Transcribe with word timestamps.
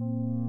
you 0.00 0.47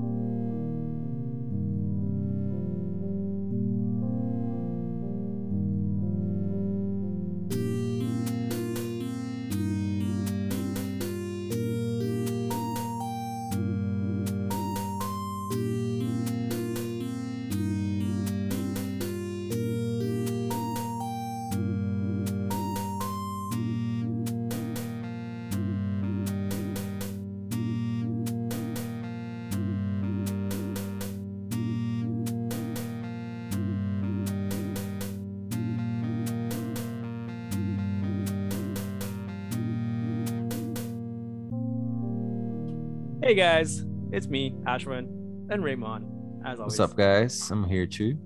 Hey 43.30 43.36
guys, 43.36 43.86
it's 44.12 44.26
me, 44.26 44.56
Ashwin, 44.66 45.06
and 45.52 45.64
Ramon, 45.64 46.42
as 46.44 46.60
always. 46.60 46.80
What's 46.80 46.92
up, 46.92 46.98
guys? 46.98 47.52
I'm 47.52 47.64
here 47.64 47.86
too. 47.86 48.18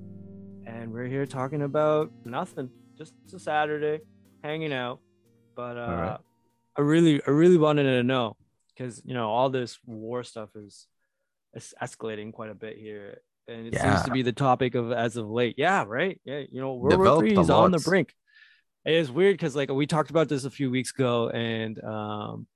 And 0.66 0.94
we're 0.94 1.08
here 1.08 1.26
talking 1.26 1.64
about 1.64 2.10
nothing, 2.24 2.70
just 2.98 3.14
a 3.34 3.38
Saturday, 3.38 4.00
hanging 4.46 4.72
out. 4.72 5.02
But 5.58 5.78
uh, 5.78 5.82
right. 5.82 6.18
I 6.78 6.82
really, 6.84 7.22
I 7.28 7.32
really 7.32 7.58
wanted 7.58 7.84
to 7.84 8.04
know 8.04 8.38
because 8.70 9.02
you 9.04 9.14
know 9.14 9.30
all 9.30 9.50
this 9.50 9.78
war 9.86 10.24
stuff 10.24 10.52
is, 10.56 10.88
is 11.54 11.74
escalating 11.84 12.32
quite 12.32 12.52
a 12.52 12.56
bit 12.56 12.78
here, 12.78 13.20
and 13.50 13.68
it 13.68 13.78
seems 13.78 14.04
to 14.04 14.12
be 14.12 14.22
the 14.22 14.32
topic 14.32 14.74
of 14.74 14.94
as 14.94 15.18
of 15.18 15.30
late. 15.30 15.56
Yeah, 15.58 15.84
right. 15.86 16.22
Yeah, 16.24 16.44
you 16.50 16.62
know, 16.62 16.76
World 16.76 17.00
War 17.00 17.20
Three 17.20 17.38
is 17.38 17.50
on 17.50 17.72
the 17.72 17.80
brink. 17.80 18.14
It 18.86 18.94
is 18.94 19.12
weird 19.12 19.34
because 19.34 19.54
like 19.54 19.70
we 19.70 19.86
talked 19.86 20.12
about 20.12 20.30
this 20.30 20.46
a 20.46 20.50
few 20.50 20.72
weeks 20.72 20.92
ago, 20.92 21.28
and 21.28 21.84
um, 21.84 22.48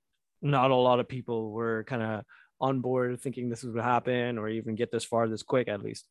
not 0.42 0.70
a 0.70 0.74
lot 0.74 1.00
of 1.00 1.08
people 1.08 1.50
were 1.50 1.84
kind 1.84 2.02
of 2.02 2.24
on 2.60 2.80
board 2.80 3.20
thinking 3.20 3.48
this 3.48 3.62
would 3.62 3.82
happen 3.82 4.38
or 4.38 4.48
even 4.48 4.74
get 4.74 4.90
this 4.90 5.04
far 5.04 5.28
this 5.28 5.42
quick 5.42 5.68
at 5.68 5.82
least 5.82 6.06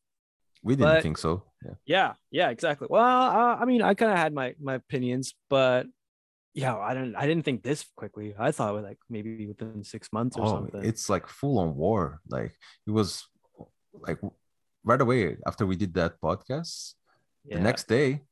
We 0.62 0.74
didn't 0.74 0.94
But- 0.94 1.02
think 1.02 1.18
so. 1.18 1.44
Yeah. 1.64 1.74
yeah 1.86 2.10
yeah 2.30 2.48
exactly 2.50 2.86
well 2.90 3.02
uh, 3.04 3.56
i 3.60 3.64
mean 3.64 3.82
i 3.82 3.92
kind 3.94 4.12
of 4.12 4.18
had 4.18 4.32
my 4.32 4.54
my 4.62 4.74
opinions 4.74 5.34
but 5.50 5.86
yeah 6.54 6.74
i 6.78 6.94
didn't 6.94 7.16
i 7.16 7.26
didn't 7.26 7.44
think 7.44 7.62
this 7.62 7.84
quickly 8.00 8.28
i 8.38 8.50
thought 8.54 8.70
it 8.70 8.76
was 8.78 8.84
like 8.90 9.00
maybe 9.10 9.46
within 9.50 9.82
six 9.82 10.08
months 10.12 10.36
or 10.38 10.44
Oh, 10.46 10.50
something 10.54 10.82
it's 10.90 11.06
like 11.10 11.26
full 11.26 11.58
on 11.58 11.74
war. 11.74 12.20
Like 12.30 12.52
it 12.86 12.92
was 12.94 13.26
like 14.06 14.18
right 14.84 15.00
away 15.00 15.36
after 15.46 15.66
we 15.66 15.76
did 15.76 15.92
that 15.94 16.12
podcast. 16.22 16.94
yeah. 17.44 17.56
The 17.58 17.62
next 17.68 17.84
day, 17.88 18.22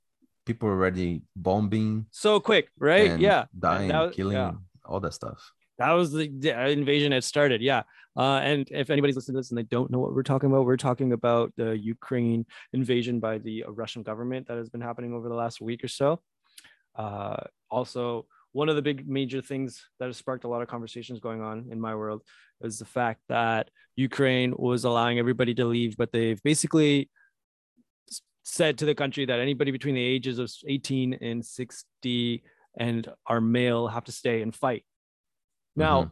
people 0.46 0.68
were 0.68 0.78
already 0.78 1.22
bombing 1.34 2.06
so 2.12 2.38
quick 2.38 2.70
right 2.78 3.18
yeah 3.18 3.46
dying, 3.50 3.90
was- 3.90 4.14
killing, 4.14 4.38
yeah. 4.38 4.52
all 4.86 5.00
that 5.00 5.14
stuff. 5.14 5.40
That 5.78 5.92
was 5.92 6.12
the, 6.12 6.30
invasion 6.70 7.12
had 7.12 7.24
started 7.24 7.60
yeah. 7.60 7.82
Uh, 8.16 8.40
and 8.42 8.66
if 8.70 8.88
anybody's 8.88 9.14
listening 9.14 9.34
to 9.34 9.40
this 9.40 9.50
and 9.50 9.58
they 9.58 9.62
don't 9.64 9.90
know 9.90 9.98
what 9.98 10.14
we're 10.14 10.22
talking 10.22 10.50
about 10.50 10.64
we're 10.64 10.76
talking 10.76 11.12
about 11.12 11.52
the 11.56 11.76
ukraine 11.76 12.46
invasion 12.72 13.20
by 13.20 13.38
the 13.38 13.62
russian 13.68 14.02
government 14.02 14.46
that 14.48 14.56
has 14.56 14.70
been 14.70 14.80
happening 14.80 15.12
over 15.12 15.28
the 15.28 15.34
last 15.34 15.60
week 15.60 15.84
or 15.84 15.88
so. 15.88 16.20
Uh, 16.94 17.36
also 17.70 18.26
one 18.52 18.70
of 18.70 18.76
the 18.76 18.80
big 18.80 19.06
major 19.06 19.42
things 19.42 19.84
that 19.98 20.06
has 20.06 20.16
sparked 20.16 20.44
a 20.44 20.48
lot 20.48 20.62
of 20.62 20.68
conversations 20.68 21.20
going 21.20 21.42
on 21.42 21.66
in 21.70 21.78
my 21.78 21.94
world 21.94 22.22
is 22.62 22.78
the 22.78 22.86
fact 22.86 23.20
that 23.28 23.68
ukraine 23.96 24.54
was 24.56 24.84
allowing 24.84 25.18
everybody 25.18 25.54
to 25.54 25.66
leave 25.66 25.94
but 25.96 26.10
they've 26.10 26.42
basically 26.42 27.10
said 28.44 28.78
to 28.78 28.86
the 28.86 28.94
country 28.94 29.26
that 29.26 29.40
anybody 29.40 29.72
between 29.72 29.94
the 29.94 30.02
ages 30.02 30.38
of 30.38 30.50
18 30.66 31.14
and 31.14 31.44
60 31.44 32.42
and 32.78 33.08
are 33.26 33.40
male 33.40 33.88
have 33.88 34.04
to 34.04 34.12
stay 34.12 34.40
and 34.40 34.54
fight 34.54 34.84
now, 35.76 36.04
Mhm. 36.04 36.10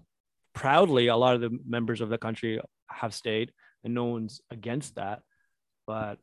proudly, 0.53 1.09
a 1.09 1.17
lot 1.17 1.35
of 1.35 1.41
the 1.41 1.51
members 1.67 2.01
of 2.01 2.09
the 2.09 2.19
country 2.19 2.61
have 2.89 3.15
stayed, 3.15 3.53
and 3.83 3.95
no 3.95 4.05
one's 4.05 4.41
against 4.51 4.97
that. 4.97 5.23
But 5.87 6.19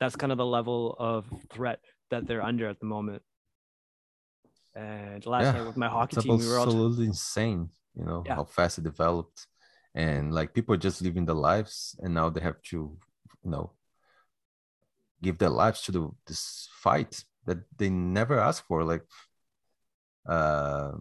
that's 0.00 0.16
kind 0.16 0.32
of 0.32 0.38
the 0.38 0.46
level 0.46 0.96
of 0.98 1.26
threat 1.50 1.80
that 2.10 2.26
they're 2.26 2.42
under 2.42 2.68
at 2.68 2.80
the 2.80 2.86
moment. 2.86 3.22
And 4.74 5.24
last 5.26 5.44
Yeah, 5.44 5.52
night 5.52 5.66
with 5.66 5.76
my 5.76 5.88
hockey 5.88 6.16
team, 6.16 6.38
we 6.38 6.46
were 6.46 6.58
all 6.58 6.66
absolutely 6.66 7.06
insane, 7.06 7.70
you 7.94 8.04
know, 8.04 8.22
Yeah. 8.26 8.36
how 8.36 8.44
fast 8.44 8.78
it 8.78 8.84
developed. 8.84 9.46
And 9.94 10.32
like 10.32 10.54
people 10.54 10.74
are 10.74 10.78
just 10.78 11.02
living 11.02 11.24
their 11.26 11.34
lives 11.34 11.96
and 12.00 12.14
now 12.14 12.30
they 12.30 12.40
have 12.40 12.62
to, 12.70 12.96
you 13.44 13.50
know, 13.50 13.72
give 15.20 15.38
their 15.38 15.50
lives 15.50 15.82
to 15.82 15.92
the 15.92 16.10
this 16.26 16.68
fight 16.70 17.24
that 17.46 17.58
they 17.76 17.90
never 17.90 18.38
asked 18.38 18.64
for. 18.68 18.84
Like 18.84 19.02
uh 20.26 20.92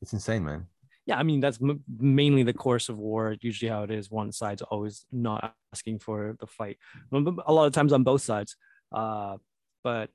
it's 0.00 0.12
insane, 0.12 0.44
man. 0.44 0.66
Yeah, 1.06 1.16
I 1.16 1.22
mean 1.22 1.40
that's 1.40 1.58
m- 1.62 1.84
mainly 1.98 2.42
the 2.42 2.52
course 2.52 2.88
of 2.88 2.98
war. 2.98 3.36
Usually, 3.40 3.70
how 3.70 3.84
it 3.84 3.90
is, 3.90 4.10
one 4.10 4.32
side's 4.32 4.62
always 4.62 5.06
not 5.12 5.54
asking 5.72 6.00
for 6.00 6.36
the 6.40 6.46
fight. 6.46 6.78
A 7.12 7.52
lot 7.52 7.66
of 7.66 7.72
times 7.72 7.92
on 7.92 8.02
both 8.02 8.22
sides. 8.22 8.56
Uh, 8.92 9.36
but 9.84 10.10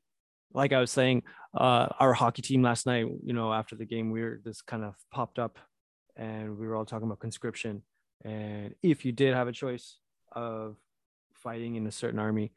like 0.53 0.73
I 0.73 0.79
was 0.81 0.91
saying, 0.91 1.23
uh, 1.55 1.87
our 1.99 2.13
hockey 2.13 2.41
team 2.41 2.61
last 2.61 2.85
night, 2.85 3.05
you 3.23 3.33
know, 3.33 3.53
after 3.53 3.75
the 3.75 3.85
game, 3.85 4.11
we 4.11 4.21
were 4.21 4.41
this 4.43 4.61
kind 4.61 4.83
of 4.83 4.95
popped 5.13 5.39
up, 5.39 5.57
and 6.17 6.57
we 6.57 6.67
were 6.67 6.75
all 6.75 6.85
talking 6.85 7.07
about 7.07 7.19
conscription. 7.19 7.83
And 8.25 8.75
if 8.83 9.05
you 9.05 9.13
did 9.13 9.33
have 9.33 9.47
a 9.47 9.53
choice 9.53 9.97
of 10.33 10.75
fighting 11.33 11.75
in 11.75 11.87
a 11.87 11.91
certain 11.91 12.19
army 12.19 12.51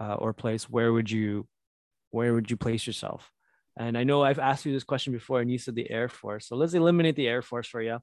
uh, 0.00 0.14
or 0.14 0.32
place, 0.32 0.64
where 0.68 0.92
would 0.92 1.10
you, 1.10 1.46
where 2.10 2.32
would 2.32 2.50
you 2.50 2.56
place 2.56 2.86
yourself? 2.86 3.30
And 3.76 3.98
I 3.98 4.04
know 4.04 4.22
I've 4.22 4.38
asked 4.38 4.64
you 4.64 4.72
this 4.72 4.84
question 4.84 5.12
before, 5.12 5.40
and 5.40 5.50
you 5.50 5.58
said 5.58 5.74
the 5.74 5.90
Air 5.90 6.08
Force. 6.08 6.48
So 6.48 6.56
let's 6.56 6.74
eliminate 6.74 7.16
the 7.16 7.28
Air 7.28 7.42
Force 7.42 7.68
for 7.68 7.82
you. 7.82 7.98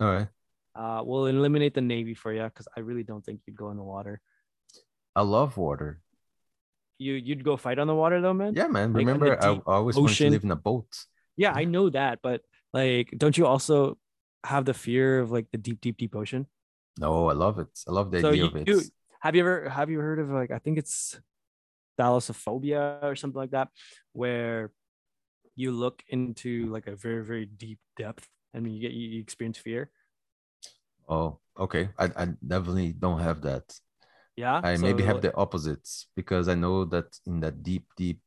All 0.00 0.12
right. 0.12 0.28
Uh, 0.74 1.02
we'll 1.04 1.26
eliminate 1.26 1.74
the 1.74 1.80
Navy 1.80 2.14
for 2.14 2.32
you 2.32 2.42
because 2.42 2.66
I 2.76 2.80
really 2.80 3.02
don't 3.02 3.24
think 3.24 3.40
you'd 3.46 3.56
go 3.56 3.70
in 3.70 3.76
the 3.76 3.82
water. 3.84 4.20
I 5.14 5.22
love 5.22 5.56
water. 5.56 6.00
You 6.98 7.14
you'd 7.14 7.44
go 7.44 7.56
fight 7.56 7.78
on 7.78 7.86
the 7.86 7.94
water 7.94 8.20
though, 8.20 8.32
man. 8.32 8.54
Yeah, 8.54 8.68
man. 8.68 8.92
Like, 8.92 9.00
Remember, 9.00 9.42
I, 9.42 9.54
I 9.54 9.60
always 9.66 9.96
wanted 9.96 10.16
to 10.16 10.30
live 10.30 10.44
in 10.44 10.50
a 10.50 10.56
boat. 10.56 10.88
Yeah, 11.36 11.52
I 11.52 11.64
know 11.64 11.90
that, 11.90 12.20
but 12.22 12.42
like, 12.72 13.12
don't 13.16 13.36
you 13.36 13.46
also 13.46 13.98
have 14.44 14.64
the 14.64 14.74
fear 14.74 15.20
of 15.20 15.30
like 15.30 15.46
the 15.52 15.58
deep, 15.58 15.80
deep, 15.80 15.98
deep 15.98 16.16
ocean? 16.16 16.46
No, 16.98 17.28
I 17.28 17.34
love 17.34 17.58
it. 17.58 17.68
I 17.88 17.92
love 17.92 18.10
the 18.10 18.20
so 18.20 18.28
idea 18.28 18.42
you 18.42 18.48
of 18.48 18.56
it. 18.56 18.64
do. 18.64 18.82
Have 19.20 19.34
you 19.36 19.42
ever 19.42 19.68
have 19.68 19.90
you 19.90 19.98
heard 20.00 20.18
of 20.18 20.30
like 20.30 20.50
I 20.50 20.58
think 20.58 20.78
it's 20.78 21.20
thalassophobia 21.98 23.02
or 23.02 23.14
something 23.16 23.38
like 23.38 23.50
that, 23.50 23.68
where 24.12 24.70
you 25.56 25.72
look 25.72 26.02
into 26.08 26.68
like 26.70 26.86
a 26.86 26.96
very 26.96 27.24
very 27.24 27.46
deep 27.46 27.78
depth 27.96 28.28
and 28.54 28.70
you 28.72 28.80
get 28.80 28.92
you 28.92 29.20
experience 29.20 29.58
fear. 29.58 29.90
Oh, 31.08 31.38
okay. 31.58 31.90
I, 31.98 32.06
I 32.16 32.24
definitely 32.46 32.92
don't 32.92 33.20
have 33.20 33.42
that. 33.42 33.64
Yeah, 34.36 34.62
I 34.62 34.76
maybe 34.76 35.02
have 35.04 35.20
the 35.20 35.34
opposites 35.36 36.06
because 36.16 36.48
I 36.48 36.54
know 36.54 36.84
that 36.86 37.18
in 37.26 37.40
that 37.40 37.62
deep, 37.62 37.86
deep 37.96 38.20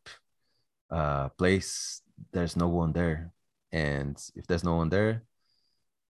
uh 0.92 1.30
place, 1.32 2.02
there's 2.34 2.56
no 2.56 2.68
one 2.70 2.94
there. 2.94 3.34
And 3.72 4.18
if 4.36 4.48
there's 4.48 4.64
no 4.64 4.76
one 4.76 4.90
there, 4.90 5.24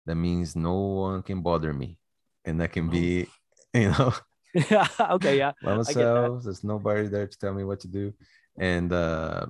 that 0.05 0.15
means 0.15 0.55
no 0.55 0.75
one 0.75 1.23
can 1.23 1.41
bother 1.41 1.73
me. 1.73 1.99
And 2.45 2.59
that 2.61 2.73
can 2.73 2.89
Oh. 2.89 2.91
be, 2.91 3.27
you 3.73 3.89
know, 3.91 4.13
yeah. 4.53 4.87
Okay. 5.11 5.37
Yeah. 5.37 5.51
by 5.61 5.75
myself. 5.75 6.43
There's 6.43 6.63
nobody 6.63 7.07
there 7.07 7.27
to 7.27 7.37
tell 7.37 7.53
me 7.53 7.63
what 7.63 7.79
to 7.81 7.87
do. 7.87 8.13
And 8.57 8.91
uh 8.93 9.47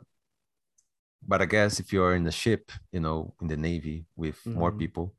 but 1.28 1.42
I 1.42 1.46
guess 1.46 1.80
if 1.80 1.92
you're 1.94 2.16
in 2.16 2.24
the 2.24 2.32
ship, 2.32 2.72
you 2.92 3.00
know, 3.00 3.34
in 3.42 3.48
the 3.48 3.58
navy 3.58 4.06
with 4.16 4.40
more 4.46 4.72
Mhm. 4.72 4.80
people, 4.80 5.16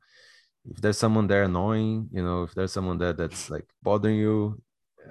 if 0.69 0.77
there's 0.81 0.97
someone 0.97 1.27
there 1.27 1.43
annoying, 1.43 2.09
you 2.11 2.23
know, 2.23 2.43
if 2.43 2.53
there's 2.53 2.71
someone 2.71 2.97
there 2.97 3.13
that's 3.13 3.49
like 3.49 3.65
bothering 3.81 4.17
you, 4.17 4.61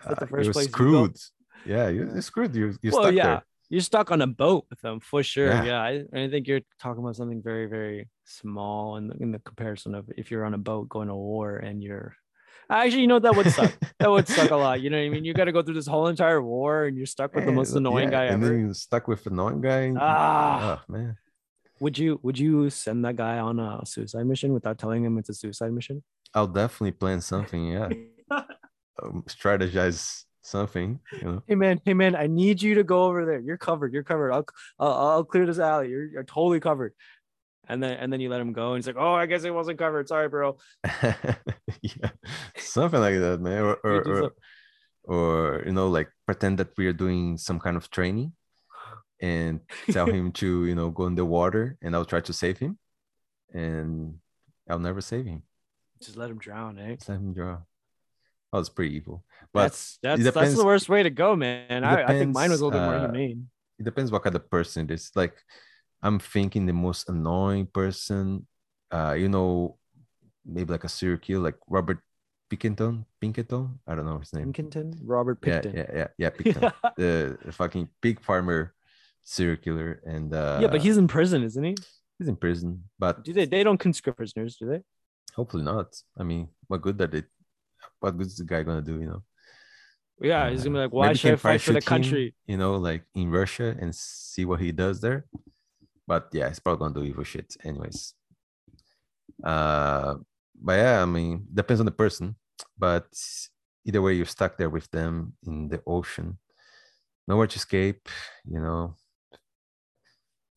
uh, 0.05 0.15
you're 0.21 0.29
place 0.29 0.47
you 0.47 0.53
screwed. 0.53 1.17
Yeah, 1.65 1.89
you're, 1.89 2.21
screwed. 2.21 2.55
You're, 2.55 2.75
you're 2.83 2.93
well, 2.93 3.05
stuck 3.05 3.15
yeah, 3.15 3.27
there. 3.27 3.43
you're 3.71 3.81
stuck 3.81 4.11
on 4.11 4.21
a 4.23 4.27
boat 4.27 4.67
with 4.71 4.81
them 4.81 5.01
for 5.01 5.23
sure. 5.23 5.49
Yeah. 5.49 5.65
Yeah, 5.65 5.81
I, 5.81 6.05
I 6.13 6.29
think 6.29 6.47
you're 6.47 6.61
talking 6.79 7.03
about 7.03 7.17
something 7.17 7.43
very, 7.43 7.67
very 7.67 8.09
small 8.25 8.97
in 8.97 9.09
the, 9.09 9.17
in 9.17 9.33
the 9.33 9.41
comparison 9.41 9.95
of 9.95 10.09
if 10.17 10.31
you're 10.31 10.45
on 10.45 10.55
a 10.55 10.59
boat 10.59 10.89
going 10.89 11.09
to 11.09 11.15
war 11.15 11.57
and 11.57 11.83
you're 11.83 12.17
actually, 12.71 13.03
you 13.03 13.07
know, 13.07 13.19
that 13.19 13.37
would 13.37 13.51
suck. 13.51 13.77
that 13.99 14.11
would 14.11 14.29
suck 14.29 14.51
a 14.51 14.57
lot. 14.57 14.81
You 14.81 14.91
know 14.91 14.99
what 14.99 15.05
I 15.05 15.09
mean? 15.09 15.25
You 15.25 15.35
got 15.35 15.45
to 15.45 15.53
go 15.53 15.63
through 15.63 15.75
this 15.75 15.87
whole 15.87 16.09
entire 16.09 16.43
war 16.43 16.85
and 16.85 16.97
you're 16.97 17.07
stuck 17.07 17.35
with 17.35 17.45
the 17.45 17.53
most 17.53 17.75
annoying 17.75 18.11
yeah, 18.11 18.19
guy 18.19 18.25
and 18.25 18.43
ever. 18.43 18.53
then 18.53 18.65
you're 18.65 18.75
stuck 18.75 19.09
with 19.09 19.27
annoying 19.27 19.61
guy. 19.61 19.93
Ah. 19.99 20.83
oh, 20.89 20.93
man. 20.93 21.17
Would 21.81 21.99
you 21.99 22.19
would 22.23 22.39
you 22.39 22.71
send 22.71 23.05
that 23.05 23.17
guy 23.17 23.39
on 23.39 23.61
a 23.61 23.85
suicide 23.85 24.27
mission 24.27 24.55
without 24.55 24.79
telling 24.79 25.05
him 25.05 25.19
it's 25.19 25.29
a 25.29 25.35
suicide 25.35 25.73
mission? 25.73 26.03
I'll 26.33 26.47
definitely 26.47 26.93
plan 26.93 27.21
something. 27.21 27.69
Yeah, 27.69 27.91
um, 28.31 29.25
strategize 29.29 30.25
something. 30.41 31.01
You 31.21 31.25
know. 31.25 31.43
hey 31.47 31.55
man, 31.55 31.81
hey 31.85 31.93
man, 31.93 32.17
I 32.17 32.29
need 32.29 32.63
you 32.63 32.77
to 32.77 32.85
go 32.85 33.05
over 33.05 33.27
there. 33.27 33.41
You're 33.41 33.59
covered. 33.59 33.93
You're 33.93 34.05
covered. 34.05 34.33
I'll 34.33 34.47
I'll, 34.79 34.93
I'll 34.93 35.25
clear 35.25 35.45
this 35.45 35.59
alley. 35.59 35.91
You're, 35.91 36.07
you're 36.07 36.25
totally 36.25 36.61
covered. 36.61 36.95
And 37.69 37.83
then 37.83 37.99
and 37.99 38.13
then 38.13 38.21
you 38.21 38.29
let 38.29 38.41
him 38.41 38.53
go, 38.53 38.73
and 38.73 38.79
he's 38.79 38.87
like, 38.87 38.97
"Oh, 38.99 39.15
I 39.15 39.27
guess 39.27 39.45
it 39.45 39.55
wasn't 39.55 39.79
covered. 39.79 40.09
Sorry, 40.09 40.29
bro." 40.29 40.59
yeah, 41.83 42.11
something 42.57 43.01
like 43.01 43.19
that, 43.19 43.41
man. 43.41 43.63
Or 43.63 43.75
or, 43.85 44.03
You 44.05 44.31
or, 45.05 45.15
or 45.15 45.63
you 45.67 45.73
know, 45.73 45.89
like 45.89 46.11
pretend 46.27 46.59
that 46.59 46.77
we 46.77 46.87
are 46.87 46.93
doing 46.93 47.39
some 47.39 47.59
kind 47.59 47.77
of 47.77 47.91
training, 47.91 48.33
and 49.21 49.61
tell 49.91 50.07
him 50.07 50.33
to 50.33 50.67
you 50.67 50.75
know 50.75 50.91
go 50.91 51.07
in 51.07 51.15
the 51.15 51.25
water, 51.25 51.77
and 51.83 51.95
I'll 51.95 52.05
try 52.05 52.21
to 52.21 52.33
save 52.33 52.59
him, 52.59 52.79
and 53.53 54.19
I'll 54.69 54.79
never 54.79 55.01
save 55.01 55.27
him. 55.27 55.43
Just 56.03 56.17
let 56.17 56.31
him 56.31 56.39
drown, 56.39 56.79
eh? 56.79 56.97
Just 56.97 57.09
let 57.09 57.19
him 57.19 57.33
draw. 57.33 57.59
That 58.53 58.59
was 58.59 58.69
pretty 58.69 58.95
evil. 58.95 59.25
But 59.53 59.63
that's 59.63 59.99
that's 60.03 60.23
that's 60.31 60.57
the 60.57 60.65
worst 60.65 60.89
way 60.89 61.03
to 61.03 61.11
go, 61.11 61.35
man. 61.35 61.85
I, 61.85 62.05
I 62.05 62.19
think 62.19 62.33
mine 62.33 62.51
was 62.51 62.61
a 62.61 62.65
little 62.65 62.79
bit 62.79 62.85
more 62.85 62.95
depends, 62.95 63.15
uh, 63.15 63.19
humane. 63.19 63.51
it 63.79 63.85
depends 63.85 64.13
what 64.13 64.23
kind 64.23 64.37
of 64.37 64.49
person 64.51 64.85
it 64.85 64.95
is. 64.95 65.11
Like 65.15 65.35
I'm 66.07 66.19
thinking 66.21 66.67
the 66.67 66.73
most 66.73 67.09
annoying 67.09 67.67
person, 67.67 68.47
uh, 68.95 69.15
you 69.19 69.29
know, 69.29 69.77
maybe 70.45 70.71
like 70.73 70.85
a 70.85 70.89
serial 70.89 71.19
killer, 71.19 71.43
like 71.51 71.59
Robert 71.67 71.99
Pinkerton. 72.49 73.05
Pinkerton, 73.21 73.81
I 73.89 73.95
don't 73.97 74.07
know 74.07 74.19
his 74.23 74.33
name. 74.33 74.53
Pinkerton, 74.53 74.95
Robert 75.03 75.39
Yeah, 75.43 75.63
yeah, 75.75 76.09
yeah, 76.23 76.31
yeah. 76.45 76.71
The, 76.97 77.37
the 77.45 77.53
fucking 77.53 77.89
pig 78.01 78.23
farmer 78.23 78.73
serial 79.25 79.57
killer, 79.65 80.01
and 80.07 80.33
uh, 80.33 80.59
yeah, 80.63 80.69
but 80.71 80.81
he's 80.81 80.97
in 80.97 81.09
prison, 81.09 81.43
isn't 81.43 81.65
he? 81.71 81.75
he's 82.19 82.29
in 82.29 82.37
prison. 82.37 82.85
But 82.99 83.25
Do 83.25 83.33
they? 83.33 83.47
They 83.47 83.65
don't 83.67 83.79
conscript 83.79 84.17
prisoners, 84.19 84.57
do 84.61 84.67
they? 84.71 84.83
hopefully 85.35 85.65
not. 85.65 85.89
I 86.17 86.23
mean, 86.23 86.49
what 86.69 86.81
good 86.81 86.97
that 86.99 87.13
it? 87.15 87.27
What 88.01 88.17
good 88.17 88.29
is 88.29 88.37
the 88.39 88.45
guy 88.45 88.63
gonna 88.63 88.81
do? 88.93 88.97
You 89.03 89.09
know. 89.11 89.23
Yeah, 90.21 90.49
he's 90.51 90.61
Uh, 90.61 90.65
gonna 90.71 90.77
be 90.79 90.83
like, 90.87 90.93
why 90.93 91.13
should 91.13 91.33
I 91.35 91.37
fight 91.37 91.61
for 91.61 91.73
the 91.73 91.83
him, 91.85 91.93
country? 91.95 92.27
you 92.47 92.57
know, 92.57 92.77
like 92.89 93.03
in 93.15 93.29
Russia 93.41 93.69
and 93.81 93.91
see 93.95 94.45
what 94.47 94.61
he 94.61 94.71
does 94.73 95.01
there. 95.01 95.27
But 96.07 96.29
yeah, 96.33 96.49
he's 96.49 96.61
probably 96.61 96.87
gonna 96.87 96.95
do 96.95 97.07
evil 97.07 97.25
shit 97.25 97.57
anyways. 97.65 98.15
Uh 99.43 100.17
but 100.61 100.75
yeah, 100.75 101.03
I 101.03 101.07
mean, 101.07 101.47
depends 101.53 101.81
on 101.81 101.87
the 101.87 101.93
person. 101.93 102.37
But 102.79 103.07
either 103.85 104.03
way, 104.03 104.15
you're 104.15 104.27
stuck 104.27 104.57
there 104.57 104.71
with 104.71 104.91
them 104.91 105.35
in 105.47 105.69
the 105.69 105.83
ocean. 105.87 106.39
Nowhere 107.29 107.47
to 107.47 107.57
escape, 107.57 108.09
you 108.49 108.61
know. 108.61 108.95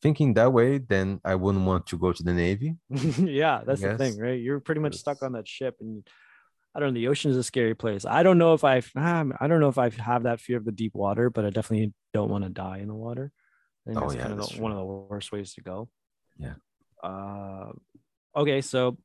Thinking 0.02 0.34
that 0.34 0.52
way, 0.52 0.78
then 0.78 1.20
I 1.24 1.34
wouldn't 1.34 1.66
want 1.66 1.86
to 1.88 1.98
go 1.98 2.12
to 2.12 2.22
the 2.22 2.32
Navy. 2.32 2.76
yeah, 2.90 3.62
that's 3.66 3.82
the 3.82 3.98
thing, 3.98 4.18
right? 4.18 4.40
You're 4.40 4.60
pretty 4.60 4.80
much 4.80 4.96
stuck 4.96 5.22
on 5.22 5.32
that 5.32 5.46
ship, 5.46 5.76
and 5.80 6.06
I 6.74 6.80
don't 6.80 6.94
know. 6.94 7.00
The 7.00 7.08
ocean 7.08 7.30
is 7.30 7.36
a 7.36 7.42
scary 7.42 7.74
place. 7.74 8.06
I 8.06 8.22
don't 8.22 8.38
know 8.38 8.54
if 8.54 8.64
I, 8.64 8.82
um, 8.96 9.34
I 9.38 9.46
don't 9.46 9.60
know 9.60 9.68
if 9.68 9.76
I 9.78 9.90
have 9.90 10.22
that 10.22 10.40
fear 10.40 10.56
of 10.56 10.64
the 10.64 10.72
deep 10.72 10.94
water, 10.94 11.28
but 11.28 11.44
I 11.44 11.50
definitely 11.50 11.92
don't 12.14 12.30
want 12.30 12.44
to 12.44 12.50
die 12.50 12.78
in 12.78 12.88
the 12.88 12.94
water. 12.94 13.32
I 13.86 13.90
think 13.90 13.98
Oh, 13.98 14.02
that's 14.02 14.14
yeah, 14.14 14.22
kind 14.28 14.40
of 14.40 14.48
the, 14.50 14.62
one 14.62 14.72
of 14.72 14.78
the 14.78 14.84
worst 14.84 15.32
ways 15.32 15.54
to 15.54 15.60
go. 15.62 15.88
Yeah. 16.38 16.54
Uh, 17.02 17.72
okay, 18.36 18.60
so 18.60 18.98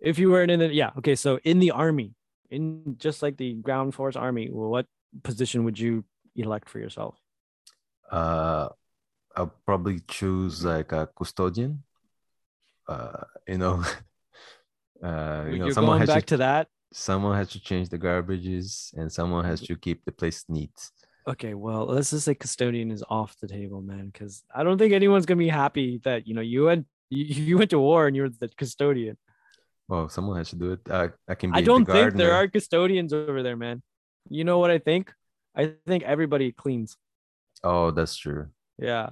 if 0.00 0.18
you 0.18 0.30
weren't 0.30 0.50
in 0.50 0.60
the 0.60 0.72
yeah, 0.72 0.90
okay, 0.98 1.14
so 1.14 1.38
in 1.44 1.58
the 1.58 1.70
army, 1.72 2.14
in 2.50 2.96
just 2.98 3.22
like 3.22 3.36
the 3.36 3.54
ground 3.54 3.94
force 3.94 4.16
army, 4.16 4.48
what 4.50 4.86
position 5.22 5.64
would 5.64 5.78
you 5.78 6.04
elect 6.36 6.68
for 6.68 6.78
yourself? 6.78 7.16
uh 8.10 8.68
I'll 9.36 9.54
probably 9.66 10.00
choose 10.08 10.64
like 10.64 10.92
a 10.92 11.08
custodian. 11.16 11.84
Uh, 12.88 13.24
you 13.46 13.58
know, 13.58 13.82
uh, 15.02 15.44
you 15.48 15.58
know, 15.58 15.66
You're 15.66 15.70
someone 15.70 15.98
going 15.98 16.00
has 16.00 16.08
back 16.08 16.24
to, 16.24 16.26
to 16.26 16.36
that. 16.38 16.68
someone 16.92 17.36
has 17.36 17.50
to 17.50 17.60
change 17.60 17.88
the 17.88 17.98
garbages, 17.98 18.92
and 18.96 19.12
someone 19.12 19.44
has 19.44 19.60
to 19.62 19.76
keep 19.76 20.04
the 20.04 20.12
place 20.12 20.44
neat. 20.48 20.72
Okay, 21.28 21.52
well, 21.52 21.84
let's 21.84 22.10
just 22.10 22.24
say 22.24 22.34
custodian 22.34 22.90
is 22.90 23.04
off 23.08 23.36
the 23.40 23.46
table, 23.48 23.82
man, 23.82 24.06
because 24.06 24.42
I 24.54 24.62
don't 24.64 24.78
think 24.78 24.94
anyone's 24.94 25.26
gonna 25.26 25.38
be 25.38 25.48
happy 25.48 26.00
that 26.04 26.26
you 26.26 26.34
know 26.34 26.40
you 26.40 26.64
went 26.64 26.86
you, 27.10 27.24
you 27.48 27.58
went 27.58 27.70
to 27.70 27.78
war 27.78 28.06
and 28.06 28.16
you're 28.16 28.30
the 28.30 28.48
custodian. 28.56 29.18
Well, 29.88 30.08
someone 30.08 30.36
has 30.38 30.50
to 30.50 30.56
do 30.56 30.72
it. 30.72 30.80
I, 30.90 31.10
I 31.28 31.34
can 31.34 31.50
be 31.50 31.58
I 31.58 31.62
don't 31.62 31.86
the 31.86 31.92
think 31.92 32.14
there 32.14 32.34
are 32.34 32.48
custodians 32.48 33.12
over 33.12 33.42
there, 33.42 33.56
man. 33.56 33.82
You 34.28 34.44
know 34.44 34.58
what 34.58 34.70
I 34.70 34.78
think? 34.78 35.12
I 35.54 35.74
think 35.86 36.02
everybody 36.04 36.52
cleans. 36.52 36.96
Oh, 37.64 37.90
that's 37.90 38.16
true. 38.16 38.48
Yeah. 38.78 39.10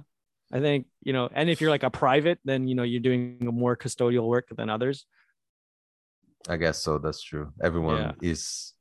I 0.53 0.59
think, 0.59 0.85
you 1.03 1.13
know, 1.13 1.29
and 1.33 1.49
if 1.49 1.59
you're 1.61 1.71
like 1.71 1.83
a 1.83 1.89
private, 1.89 2.39
then 2.45 2.67
you 2.67 2.75
know 2.75 2.83
you're 2.83 3.01
doing 3.01 3.37
more 3.41 3.75
custodial 3.75 4.27
work 4.27 4.47
than 4.55 4.69
others. 4.69 5.05
I 6.47 6.57
guess 6.57 6.81
so. 6.81 6.99
That's 6.99 7.21
true. 7.21 7.51
Everyone 7.61 7.97
Yeah. 7.97 8.11
is 8.21 8.73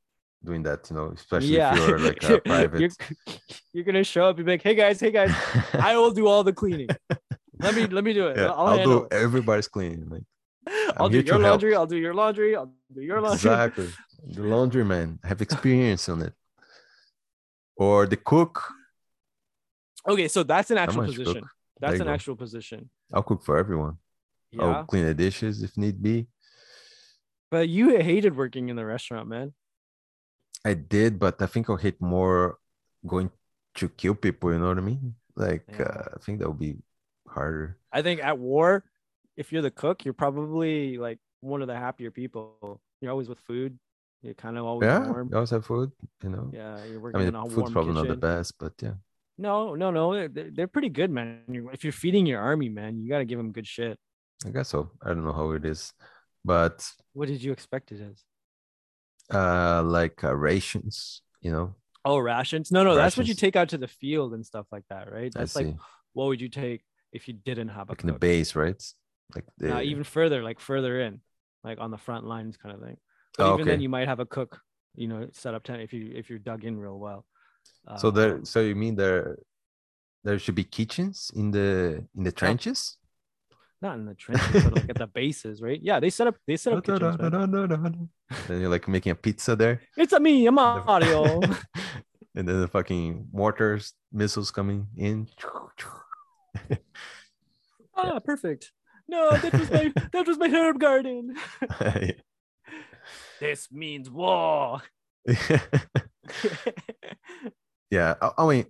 doing 0.44 0.62
that, 0.62 0.88
you 0.90 0.96
know, 0.96 1.12
especially 1.14 1.56
yeah. 1.56 1.72
if 1.72 1.88
you're 1.88 1.98
like 1.98 2.22
a 2.22 2.40
private. 2.44 2.80
you're, 2.80 2.90
you're 3.72 3.84
gonna 3.84 4.04
show 4.04 4.26
up 4.26 4.36
and 4.36 4.46
be 4.46 4.52
like, 4.52 4.62
hey 4.62 4.74
guys, 4.74 5.00
hey 5.00 5.10
guys, 5.10 5.34
I 5.74 5.96
will 5.96 6.12
do 6.12 6.26
all 6.26 6.44
the 6.44 6.52
cleaning. 6.52 6.88
Let 7.58 7.74
me 7.74 7.86
let 7.86 8.04
me 8.04 8.12
do 8.12 8.28
it. 8.28 8.36
yeah, 8.36 8.50
I'll, 8.50 8.78
I'll 8.78 8.84
do 8.84 9.08
everybody's 9.10 9.68
cleaning. 9.68 10.08
Like 10.08 10.22
I'll 10.96 11.06
I'm 11.06 11.12
do 11.12 11.20
your 11.20 11.34
help. 11.34 11.42
laundry. 11.42 11.74
I'll 11.74 11.86
do 11.86 11.96
your 11.96 12.14
laundry. 12.14 12.56
I'll 12.56 12.72
do 12.94 13.00
your 13.00 13.20
laundry. 13.20 13.50
exactly. 13.50 13.88
The 14.24 14.42
laundryman. 14.42 15.18
I 15.24 15.28
have 15.28 15.40
experience 15.40 16.08
on 16.08 16.22
it. 16.22 16.34
Or 17.76 18.06
the 18.06 18.16
cook. 18.16 18.62
Okay, 20.08 20.28
so 20.28 20.42
that's 20.42 20.70
an 20.70 20.78
actual 20.78 21.02
much 21.02 21.16
cook. 21.16 21.24
position. 21.24 21.48
That's 21.80 22.00
an 22.00 22.06
go. 22.06 22.12
actual 22.12 22.36
position. 22.36 22.90
I'll 23.12 23.22
cook 23.22 23.44
for 23.44 23.58
everyone. 23.58 23.98
Yeah. 24.50 24.64
I'll 24.64 24.84
clean 24.84 25.04
the 25.04 25.14
dishes 25.14 25.62
if 25.62 25.76
need 25.76 26.02
be. 26.02 26.26
But 27.50 27.68
you 27.68 27.98
hated 27.98 28.36
working 28.36 28.68
in 28.68 28.76
the 28.76 28.84
restaurant, 28.84 29.28
man. 29.28 29.52
I 30.66 30.74
did, 30.74 31.18
but 31.18 31.40
I 31.40 31.46
think 31.46 31.70
I'll 31.70 31.78
hate 31.78 32.00
more 32.02 32.58
going 33.06 33.30
to 33.78 33.88
kill 33.88 34.14
people. 34.18 34.52
You 34.52 34.58
know 34.58 34.68
what 34.68 34.78
I 34.78 34.82
mean? 34.82 35.14
Like, 35.36 35.64
Yeah. 35.70 35.86
uh, 35.86 36.16
I 36.16 36.18
think 36.24 36.40
that 36.40 36.48
would 36.48 36.58
be 36.58 36.76
harder. 37.28 37.78
I 37.92 38.02
think 38.02 38.18
at 38.22 38.38
war, 38.38 38.82
if 39.36 39.52
you're 39.52 39.62
the 39.62 39.70
cook, 39.70 40.04
you're 40.04 40.14
probably 40.16 40.98
like 40.98 41.18
one 41.40 41.62
of 41.62 41.68
the 41.68 41.76
happier 41.76 42.10
people. 42.10 42.80
You're 43.00 43.12
always 43.14 43.28
with 43.28 43.38
food. 43.46 43.78
You're 44.22 44.34
kind 44.34 44.56
of 44.58 44.64
always 44.64 44.88
yeah, 44.88 45.06
warm. 45.06 45.28
you 45.30 45.36
always 45.36 45.50
have 45.50 45.66
food. 45.66 45.92
You 46.24 46.30
know. 46.30 46.50
Yeah, 46.52 46.82
you're 46.88 47.00
working 47.00 47.20
I 47.20 47.24
mean, 47.24 47.28
in 47.28 47.36
a 47.36 47.42
food's 47.44 47.56
warm 47.56 47.72
probably 47.72 47.92
kitchen. 47.94 48.08
not 48.08 48.14
the 48.14 48.26
best, 48.26 48.58
but 48.58 48.72
yeah. 48.82 48.94
No, 49.38 49.74
no, 49.76 49.90
no. 49.92 50.26
They're, 50.28 50.50
they're 50.50 50.66
pretty 50.66 50.88
good, 50.88 51.10
man. 51.10 51.44
If 51.72 51.84
you're 51.84 51.92
feeding 51.92 52.24
your 52.26 52.40
army, 52.40 52.70
man, 52.70 52.98
you 52.98 53.08
got 53.08 53.18
to 53.18 53.28
give 53.28 53.38
them 53.38 53.52
good 53.52 53.66
shit. 53.66 53.98
I 54.46 54.50
guess 54.50 54.68
so. 54.70 54.90
I 55.04 55.08
don't 55.12 55.24
know 55.24 55.32
how 55.32 55.52
it 55.52 55.64
is, 55.64 55.92
but 56.44 56.88
What 57.12 57.28
did 57.28 57.42
you 57.42 57.52
expect 57.52 57.92
it 57.92 58.00
as? 58.00 58.24
Uh, 59.32 59.82
like 59.82 60.22
uh, 60.24 60.34
rations, 60.34 61.22
you 61.40 61.50
know. 61.52 61.74
Oh, 62.04 62.18
rations? 62.18 62.70
No, 62.70 62.84
no, 62.84 62.94
that's 62.94 63.16
what 63.16 63.26
you 63.26 63.34
take 63.34 63.56
out 63.56 63.70
to 63.70 63.78
the 63.78 63.88
field 63.88 64.32
and 64.34 64.46
stuff 64.46 64.66
like 64.70 64.84
that, 64.90 65.10
right? 65.12 65.32
That's 65.32 65.56
like 65.56 65.74
what 66.12 66.26
would 66.26 66.40
you 66.40 66.48
take 66.48 66.82
if 67.12 67.28
you 67.28 67.34
didn't 67.34 67.68
have 67.68 67.88
a 67.88 67.92
like 67.92 68.02
in 68.02 68.06
the 68.08 68.18
base, 68.18 68.54
right? 68.54 68.80
Like 69.34 69.44
the 69.58 69.68
Now, 69.68 69.80
even 69.80 70.04
further, 70.04 70.42
like 70.42 70.60
further 70.60 71.00
in, 71.00 71.20
like 71.64 71.78
on 71.80 71.90
the 71.90 71.98
front 71.98 72.24
lines 72.24 72.56
kind 72.56 72.74
of 72.74 72.80
thing. 72.80 72.96
But 73.36 73.46
Oh, 73.46 73.52
even 73.54 73.66
then 73.66 73.80
you 73.80 73.88
might 73.88 74.08
have 74.08 74.20
a 74.20 74.26
cook, 74.26 74.60
you 74.94 75.08
know, 75.08 75.28
set 75.32 75.54
up 75.54 75.64
tent 75.64 75.82
if 75.82 75.92
you 75.92 76.12
if 76.14 76.30
you're 76.30 76.38
dug 76.38 76.64
in 76.64 76.78
real 76.78 76.98
well. 76.98 77.26
so 77.96 78.10
there. 78.10 78.34
Um, 78.34 78.44
So 78.44 78.60
you 78.60 78.74
mean 78.74 78.96
there, 78.96 79.38
there 80.24 80.38
should 80.38 80.54
be 80.54 80.64
kitchens 80.64 81.30
in 81.34 81.50
the 81.50 82.04
in 82.16 82.22
the 82.24 82.32
trenches? 82.32 82.98
Not 83.82 83.98
in 83.98 84.06
the 84.06 84.14
trenches, 84.14 84.64
but 84.64 84.74
like 84.74 84.88
at 84.90 84.96
the 84.96 85.06
bases, 85.06 85.60
right? 85.60 85.80
Yeah, 85.82 86.00
they 86.00 86.10
set 86.10 86.26
up 86.26 86.36
they 86.46 86.56
set 86.56 86.72
up 86.72 86.84
kitchens. 86.84 87.16
then 87.18 88.60
you're 88.60 88.70
like 88.70 88.88
making 88.88 89.12
a 89.12 89.14
pizza 89.14 89.54
there, 89.56 89.80
It's 89.96 90.12
a 90.12 90.20
me, 90.20 90.46
a 90.46 90.52
Mario. 90.52 91.40
and 92.34 92.48
then 92.48 92.60
the 92.60 92.68
fucking 92.68 93.28
mortars, 93.32 93.92
missiles 94.12 94.50
coming 94.50 94.86
in. 94.96 95.28
ah, 97.94 98.18
perfect. 98.20 98.72
No, 99.08 99.36
that 99.36 99.52
was 99.52 99.70
my 99.70 99.92
that 100.12 100.26
was 100.26 100.38
my 100.38 100.48
herb 100.48 100.80
garden. 100.80 101.36
this 103.40 103.70
means 103.70 104.10
war. 104.10 104.82
yeah, 107.90 108.14
I, 108.20 108.30
I 108.38 108.46
mean, 108.48 108.66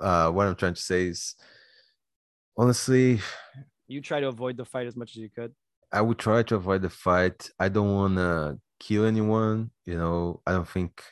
uh, 0.00 0.30
what 0.30 0.46
I'm 0.46 0.54
trying 0.54 0.74
to 0.74 0.80
say 0.82 1.06
is, 1.06 1.34
honestly, 2.56 3.20
you 3.90 4.00
try 4.00 4.20
to 4.20 4.28
avoid 4.28 4.56
the 4.56 4.64
fight 4.64 4.86
as 4.86 4.96
much 4.96 5.10
as 5.10 5.16
you 5.16 5.28
could. 5.28 5.52
I 5.92 6.00
would 6.00 6.18
try 6.18 6.42
to 6.44 6.54
avoid 6.54 6.82
the 6.82 6.90
fight. 6.90 7.50
I 7.58 7.68
don't 7.68 7.92
want 7.94 8.16
to 8.16 8.58
kill 8.78 9.04
anyone. 9.04 9.70
You 9.84 9.96
know, 9.96 10.40
I 10.46 10.52
don't 10.52 10.68
think. 10.68 11.02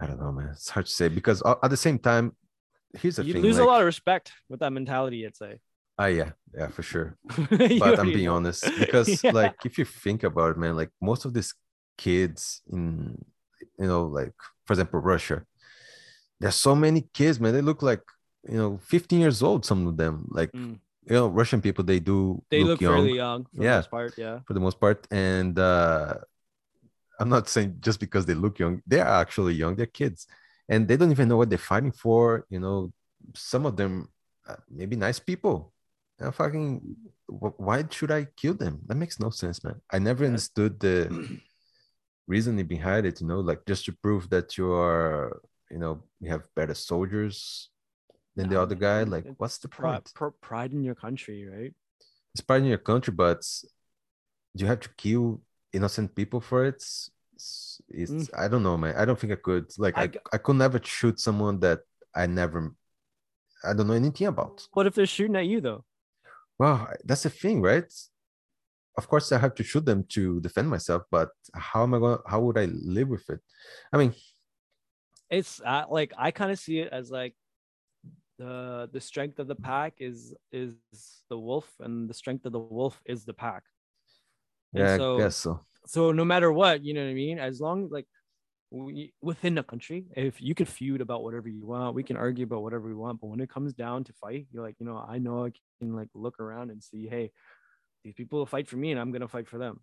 I 0.00 0.06
don't 0.06 0.20
know, 0.20 0.32
man. 0.32 0.48
It's 0.52 0.68
hard 0.68 0.86
to 0.86 0.92
say 0.92 1.08
because 1.08 1.40
at 1.46 1.70
the 1.70 1.76
same 1.76 1.98
time, 1.98 2.32
here's 2.98 3.16
the 3.16 3.22
You 3.24 3.32
thing. 3.32 3.42
lose 3.42 3.56
like, 3.56 3.64
a 3.64 3.66
lot 3.66 3.80
of 3.80 3.86
respect 3.86 4.32
with 4.48 4.60
that 4.60 4.72
mentality, 4.72 5.24
I'd 5.24 5.36
say. 5.36 5.60
Ah, 5.96 6.06
yeah, 6.06 6.32
yeah, 6.58 6.66
for 6.68 6.82
sure. 6.82 7.16
But 7.78 7.98
I'm 8.00 8.10
being 8.10 8.26
know. 8.26 8.34
honest 8.34 8.64
because, 8.78 9.22
Yeah. 9.22 9.30
like, 9.32 9.54
if 9.64 9.78
you 9.78 9.84
think 9.84 10.24
about 10.24 10.50
it, 10.52 10.58
man, 10.58 10.76
like 10.76 10.90
most 11.00 11.24
of 11.24 11.32
these 11.32 11.54
kids 11.96 12.60
in, 12.72 13.24
you 13.78 13.86
know, 13.86 14.06
like 14.06 14.34
for 14.66 14.72
example, 14.72 14.98
Russia, 15.00 15.44
there's 16.40 16.56
so 16.56 16.74
many 16.74 17.02
kids, 17.14 17.38
man. 17.38 17.52
They 17.52 17.62
look 17.62 17.82
like, 17.82 18.02
you 18.48 18.58
know, 18.58 18.78
15 18.82 19.20
years 19.20 19.42
old. 19.42 19.64
Some 19.64 19.86
of 19.86 19.96
them, 19.96 20.26
like, 20.30 20.50
Mm. 20.54 20.80
You 21.06 21.14
know, 21.16 21.28
Russian 21.28 21.60
people, 21.60 21.84
they 21.84 22.00
do 22.00 22.42
they 22.50 22.60
look, 22.60 22.68
look 22.68 22.80
young. 22.80 22.92
fairly 22.94 23.16
young 23.16 23.44
for 23.54 23.62
Yeah. 23.62 23.70
the 23.70 23.76
most 23.76 23.90
part. 23.90 24.14
Yeah. 24.18 24.38
for 24.46 24.54
the 24.54 24.60
most 24.60 24.80
part. 24.80 25.06
And 25.10 25.58
uh, 25.58 26.14
I'm 27.20 27.28
not 27.28 27.48
saying 27.48 27.76
just 27.80 28.00
because 28.00 28.26
they 28.26 28.34
look 28.34 28.58
young, 28.58 28.82
they 28.86 29.00
are 29.00 29.20
actually 29.20 29.54
young. 29.54 29.76
They're 29.76 29.86
kids, 29.86 30.26
and 30.68 30.88
they 30.88 30.96
don't 30.96 31.10
even 31.10 31.28
know 31.28 31.36
what 31.36 31.48
they're 31.50 31.58
fighting 31.72 31.92
for. 31.92 32.46
You 32.48 32.60
know, 32.60 32.92
some 33.34 33.66
of 33.66 33.76
them 33.76 34.08
uh, 34.48 34.56
maybe 34.70 34.96
nice 34.96 35.18
people, 35.18 35.72
fucking 36.32 36.80
why 37.26 37.84
should 37.90 38.10
I 38.10 38.26
kill 38.36 38.54
them? 38.54 38.80
That 38.86 38.96
makes 38.96 39.18
no 39.20 39.30
sense, 39.30 39.62
man. 39.64 39.80
I 39.90 39.98
never 39.98 40.24
understood 40.24 40.80
the 40.80 41.08
reasoning 42.26 42.66
behind 42.66 43.06
it. 43.06 43.20
You 43.20 43.26
know, 43.26 43.40
like 43.40 43.64
just 43.66 43.84
to 43.86 43.92
prove 43.92 44.30
that 44.30 44.56
you 44.58 44.72
are, 44.72 45.40
you 45.70 45.78
know, 45.78 46.02
you 46.20 46.30
have 46.30 46.48
better 46.54 46.74
soldiers 46.74 47.70
than 48.36 48.48
the 48.48 48.60
other 48.60 48.74
guy. 48.74 49.02
Like, 49.04 49.26
what's 49.36 49.58
the 49.58 49.68
Pride, 49.68 50.04
point? 50.14 50.40
pride 50.40 50.72
in 50.72 50.82
your 50.82 50.94
country, 50.94 51.46
right? 51.46 51.74
It's 52.34 52.40
part 52.40 52.60
in 52.62 52.66
your 52.66 52.78
country, 52.78 53.12
but 53.12 53.42
do 54.56 54.64
you 54.64 54.66
have 54.66 54.80
to 54.80 54.88
kill 54.96 55.40
innocent 55.72 56.14
people 56.14 56.40
for 56.40 56.64
it. 56.64 56.76
It's, 56.76 57.80
it's 57.88 58.12
Mm. 58.12 58.28
I 58.38 58.48
don't 58.48 58.62
know, 58.62 58.76
man. 58.76 58.94
I 58.96 59.04
don't 59.04 59.18
think 59.18 59.32
I 59.32 59.36
could. 59.36 59.66
Like, 59.76 59.98
I 59.98 60.08
I 60.32 60.38
could 60.38 60.56
never 60.56 60.80
shoot 60.82 61.18
someone 61.18 61.58
that 61.60 61.80
I 62.14 62.26
never, 62.26 62.72
I 63.64 63.72
don't 63.74 63.88
know 63.88 63.94
anything 63.94 64.28
about. 64.28 64.66
What 64.72 64.86
if 64.86 64.94
they're 64.94 65.06
shooting 65.06 65.36
at 65.36 65.46
you 65.46 65.60
though? 65.60 65.84
Well, 66.58 66.88
that's 67.04 67.24
the 67.24 67.30
thing, 67.30 67.60
right? 67.60 67.90
Of 68.96 69.08
course, 69.08 69.32
I 69.32 69.38
have 69.38 69.56
to 69.56 69.64
shoot 69.64 69.84
them 69.84 70.04
to 70.10 70.40
defend 70.40 70.70
myself, 70.70 71.02
but 71.10 71.30
how 71.52 71.82
am 71.82 71.94
I 71.94 71.98
going? 71.98 72.18
How 72.26 72.40
would 72.40 72.56
I 72.58 72.66
live 72.66 73.08
with 73.08 73.28
it? 73.28 73.40
I 73.92 73.96
mean, 73.98 74.14
It's 75.30 75.60
uh, 75.60 75.86
like 75.90 76.12
I 76.16 76.30
kind 76.30 76.52
of 76.52 76.58
see 76.60 76.78
it 76.78 76.92
as 76.92 77.10
like 77.10 77.34
the 78.38 78.88
the 78.92 79.00
strength 79.00 79.38
of 79.38 79.46
the 79.46 79.54
pack 79.54 79.94
is 79.98 80.34
is 80.52 80.74
the 81.30 81.38
wolf, 81.38 81.70
and 81.80 82.08
the 82.08 82.14
strength 82.14 82.46
of 82.46 82.52
the 82.52 82.58
wolf 82.60 83.00
is 83.06 83.24
the 83.24 83.34
pack. 83.34 83.62
And 84.74 84.82
yeah, 84.84 84.96
so- 84.96 85.16
I 85.16 85.18
guess 85.22 85.36
so. 85.36 85.60
so 85.86 86.12
no 86.12 86.24
matter 86.24 86.50
what 86.50 86.82
you 86.84 86.94
know 86.94 87.04
what 87.04 87.10
i 87.10 87.14
mean 87.14 87.38
as 87.38 87.60
long 87.60 87.88
like 87.90 88.06
we, 88.70 89.12
within 89.22 89.54
the 89.54 89.62
country 89.62 90.06
if 90.16 90.40
you 90.40 90.54
could 90.54 90.66
feud 90.66 91.00
about 91.00 91.22
whatever 91.22 91.48
you 91.48 91.64
want 91.66 91.94
we 91.94 92.02
can 92.02 92.16
argue 92.16 92.44
about 92.44 92.62
whatever 92.62 92.88
we 92.88 92.94
want 92.94 93.20
but 93.20 93.28
when 93.28 93.40
it 93.40 93.48
comes 93.50 93.72
down 93.74 94.02
to 94.02 94.12
fight 94.14 94.46
you're 94.50 94.64
like 94.64 94.74
you 94.80 94.86
know 94.86 94.96
i 95.08 95.18
know 95.18 95.44
i 95.44 95.52
can 95.78 95.94
like 95.94 96.08
look 96.14 96.40
around 96.40 96.70
and 96.70 96.82
see 96.82 97.06
hey 97.06 97.30
these 98.02 98.14
people 98.14 98.38
will 98.40 98.46
fight 98.46 98.66
for 98.66 98.76
me 98.76 98.90
and 98.90 98.98
i'm 99.00 99.12
gonna 99.12 99.28
fight 99.28 99.46
for 99.46 99.58
them 99.58 99.78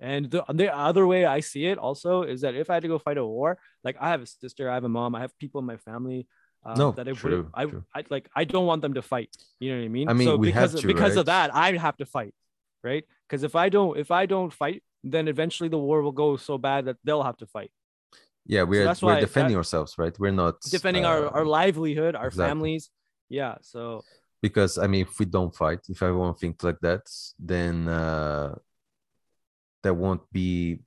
and 0.00 0.30
the, 0.30 0.44
the 0.52 0.68
other 0.76 1.06
way 1.06 1.24
i 1.24 1.40
see 1.40 1.64
it 1.66 1.78
also 1.78 2.22
is 2.22 2.40
that 2.42 2.54
if 2.54 2.68
i 2.68 2.74
had 2.74 2.82
to 2.82 2.88
go 2.88 2.98
fight 2.98 3.16
a 3.16 3.24
war 3.24 3.56
like 3.84 3.96
i 4.00 4.10
have 4.10 4.22
a 4.22 4.26
sister 4.26 4.68
i 4.68 4.74
have 4.74 4.84
a 4.84 4.88
mom 4.88 5.14
i 5.14 5.20
have 5.20 5.38
people 5.38 5.60
in 5.60 5.64
my 5.66 5.78
family 5.78 6.26
uh, 6.64 6.74
No, 6.74 6.92
that 6.92 7.08
I, 7.08 7.12
true, 7.12 7.50
I, 7.54 7.64
true. 7.66 7.84
I 7.94 8.04
like 8.10 8.28
I 8.34 8.44
don't 8.44 8.66
want 8.66 8.82
them 8.82 8.94
to 8.94 9.02
fight. 9.02 9.30
You 9.60 9.72
know 9.72 9.78
what 9.80 9.84
I 9.84 9.88
mean? 9.88 10.08
I 10.08 10.12
mean, 10.12 10.28
so 10.28 10.38
because 10.38 10.80
to, 10.80 10.86
because 10.86 11.16
of 11.16 11.26
that, 11.26 11.54
I 11.54 11.76
have 11.76 11.96
to 11.98 12.06
fight, 12.06 12.34
right? 12.82 13.04
Because 13.28 13.42
if 13.42 13.54
I 13.54 13.68
don't 13.68 13.98
if 13.98 14.10
I 14.10 14.26
don't 14.26 14.52
fight, 14.52 14.82
then 15.02 15.28
eventually 15.28 15.68
the 15.68 15.78
war 15.78 16.02
will 16.02 16.12
go 16.12 16.36
so 16.36 16.56
bad 16.58 16.86
that 16.86 16.96
they'll 17.04 17.22
have 17.22 17.36
to 17.38 17.46
fight, 17.46 17.70
Yeah, 18.46 18.62
we're 18.62 18.84
that's 18.84 19.02
we're 19.02 19.20
defending 19.20 19.52
that- 19.54 19.58
ourselves, 19.58 19.96
right? 19.98 20.14
We're 20.18 20.32
not 20.44 20.60
defending 20.70 21.04
our 21.04 21.26
uh, 21.26 21.36
our 21.36 21.44
livelihood, 21.44 22.14
our 22.16 22.28
exactly. 22.28 22.50
families. 22.50 22.90
Yeah. 23.28 23.54
So 23.60 24.04
because 24.42 24.78
I 24.78 24.86
mean, 24.86 25.02
if 25.02 25.18
we 25.18 25.26
don't 25.26 25.54
fight, 25.54 25.80
if 25.88 26.02
everyone 26.02 26.34
thinks 26.34 26.64
like 26.64 26.80
that, 26.80 27.02
then 27.38 27.88
uh, 27.88 28.54
there 29.82 29.94
won't 29.94 30.22
be 30.32 30.80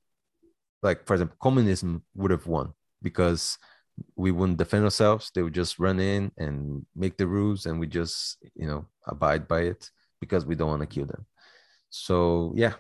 like, 0.84 1.06
for 1.06 1.14
example, 1.16 1.38
communism 1.42 2.04
would 2.16 2.32
have 2.32 2.46
won 2.48 2.74
because 3.02 3.58
we 4.16 4.32
wouldn't 4.32 4.58
defend 4.58 4.84
ourselves. 4.84 5.32
They 5.34 5.42
would 5.42 5.54
just 5.54 5.80
run 5.80 6.00
in 6.00 6.32
and 6.38 6.86
make 6.96 7.18
the 7.18 7.28
rules, 7.28 7.66
and 7.66 7.80
we 7.80 7.88
just 7.88 8.38
you 8.56 8.68
know 8.68 8.86
abide 9.06 9.48
by 9.48 9.62
it 9.62 9.90
because 10.20 10.46
we 10.46 10.56
don't 10.56 10.70
want 10.70 10.82
to 10.82 10.88
kill 10.88 11.06
them. 11.06 11.26
So 11.90 12.54
yeah, 12.56 12.74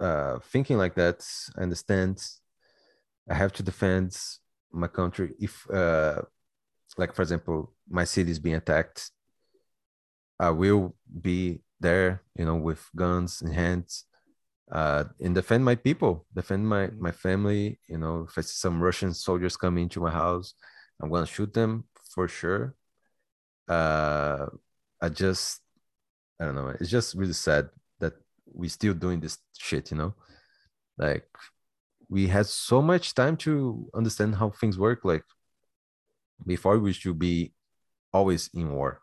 uh, 0.00 0.38
thinking 0.40 0.78
like 0.78 0.94
that, 0.94 1.26
I 1.56 1.62
understand. 1.62 2.22
I 3.28 3.34
have 3.34 3.52
to 3.54 3.62
defend 3.62 4.18
my 4.72 4.88
country 4.88 5.34
if, 5.38 5.68
uh, 5.70 6.22
like 6.96 7.14
for 7.14 7.22
example, 7.22 7.72
my 7.88 8.04
city 8.04 8.30
is 8.30 8.38
being 8.38 8.56
attacked. 8.56 9.10
I 10.38 10.50
will 10.50 10.96
be 11.20 11.60
there, 11.78 12.22
you 12.36 12.44
know, 12.44 12.56
with 12.56 12.88
guns 12.96 13.42
in 13.42 13.52
hands, 13.52 14.04
uh, 14.72 15.04
and 15.20 15.34
defend 15.34 15.64
my 15.64 15.74
people, 15.74 16.26
defend 16.34 16.68
my 16.68 16.86
Mhm. 16.88 16.98
my 17.00 17.12
family. 17.12 17.80
You 17.88 17.98
know, 17.98 18.26
if 18.28 18.38
I 18.38 18.42
see 18.42 18.54
some 18.54 18.82
Russian 18.82 19.12
soldiers 19.14 19.56
come 19.56 19.78
into 19.78 20.00
my 20.00 20.10
house, 20.10 20.54
I'm 21.00 21.10
gonna 21.10 21.26
shoot 21.26 21.52
them 21.52 21.84
for 22.14 22.28
sure. 22.28 22.74
Uh, 23.68 24.46
I 25.00 25.08
just, 25.08 25.60
I 26.40 26.44
don't 26.44 26.54
know. 26.54 26.68
It's 26.68 26.90
just 26.90 27.14
really 27.14 27.32
sad 27.32 27.70
that 28.00 28.14
we're 28.46 28.68
still 28.70 28.94
doing 28.94 29.20
this 29.20 29.38
shit. 29.58 29.90
You 29.90 29.96
know, 29.96 30.14
like 30.98 31.26
we 32.08 32.26
had 32.26 32.46
so 32.46 32.82
much 32.82 33.14
time 33.14 33.36
to 33.38 33.88
understand 33.94 34.34
how 34.36 34.50
things 34.50 34.78
work. 34.78 35.04
Like 35.04 35.24
before, 36.46 36.78
we 36.78 36.92
should 36.92 37.18
be 37.18 37.52
always 38.12 38.50
in 38.54 38.72
war. 38.72 39.02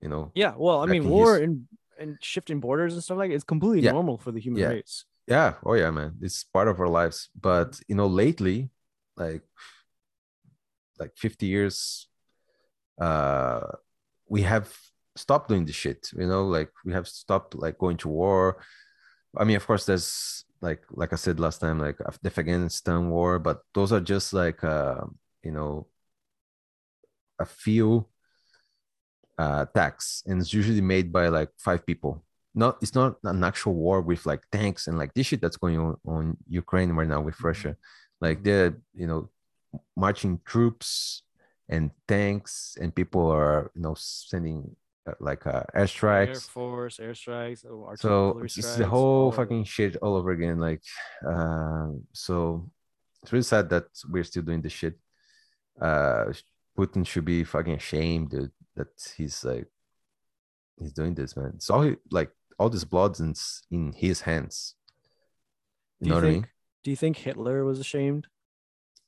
You 0.00 0.08
know, 0.10 0.32
yeah. 0.34 0.54
Well, 0.56 0.82
I 0.82 0.86
mean, 0.86 1.04
war 1.08 1.34
his- 1.38 1.44
and 1.48 1.66
and 1.98 2.16
shifting 2.20 2.60
borders 2.60 2.94
and 2.94 3.02
stuff 3.02 3.18
like 3.18 3.30
it's 3.30 3.44
completely 3.44 3.80
Yeah. 3.82 3.92
normal 3.92 4.18
for 4.18 4.32
the 4.32 4.40
human 4.40 4.62
Yeah. 4.62 4.68
race. 4.68 5.04
yeah 5.26 5.54
oh 5.64 5.74
yeah 5.74 5.90
man 5.90 6.12
it's 6.20 6.44
part 6.44 6.68
of 6.68 6.78
our 6.80 6.88
lives 6.88 7.30
but 7.48 7.80
you 7.88 7.94
know 7.94 8.06
lately 8.06 8.70
like 9.16 9.42
like 11.00 11.12
50 11.16 11.46
years 11.46 12.08
uh 13.00 13.60
we 14.28 14.42
have 14.42 14.68
stopped 15.16 15.48
doing 15.48 15.64
this 15.64 15.76
shit 15.76 16.10
you 16.16 16.26
know 16.26 16.44
like 16.46 16.70
we 16.84 16.92
have 16.92 17.06
stopped 17.08 17.54
like 17.54 17.78
going 17.78 17.96
to 17.98 18.08
war 18.08 18.58
i 19.36 19.44
mean 19.44 19.56
of 19.56 19.66
course 19.66 19.86
there's 19.86 20.44
like 20.60 20.82
like 20.90 21.12
i 21.12 21.16
said 21.16 21.40
last 21.40 21.58
time 21.60 21.78
like 21.80 21.98
the 22.22 22.28
afghanistan 22.30 23.10
war 23.10 23.38
but 23.38 23.58
those 23.74 23.92
are 23.92 24.00
just 24.00 24.32
like 24.32 24.62
uh 24.64 25.00
you 25.42 25.52
know 25.52 25.86
a 27.38 27.44
few 27.44 28.06
uh 29.38 29.66
attacks 29.68 30.22
and 30.26 30.40
it's 30.40 30.52
usually 30.54 30.80
made 30.80 31.12
by 31.12 31.26
like 31.28 31.50
five 31.58 31.84
people 31.84 32.22
not 32.54 32.78
it's 32.80 32.94
not 32.94 33.16
an 33.24 33.42
actual 33.42 33.74
war 33.74 34.00
with 34.00 34.24
like 34.26 34.42
tanks 34.52 34.86
and 34.86 34.96
like 34.96 35.12
this 35.14 35.26
shit 35.26 35.40
that's 35.40 35.56
going 35.56 35.78
on 35.78 35.96
on 36.06 36.36
Ukraine 36.48 36.92
right 36.92 37.08
now 37.08 37.20
with 37.20 37.34
Mhm. 37.38 37.44
Russia. 37.50 37.76
Like 38.20 38.44
they're 38.44 38.72
you 38.94 39.08
know 39.08 39.28
marching 39.96 40.40
troops 40.44 41.22
and 41.68 41.90
tanks 42.06 42.76
and 42.80 42.94
people 42.94 43.26
are 43.26 43.72
you 43.74 43.82
know 43.82 43.94
sending 43.98 44.76
uh, 45.06 45.14
like 45.18 45.46
uh, 45.46 45.64
airstrikes, 45.74 46.28
Air 46.28 46.40
force, 46.56 46.96
airstrikes, 46.98 47.66
oh, 47.66 47.92
So 47.96 48.38
it's 48.44 48.76
the 48.76 48.86
whole 48.86 49.32
fucking 49.32 49.64
shit 49.64 49.96
all 50.00 50.14
over 50.16 50.30
again. 50.30 50.58
Like 50.60 50.82
uh, 51.26 51.88
so 52.12 52.70
it's 53.22 53.32
really 53.32 53.42
sad 53.42 53.68
that 53.70 53.86
we're 54.08 54.24
still 54.24 54.44
doing 54.44 54.62
this 54.62 54.72
shit. 54.72 54.94
Uh, 55.80 56.32
Putin 56.76 57.06
should 57.06 57.24
be 57.24 57.44
fucking 57.44 57.74
ashamed 57.74 58.30
dude, 58.30 58.50
that 58.76 58.88
he's 59.16 59.44
like 59.44 59.66
he's 60.78 60.92
doing 60.92 61.14
this, 61.14 61.36
man. 61.36 61.52
It's 61.56 61.70
all 61.70 61.94
like 62.10 62.30
all 62.58 62.68
this 62.70 62.84
blood's 62.84 63.20
in, 63.20 63.34
in 63.70 63.92
his 63.92 64.22
hands. 64.22 64.74
You 66.00 66.06
Do 66.06 66.10
know 66.10 66.16
you 66.16 66.22
what 66.22 66.28
I 66.28 66.32
think- 66.32 66.42
mean? 66.44 66.50
Do 66.82 66.90
you 66.90 66.96
think 66.96 67.16
Hitler 67.16 67.64
was 67.64 67.80
ashamed? 67.80 68.26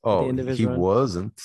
Oh, 0.03 0.29
end 0.29 0.41
of 0.41 0.47
his 0.47 0.59
he 0.59 0.65
run? 0.67 0.79
wasn't. 0.81 1.39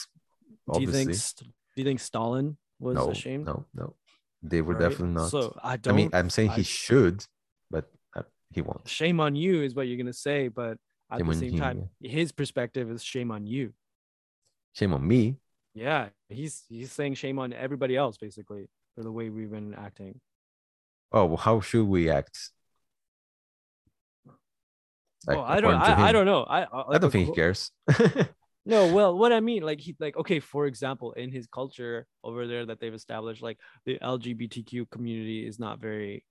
Do 0.74 0.80
you 0.82 0.92
think 0.92 1.10
do 1.12 1.46
you 1.76 1.84
think 1.84 2.00
Stalin 2.00 2.58
was 2.80 2.96
no, 2.96 3.10
ashamed? 3.12 3.46
no, 3.48 3.66
no. 3.74 3.96
They 4.42 4.62
were 4.62 4.74
Right? 4.76 4.90
definitely 4.90 5.16
not. 5.16 5.30
So 5.32 5.58
I 5.62 5.74
I 5.74 5.78
don't. 5.78 5.94
I 5.94 5.98
mean, 5.98 6.10
I'm 6.14 6.30
saying 6.30 6.52
I- 6.52 6.56
he 6.58 6.64
should, 6.64 7.26
but 7.70 7.92
uh, 8.16 8.24
he 8.52 8.62
won't. 8.62 8.88
shame 8.88 9.20
on 9.20 9.36
you 9.36 9.62
is 9.62 9.76
what 9.76 9.88
you're 9.88 9.98
gonna 9.98 10.14
say, 10.14 10.48
but 10.48 10.78
at 11.12 11.18
Shame 11.20 11.28
the 11.28 11.34
same 11.36 11.52
him, 11.54 11.60
time, 11.60 11.90
his 12.02 12.32
perspective 12.32 12.90
is 12.90 13.04
shame 13.04 13.32
on 13.32 13.46
you. 13.46 13.74
Shame 14.74 14.94
on 14.94 15.06
me. 15.06 15.36
Yeah, 15.74 16.10
he's 16.30 16.64
he's 16.68 16.92
saying 16.92 17.16
shame 17.16 17.40
on 17.40 17.54
everybody 17.54 17.96
else 17.96 18.18
basically 18.18 18.68
for 18.96 19.04
the 19.04 19.12
way 19.12 19.30
we've 19.30 19.52
been 19.52 19.74
acting. 19.74 20.20
Oh, 21.12 21.26
well, 21.26 21.38
how 21.38 21.62
should 21.62 21.86
we 21.86 22.10
act? 22.10 22.52
Like, 25.28 25.38
oh, 25.38 25.44
I 25.44 25.62
don't. 25.62 25.76
I, 25.76 26.10
I 26.10 26.12
don't 26.12 26.26
know. 26.26 26.44
I 26.44 26.64
I, 26.64 26.96
I 26.96 26.98
don't 26.98 27.12
think 27.12 27.30
he 27.30 27.36
cares. 27.36 27.72
No, 28.66 28.88
well, 28.94 29.18
what 29.18 29.32
I 29.32 29.40
mean, 29.40 29.64
like 29.64 29.80
he 29.80 29.96
like 30.00 30.16
okay, 30.18 30.40
for 30.40 30.66
example, 30.66 31.14
in 31.14 31.32
his 31.32 31.48
culture 31.48 32.08
over 32.24 32.48
there 32.48 32.66
that 32.66 32.80
they've 32.80 32.94
established, 32.94 33.42
like 33.42 33.58
the 33.86 33.98
LGBTQ 34.02 34.90
community 34.90 35.46
is 35.46 35.60
not 35.60 35.80
very, 35.80 36.24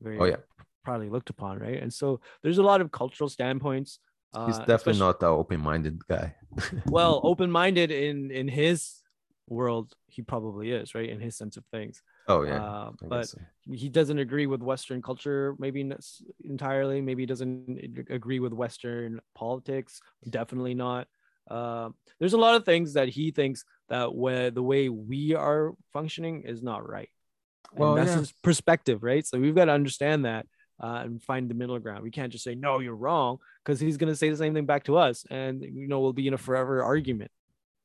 very 0.00 0.18
oh 0.18 0.24
yeah, 0.24 0.36
proudly 0.84 1.08
looked 1.08 1.30
upon, 1.30 1.58
right? 1.58 1.82
And 1.82 1.92
so 1.92 2.20
there's 2.42 2.58
a 2.58 2.62
lot 2.62 2.80
of 2.80 2.92
cultural 2.92 3.30
standpoints. 3.30 3.98
Uh, 4.34 4.46
he's 4.46 4.58
definitely 4.58 4.98
not 4.98 5.22
an 5.22 5.28
open-minded 5.28 6.06
guy. 6.06 6.34
well 6.86 7.20
open-minded 7.24 7.90
in 7.90 8.30
in 8.30 8.48
his 8.48 9.02
world. 9.48 9.92
He 10.06 10.22
probably 10.22 10.70
is, 10.72 10.94
right? 10.94 11.08
In 11.08 11.20
his 11.20 11.36
sense 11.36 11.56
of 11.56 11.64
things. 11.66 12.02
oh 12.28 12.42
yeah, 12.42 12.62
Uh, 12.62 12.90
but 13.02 13.28
so. 13.28 13.38
he 13.72 13.88
doesn't 13.88 14.18
agree 14.18 14.46
with 14.46 14.62
Western 14.62 15.02
culture, 15.02 15.54
maybe 15.58 15.80
entirely. 16.44 17.00
Maybe 17.00 17.22
he 17.22 17.26
doesn't 17.26 18.06
agree 18.10 18.40
with 18.40 18.52
Western 18.52 19.20
politics. 19.34 20.00
Definitely 20.28 20.74
not. 20.74 21.08
Uh, 21.50 21.90
there's 22.18 22.32
a 22.32 22.38
lot 22.38 22.54
of 22.56 22.64
things 22.64 22.94
that 22.94 23.08
he 23.08 23.30
thinks 23.30 23.64
that 23.90 24.14
where 24.14 24.50
the 24.50 24.62
way 24.62 24.88
we 24.88 25.34
are 25.34 25.74
functioning 25.92 26.42
is 26.42 26.62
not 26.62 26.88
right. 26.88 27.10
And 27.72 27.80
Well, 27.80 27.94
that's 27.94 28.10
yeah. 28.12 28.18
his 28.20 28.32
perspective, 28.42 29.02
right? 29.02 29.26
So 29.26 29.38
we've 29.38 29.54
got 29.54 29.66
to 29.66 29.72
understand 29.72 30.24
that 30.24 30.46
uh, 30.82 31.02
and 31.04 31.22
find 31.22 31.50
the 31.50 31.54
middle 31.54 31.78
ground. 31.78 32.02
We 32.02 32.10
can't 32.10 32.32
just 32.32 32.44
say 32.44 32.54
no, 32.54 32.80
you're 32.80 32.94
wrong, 32.94 33.38
because 33.64 33.80
he's 33.80 33.96
gonna 33.96 34.16
say 34.16 34.30
the 34.30 34.36
same 34.36 34.54
thing 34.54 34.66
back 34.66 34.84
to 34.84 34.96
us, 34.96 35.24
and 35.30 35.62
you 35.62 35.88
know 35.88 36.00
we'll 36.00 36.12
be 36.12 36.26
in 36.26 36.34
a 36.34 36.38
forever 36.38 36.82
argument. 36.82 37.30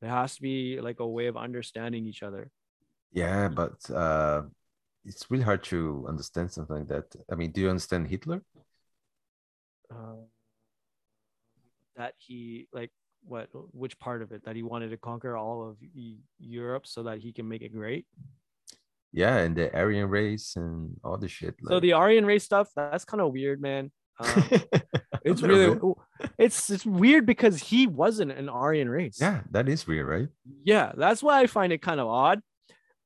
There 0.00 0.10
has 0.10 0.36
to 0.36 0.42
be 0.42 0.80
like 0.80 1.00
a 1.00 1.06
way 1.06 1.26
of 1.26 1.36
understanding 1.36 2.06
each 2.06 2.22
other. 2.22 2.50
Yeah, 3.12 3.48
but 3.48 3.90
uh, 3.90 4.42
it's 5.04 5.30
really 5.30 5.44
hard 5.44 5.62
to 5.64 6.06
understand 6.08 6.50
something 6.52 6.76
like 6.76 6.88
that. 6.88 7.16
I 7.30 7.34
mean, 7.34 7.50
do 7.52 7.60
you 7.60 7.68
understand 7.68 8.08
Hitler? 8.08 8.42
Uh, 9.90 10.22
that 11.96 12.14
he 12.18 12.68
like 12.72 12.90
what 13.24 13.48
which 13.72 13.98
part 13.98 14.22
of 14.22 14.32
it 14.32 14.44
that 14.44 14.56
he 14.56 14.62
wanted 14.62 14.90
to 14.90 14.96
conquer 14.96 15.36
all 15.36 15.68
of 15.68 15.76
Europe 16.38 16.86
so 16.86 17.02
that 17.02 17.18
he 17.18 17.32
can 17.32 17.48
make 17.48 17.62
it 17.62 17.74
great. 17.74 18.06
Yeah, 19.12 19.38
and 19.38 19.56
the 19.56 19.74
Aryan 19.76 20.08
race 20.08 20.54
and 20.56 20.96
all 21.02 21.18
the 21.18 21.28
shit. 21.28 21.54
So 21.66 21.80
the 21.80 21.94
Aryan 21.94 22.24
race 22.26 22.44
stuff 22.44 22.68
that's 22.76 23.04
kind 23.04 23.20
of 23.20 23.32
weird, 23.32 23.60
man. 23.60 23.90
Um, 24.20 24.50
it's 25.24 25.42
really 25.42 25.78
it's 26.38 26.70
it's 26.70 26.84
weird 26.86 27.24
because 27.26 27.58
he 27.60 27.86
wasn't 27.86 28.32
an 28.32 28.48
Aryan 28.48 28.88
race. 28.88 29.18
yeah, 29.20 29.40
that 29.50 29.68
is 29.68 29.86
weird, 29.86 30.06
right? 30.06 30.28
yeah 30.64 30.92
that's 30.96 31.22
why 31.22 31.40
i 31.40 31.46
find 31.46 31.72
it 31.72 31.80
kind 31.80 32.00
of 32.00 32.06
odd 32.06 32.40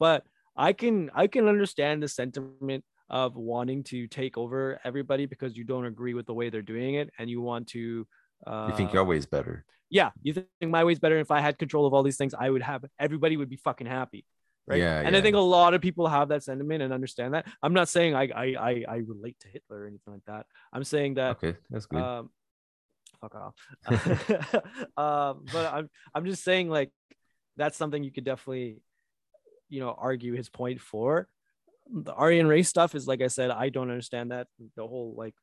but 0.00 0.24
i 0.56 0.72
can 0.72 1.10
i 1.14 1.26
can 1.28 1.46
understand 1.46 2.02
the 2.02 2.08
sentiment 2.08 2.82
of 3.08 3.36
wanting 3.36 3.84
to 3.84 4.08
take 4.08 4.36
over 4.36 4.80
everybody 4.82 5.26
because 5.26 5.56
you 5.56 5.62
don't 5.62 5.84
agree 5.84 6.14
with 6.14 6.26
the 6.26 6.34
way 6.34 6.50
they're 6.50 6.62
doing 6.62 6.94
it 6.94 7.10
and 7.18 7.30
you 7.30 7.40
want 7.40 7.68
to 7.68 8.06
uh 8.46 8.68
You 8.70 8.76
think 8.76 8.92
your 8.92 9.04
way 9.04 9.16
is 9.18 9.26
better? 9.26 9.64
yeah 9.90 10.10
you 10.22 10.32
think 10.34 10.48
my 10.62 10.82
way 10.82 10.92
is 10.92 10.98
better 10.98 11.18
if 11.18 11.30
i 11.30 11.40
had 11.40 11.58
control 11.58 11.86
of 11.86 11.94
all 11.94 12.02
these 12.02 12.16
things 12.16 12.34
i 12.34 12.48
would 12.50 12.62
have 12.62 12.84
everybody 12.98 13.36
would 13.36 13.50
be 13.50 13.56
fucking 13.68 13.86
happy 13.86 14.24
right 14.66 14.80
Yeah, 14.80 15.00
and 15.00 15.16
i 15.16 15.20
think 15.20 15.36
a 15.36 15.40
lot 15.40 15.74
of 15.74 15.80
people 15.80 16.06
have 16.06 16.28
that 16.28 16.42
sentiment 16.42 16.82
and 16.82 16.92
understand 16.92 17.34
that 17.34 17.46
i'm 17.62 17.74
not 17.74 17.88
saying 17.88 18.14
i 18.14 18.28
i 18.34 18.54
i, 18.58 18.84
I 18.88 18.96
relate 19.06 19.36
to 19.40 19.48
hitler 19.48 19.82
or 19.82 19.86
anything 19.86 20.12
like 20.14 20.24
that 20.26 20.46
i'm 20.72 20.84
saying 20.84 21.14
that 21.14 21.32
Okay, 21.32 21.56
that's 21.70 21.86
good. 21.86 22.00
um, 22.00 22.30
fuck 23.20 23.34
off. 23.34 23.54
um, 24.96 25.44
but 25.52 25.72
I'm 25.72 25.90
I'm 26.14 26.24
just 26.26 26.44
saying 26.44 26.68
like 26.68 26.90
that's 27.56 27.76
something 27.76 28.02
you 28.02 28.12
could 28.12 28.24
definitely, 28.24 28.78
you 29.68 29.80
know, 29.80 29.94
argue 29.96 30.34
his 30.34 30.48
point 30.48 30.80
for. 30.80 31.28
The 31.92 32.12
Aryan 32.12 32.46
race 32.46 32.68
stuff 32.68 32.94
is 32.94 33.06
like 33.06 33.22
I 33.22 33.28
said, 33.28 33.50
I 33.50 33.68
don't 33.68 33.90
understand 33.90 34.30
that 34.32 34.48
the 34.76 34.86
whole 34.86 35.14
like, 35.16 35.34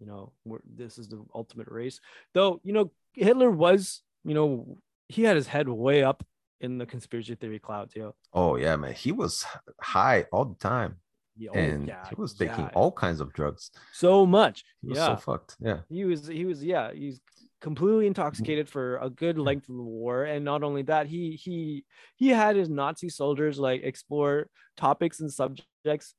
you 0.00 0.06
know, 0.06 0.32
this 0.64 0.98
is 0.98 1.08
the 1.08 1.24
ultimate 1.34 1.68
race. 1.68 2.00
Though 2.32 2.60
you 2.64 2.72
know, 2.72 2.90
Hitler 3.14 3.50
was 3.50 4.02
you 4.24 4.34
know 4.34 4.78
he 5.08 5.22
had 5.22 5.36
his 5.36 5.46
head 5.46 5.68
way 5.68 6.02
up 6.02 6.24
in 6.64 6.78
the 6.78 6.86
conspiracy 6.86 7.34
theory 7.34 7.58
cloud 7.58 7.90
too. 7.92 8.14
oh 8.32 8.56
yeah, 8.56 8.76
man, 8.76 8.94
he 8.94 9.12
was 9.12 9.44
high 9.80 10.26
all 10.32 10.46
the 10.46 10.56
time, 10.56 10.96
yeah, 11.36 11.50
oh, 11.52 11.58
and 11.58 11.88
yeah, 11.88 12.08
he 12.08 12.14
was 12.16 12.34
taking 12.34 12.64
yeah. 12.64 12.74
all 12.74 12.92
kinds 12.92 13.20
of 13.20 13.32
drugs. 13.32 13.70
so 13.92 14.26
much. 14.26 14.64
He 14.82 14.88
was 14.88 14.98
yeah, 14.98 15.06
so 15.06 15.16
fucked. 15.16 15.56
Yeah, 15.60 15.80
he 15.88 16.04
was 16.04 16.26
he 16.26 16.44
was 16.44 16.64
yeah 16.64 16.92
he's 16.92 17.20
completely 17.64 18.06
intoxicated 18.06 18.68
for 18.68 18.98
a 18.98 19.08
good 19.08 19.36
mm-hmm. 19.36 19.46
length 19.46 19.68
of 19.70 19.76
the 19.76 19.82
war 19.82 20.24
and 20.24 20.44
not 20.44 20.62
only 20.62 20.82
that 20.82 21.06
he 21.06 21.30
he 21.42 21.82
he 22.14 22.28
had 22.28 22.56
his 22.56 22.68
nazi 22.68 23.08
soldiers 23.08 23.58
like 23.58 23.80
explore 23.82 24.48
topics 24.76 25.20
and 25.20 25.32
subjects 25.32 26.14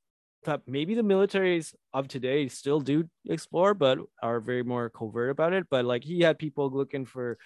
that 0.46 0.62
maybe 0.66 0.96
the 0.96 1.04
militaries 1.04 1.76
of 1.94 2.08
today 2.08 2.48
still 2.48 2.80
do 2.80 3.08
explore 3.30 3.76
but 3.76 4.00
are 4.24 4.40
very 4.40 4.64
more 4.64 4.90
covert 4.90 5.30
about 5.30 5.54
it 5.54 5.68
but 5.70 5.86
like 5.86 6.04
he 6.04 6.22
had 6.22 6.40
people 6.40 6.72
looking 6.72 7.06
for 7.06 7.38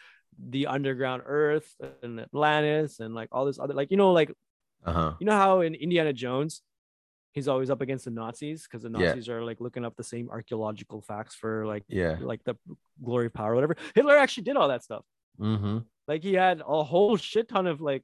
the 0.47 0.67
underground 0.67 1.21
earth 1.25 1.75
and 2.01 2.19
atlantis 2.19 2.99
and 2.99 3.13
like 3.13 3.27
all 3.31 3.45
this 3.45 3.59
other 3.59 3.73
like 3.73 3.91
you 3.91 3.97
know 3.97 4.11
like 4.13 4.31
uh 4.85 4.93
huh. 4.93 5.13
you 5.19 5.25
know 5.25 5.33
how 5.35 5.59
in 5.61 5.75
indiana 5.75 6.13
jones 6.13 6.61
he's 7.33 7.47
always 7.47 7.69
up 7.69 7.81
against 7.81 8.05
the 8.05 8.11
nazis 8.11 8.63
because 8.63 8.83
the 8.83 8.89
Yeah. 8.89 9.07
nazis 9.09 9.27
are 9.29 9.43
like 9.43 9.59
looking 9.59 9.83
up 9.85 9.95
the 9.97 10.03
same 10.03 10.29
archaeological 10.29 11.01
facts 11.01 11.35
for 11.35 11.65
like 11.65 11.83
Yeah. 11.87 12.17
like 12.21 12.43
the 12.43 12.55
glory 13.03 13.27
of 13.27 13.33
power, 13.33 13.53
whatever. 13.55 13.75
Hitler 13.95 14.17
actually 14.17 14.43
did 14.43 14.57
all 14.57 14.67
that 14.69 14.83
stuff. 14.83 15.05
Mm-hmm. 15.39 15.79
Like 16.07 16.23
he 16.23 16.33
had 16.33 16.61
a 16.65 16.83
whole 16.83 17.15
shit 17.17 17.47
ton 17.47 17.67
of 17.67 17.81
like 17.81 18.03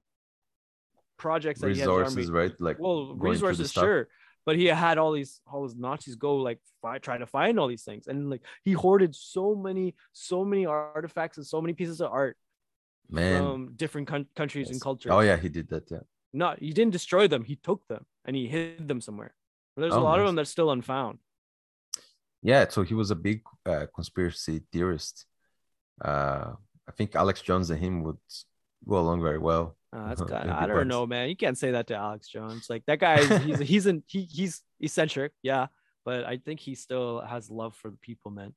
projects 1.18 1.62
that 1.62 1.72
he 1.74 1.80
had 1.80 1.88
Resources, 1.88 2.30
right? 2.32 2.54
Like 2.60 2.80
Well, 2.80 3.16
going 3.16 3.18
through 3.18 3.18
the 3.18 3.48
resources, 3.48 3.72
sure, 3.72 4.08
but 4.46 4.56
he 4.56 4.66
had 4.66 4.98
all 4.98 5.12
these 5.12 5.42
all 5.52 5.68
these 5.68 5.76
Nazis 5.76 6.16
go 6.16 6.36
like 6.38 6.60
fi- 6.82 7.00
try 7.00 7.18
to 7.18 7.26
find 7.26 7.60
all 7.60 7.68
these 7.68 7.84
things, 7.84 8.08
and 8.08 8.30
like 8.30 8.42
he 8.64 8.72
hoarded 8.74 9.16
so 9.16 9.56
many 9.56 9.96
so 10.14 10.46
many 10.46 10.66
artifacts 10.66 11.38
and 11.38 11.46
so 11.46 11.62
many 11.62 11.74
pieces 11.74 12.02
of 12.02 12.12
art 12.12 12.38
man. 13.10 13.42
from 13.42 13.74
different 13.76 14.08
coun- 14.08 14.28
countries 14.36 14.70
and 14.70 14.80
cultures. 14.82 15.12
Oh 15.12 15.22
yeah, 15.22 15.38
he 15.38 15.50
did 15.50 15.68
that. 15.70 15.90
Yeah. 15.92 16.00
Not 16.34 16.60
he 16.60 16.72
didn't 16.74 16.92
destroy 16.94 17.28
them; 17.28 17.44
he 17.44 17.56
took 17.56 17.88
them 17.88 18.06
and 18.26 18.36
he 18.36 18.48
hid 18.48 18.88
them 18.88 19.02
somewhere. 19.02 19.34
There's 19.78 19.94
a 19.94 19.98
Oh, 19.98 20.04
lot 20.04 20.20
of 20.20 20.26
them 20.26 20.36
that's 20.36 20.50
still 20.50 20.72
unfound. 20.72 21.20
Yeah. 22.42 22.68
So 22.70 22.84
he 22.84 22.94
was 22.94 23.12
a 23.12 23.16
big 23.16 23.42
uh, 23.66 23.88
conspiracy 23.94 24.62
theorist. 24.72 25.26
Uh, 26.04 26.54
I 26.88 26.92
think 26.98 27.16
Alex 27.16 27.42
Jones 27.42 27.70
and 27.72 27.80
him 27.80 28.04
would 28.04 28.18
go 28.88 28.98
along 29.00 29.22
very 29.22 29.40
well. 29.40 29.76
Uh, 29.96 30.08
that's 30.10 30.22
Uh-huh, 30.22 30.38
it'd 30.40 30.50
I 30.50 30.68
don't 30.68 30.88
know, 30.88 31.06
man. 31.08 31.30
You 31.30 31.36
can't 31.38 31.58
say 31.58 31.72
that 31.72 31.88
to 31.88 31.96
Alex 31.96 32.28
Jones. 32.28 32.68
Like 32.70 32.84
that 32.88 33.00
guy, 33.00 33.24
he's 33.40 33.60
he's 33.72 33.86
in 33.86 34.04
he 34.08 34.24
he's 34.24 34.62
eccentric, 34.80 35.32
yeah, 35.42 35.68
but 36.04 36.26
I 36.26 36.38
think 36.38 36.60
he 36.60 36.76
still 36.76 37.22
has 37.22 37.50
love 37.50 37.76
for 37.76 37.90
the 37.90 37.98
people, 37.98 38.32
man. 38.32 38.54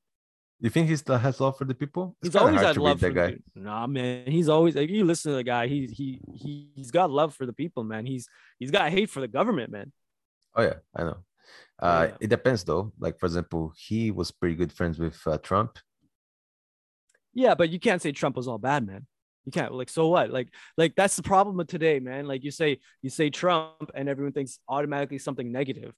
You 0.61 0.69
think 0.69 0.89
he 0.89 0.97
still 0.97 1.17
has 1.17 1.39
love 1.39 1.57
for 1.57 1.63
the 1.63 1.73
people? 1.73 2.17
It's 2.21 2.33
He's 2.33 2.35
always 2.35 2.59
had 2.59 2.75
love 2.75 2.99
for 2.99 3.07
that 3.07 3.13
the 3.13 3.19
guy. 3.21 3.29
dude. 3.31 3.43
Nah, 3.55 3.87
man. 3.87 4.27
He's 4.27 4.49
always 4.49 4.75
like 4.75 4.89
you 4.89 5.05
listen 5.05 5.31
to 5.31 5.37
the 5.37 5.43
guy. 5.43 5.67
He 5.67 5.87
he 5.87 6.19
he 6.35 6.69
he's 6.75 6.91
got 6.91 7.09
love 7.09 7.33
for 7.33 7.45
the 7.45 7.53
people, 7.53 7.85
man. 7.85 8.05
He's 8.05 8.27
he's 8.59 8.71
got 8.71 8.91
hate 8.91 9.09
for 9.09 9.21
the 9.21 9.29
government, 9.29 9.71
man. 9.71 9.93
Oh 10.55 10.63
yeah, 10.63 10.75
I 10.93 11.03
know. 11.03 11.17
Uh, 11.81 12.07
Yeah. 12.09 12.17
It 12.19 12.27
depends 12.27 12.65
though. 12.65 12.91
Like 12.99 13.17
for 13.19 13.25
example, 13.27 13.71
he 13.77 14.11
was 14.11 14.31
pretty 14.31 14.55
good 14.55 14.73
friends 14.73 14.99
with 14.99 15.17
uh, 15.25 15.37
Trump. 15.37 15.79
Yeah, 17.33 17.55
but 17.55 17.69
you 17.69 17.79
can't 17.79 18.01
say 18.01 18.11
Trump 18.11 18.35
was 18.35 18.47
all 18.49 18.57
bad, 18.57 18.85
man. 18.85 19.05
You 19.49 19.61
can't 19.61 19.73
like 19.73 19.89
so 19.89 20.07
what? 20.09 20.29
Like 20.29 20.49
like 20.77 20.93
that's 20.95 21.15
the 21.15 21.23
problem 21.23 21.59
of 21.59 21.65
today, 21.65 21.99
man. 21.99 22.27
Like 22.27 22.43
you 22.43 22.51
say 22.51 22.79
you 23.01 23.09
say 23.09 23.31
Trump 23.31 23.89
and 23.95 24.07
everyone 24.07 24.31
thinks 24.31 24.59
automatically 24.67 25.17
something 25.17 25.51
negative. 25.51 25.93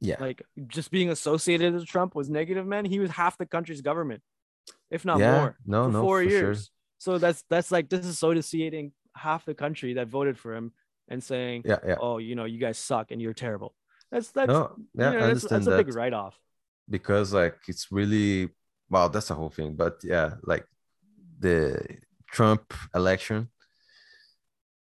Yeah. 0.00 0.16
Like 0.18 0.40
just 0.66 0.90
being 0.90 1.10
associated 1.10 1.74
with 1.74 1.84
Trump 1.86 2.14
was 2.14 2.30
negative, 2.30 2.66
man. 2.66 2.86
He 2.86 2.98
was 2.98 3.10
half 3.10 3.36
the 3.36 3.44
country's 3.44 3.82
government, 3.82 4.22
if 4.90 5.04
not 5.04 5.18
yeah. 5.18 5.32
more, 5.38 5.56
No, 5.66 5.84
for 5.84 5.92
no, 5.92 6.00
four 6.00 6.22
years. 6.22 6.58
sure. 6.58 6.72
So 6.98 7.18
that's 7.18 7.44
that's 7.50 7.70
like 7.70 7.88
disassociating 7.90 8.92
half 9.14 9.44
the 9.44 9.54
country 9.54 9.92
that 9.94 10.08
voted 10.08 10.38
for 10.38 10.54
him 10.54 10.72
and 11.08 11.22
saying, 11.22 11.64
Yeah, 11.66 11.80
yeah. 11.86 11.96
"Oh, 12.00 12.16
you 12.16 12.34
know, 12.34 12.46
you 12.46 12.58
guys 12.58 12.78
suck 12.78 13.10
and 13.10 13.20
you're 13.20 13.34
terrible." 13.34 13.74
That's 14.10 14.30
that's 14.30 14.48
no, 14.48 14.72
you 14.78 14.86
yeah, 14.94 15.10
know, 15.10 15.18
I 15.18 15.26
that's, 15.34 15.44
that's 15.44 15.66
a 15.66 15.70
that 15.70 15.84
big 15.84 15.94
write 15.94 16.14
off. 16.14 16.34
because 16.88 17.34
like 17.34 17.58
it's 17.68 17.92
really 17.92 18.48
well, 18.88 19.10
that's 19.10 19.28
the 19.28 19.34
whole 19.34 19.50
thing. 19.50 19.74
But 19.76 20.00
yeah, 20.02 20.36
like 20.44 20.64
the 21.38 21.84
Trump 22.36 22.74
election. 22.94 23.48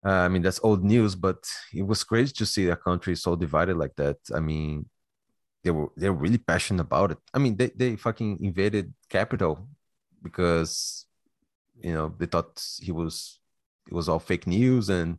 Uh, 0.07 0.23
I 0.27 0.29
mean, 0.29 0.43
that's 0.43 0.61
old 0.63 0.85
news, 0.85 1.17
but 1.17 1.41
it 1.75 1.83
was 1.83 2.05
crazy 2.05 2.33
to 2.35 2.47
see 2.47 2.69
a 2.69 2.77
country 2.77 3.17
so 3.17 3.35
divided 3.35 3.77
like 3.77 3.97
that. 3.97 4.19
I 4.33 4.39
mean, 4.39 4.87
they 5.65 5.73
were 5.73 5.89
they 5.97 6.09
were 6.09 6.23
really 6.25 6.39
passionate 6.39 6.83
about 6.83 7.11
it. 7.11 7.19
I 7.35 7.39
mean, 7.39 7.57
they 7.57 7.71
they 7.75 7.97
fucking 7.97 8.39
invaded 8.49 8.95
Capitol 9.09 9.55
because 10.23 11.07
you 11.81 11.93
know 11.93 12.15
they 12.19 12.27
thought 12.27 12.65
he 12.81 12.93
was 12.93 13.41
it 13.89 13.95
was 13.99 14.09
all 14.09 14.21
fake 14.21 14.47
news 14.47 14.89
and 14.89 15.19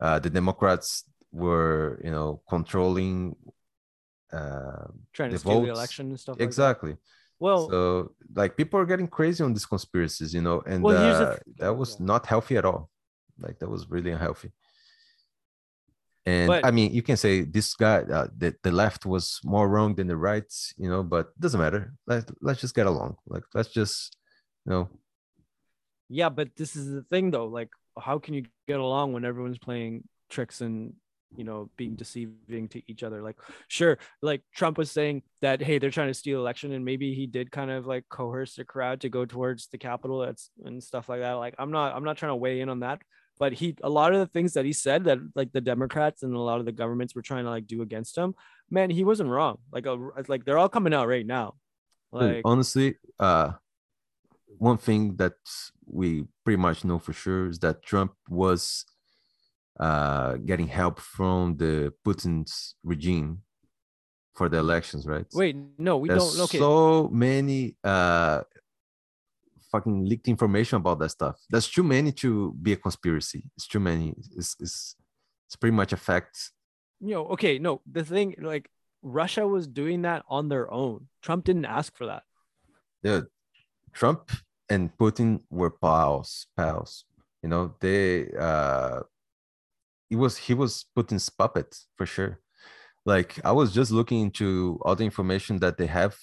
uh, 0.00 0.18
the 0.18 0.30
Democrats 0.30 1.04
were 1.32 2.00
you 2.02 2.10
know 2.10 2.40
controlling 2.48 3.36
uh, 4.32 4.88
Trying 5.12 5.30
to 5.30 5.36
the 5.36 5.40
steal 5.40 5.62
the 5.62 5.76
election 5.78 6.08
and 6.08 6.20
stuff. 6.20 6.36
Like 6.38 6.46
exactly. 6.48 6.96
Well, 7.40 7.70
so 7.70 8.12
like 8.34 8.56
people 8.56 8.80
are 8.80 8.86
getting 8.86 9.08
crazy 9.08 9.44
on 9.44 9.52
these 9.52 9.66
conspiracies, 9.66 10.34
you 10.34 10.42
know, 10.42 10.60
and 10.66 10.82
Well, 10.82 10.96
uh, 10.96 11.30
th- 11.30 11.42
that 11.58 11.74
was 11.76 11.96
yeah. 11.98 12.06
not 12.06 12.26
healthy 12.26 12.56
at 12.56 12.64
all. 12.64 12.90
Like 13.38 13.58
that 13.60 13.68
was 13.70 13.88
really 13.88 14.10
unhealthy. 14.10 14.50
And 16.26 16.48
But- 16.48 16.64
I 16.66 16.70
mean, 16.70 16.92
you 16.92 17.02
can 17.02 17.16
say 17.16 17.42
this 17.42 17.74
guy, 17.74 17.98
uh, 18.02 18.28
the, 18.36 18.54
the 18.62 18.72
left 18.72 19.06
was 19.06 19.40
more 19.44 19.68
wrong 19.68 19.94
than 19.94 20.08
the 20.08 20.16
right, 20.16 20.52
you 20.76 20.88
know, 20.90 21.02
but 21.02 21.28
it 21.28 21.40
doesn't 21.40 21.60
matter. 21.60 21.94
Let, 22.06 22.30
let's 22.42 22.60
just 22.60 22.74
get 22.74 22.86
along. 22.86 23.16
Like, 23.26 23.44
let's 23.54 23.70
just, 23.70 24.16
you 24.66 24.72
know, 24.72 24.88
Yeah, 26.08 26.28
but 26.28 26.56
this 26.56 26.74
is 26.76 26.90
the 26.92 27.02
thing 27.02 27.30
though. 27.30 27.46
Like, 27.46 27.70
how 27.98 28.18
can 28.18 28.34
you 28.34 28.44
get 28.66 28.80
along 28.80 29.12
when 29.12 29.24
everyone's 29.24 29.58
playing 29.58 30.08
tricks 30.28 30.60
and 30.60 30.94
you 31.36 31.44
know 31.44 31.70
being 31.76 31.94
deceiving 31.94 32.68
to 32.68 32.82
each 32.86 33.02
other? 33.02 33.22
Like, 33.22 33.36
sure, 33.68 33.98
like 34.22 34.42
Trump 34.54 34.78
was 34.78 34.90
saying 34.90 35.22
that 35.40 35.60
hey, 35.60 35.78
they're 35.78 35.90
trying 35.90 36.08
to 36.08 36.14
steal 36.14 36.40
election, 36.40 36.72
and 36.72 36.84
maybe 36.84 37.14
he 37.14 37.26
did 37.26 37.50
kind 37.50 37.70
of 37.70 37.86
like 37.86 38.04
coerce 38.08 38.54
the 38.54 38.64
crowd 38.64 39.00
to 39.02 39.08
go 39.08 39.24
towards 39.24 39.68
the 39.68 39.78
Capitol 39.78 40.20
that's 40.20 40.50
and 40.64 40.82
stuff 40.82 41.08
like 41.08 41.20
that. 41.20 41.32
Like, 41.32 41.54
I'm 41.58 41.70
not 41.70 41.94
I'm 41.94 42.04
not 42.04 42.16
trying 42.16 42.32
to 42.32 42.36
weigh 42.36 42.60
in 42.60 42.68
on 42.68 42.80
that. 42.80 43.00
But 43.38 43.52
he 43.52 43.76
a 43.84 43.88
lot 43.88 44.12
of 44.12 44.18
the 44.18 44.26
things 44.26 44.54
that 44.54 44.64
he 44.64 44.72
said 44.72 45.04
that 45.04 45.18
like 45.36 45.52
the 45.52 45.60
Democrats 45.60 46.22
and 46.24 46.34
a 46.34 46.40
lot 46.40 46.58
of 46.58 46.66
the 46.66 46.72
governments 46.72 47.14
were 47.14 47.22
trying 47.22 47.44
to 47.44 47.50
like 47.50 47.68
do 47.68 47.82
against 47.82 48.18
him, 48.18 48.34
man, 48.68 48.90
he 48.90 49.04
wasn't 49.04 49.30
wrong. 49.30 49.58
Like 49.70 49.86
a, 49.86 49.96
like 50.26 50.44
they're 50.44 50.58
all 50.58 50.68
coming 50.68 50.92
out 50.92 51.06
right 51.06 51.26
now. 51.26 51.54
Like 52.10 52.42
honestly, 52.44 52.96
uh, 53.20 53.52
one 54.58 54.78
thing 54.78 55.16
that 55.16 55.34
we 55.86 56.24
pretty 56.44 56.56
much 56.56 56.84
know 56.84 56.98
for 56.98 57.12
sure 57.12 57.48
is 57.48 57.60
that 57.60 57.82
Trump 57.82 58.12
was 58.28 58.84
uh, 59.78 60.34
getting 60.44 60.66
help 60.66 60.98
from 61.00 61.56
the 61.56 61.92
Putin's 62.04 62.74
regime 62.82 63.42
for 64.34 64.48
the 64.48 64.58
elections, 64.58 65.06
right? 65.06 65.26
wait, 65.34 65.56
no, 65.78 65.96
we 65.98 66.08
There's 66.08 66.36
don't. 66.36 66.44
Okay, 66.44 66.58
so 66.58 67.08
many 67.12 67.76
uh, 67.82 68.42
fucking 69.72 70.04
leaked 70.04 70.28
information 70.28 70.76
about 70.76 70.98
that 71.00 71.10
stuff. 71.10 71.36
There's 71.50 71.68
too 71.68 71.82
many 71.82 72.12
to 72.12 72.52
be 72.62 72.72
a 72.72 72.76
conspiracy. 72.76 73.44
It's 73.56 73.66
too 73.66 73.80
many. 73.80 74.14
It's 74.36 74.56
it's, 74.60 74.96
it's 75.46 75.56
pretty 75.56 75.76
much 75.76 75.92
a 75.92 75.96
fact. 75.96 76.50
you 77.00 77.14
know, 77.14 77.26
okay, 77.28 77.58
no, 77.58 77.80
the 77.90 78.04
thing 78.04 78.34
like 78.40 78.70
Russia 79.02 79.46
was 79.46 79.66
doing 79.66 80.02
that 80.02 80.24
on 80.28 80.48
their 80.48 80.70
own. 80.72 81.08
Trump 81.22 81.44
didn't 81.44 81.66
ask 81.66 81.96
for 81.96 82.06
that. 82.06 82.22
Yeah, 83.02 83.20
Trump 83.92 84.30
and 84.68 84.90
Putin 84.98 85.40
were 85.50 85.70
pals, 85.70 86.46
pals. 86.56 87.04
You 87.42 87.48
know, 87.48 87.74
they 87.80 88.30
uh 88.38 89.02
he 90.08 90.16
was 90.16 90.36
he 90.36 90.54
was 90.54 90.86
Putin's 90.96 91.28
puppet 91.28 91.76
for 91.96 92.06
sure. 92.06 92.40
Like 93.04 93.38
I 93.44 93.52
was 93.52 93.72
just 93.72 93.90
looking 93.90 94.20
into 94.20 94.78
all 94.82 94.96
the 94.96 95.04
information 95.04 95.58
that 95.60 95.78
they 95.78 95.86
have, 95.86 96.16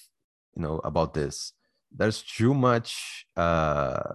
you 0.54 0.62
know, 0.62 0.78
about 0.84 1.14
this. 1.14 1.52
There's 1.90 2.22
too 2.22 2.54
much 2.54 3.26
uh 3.36 4.14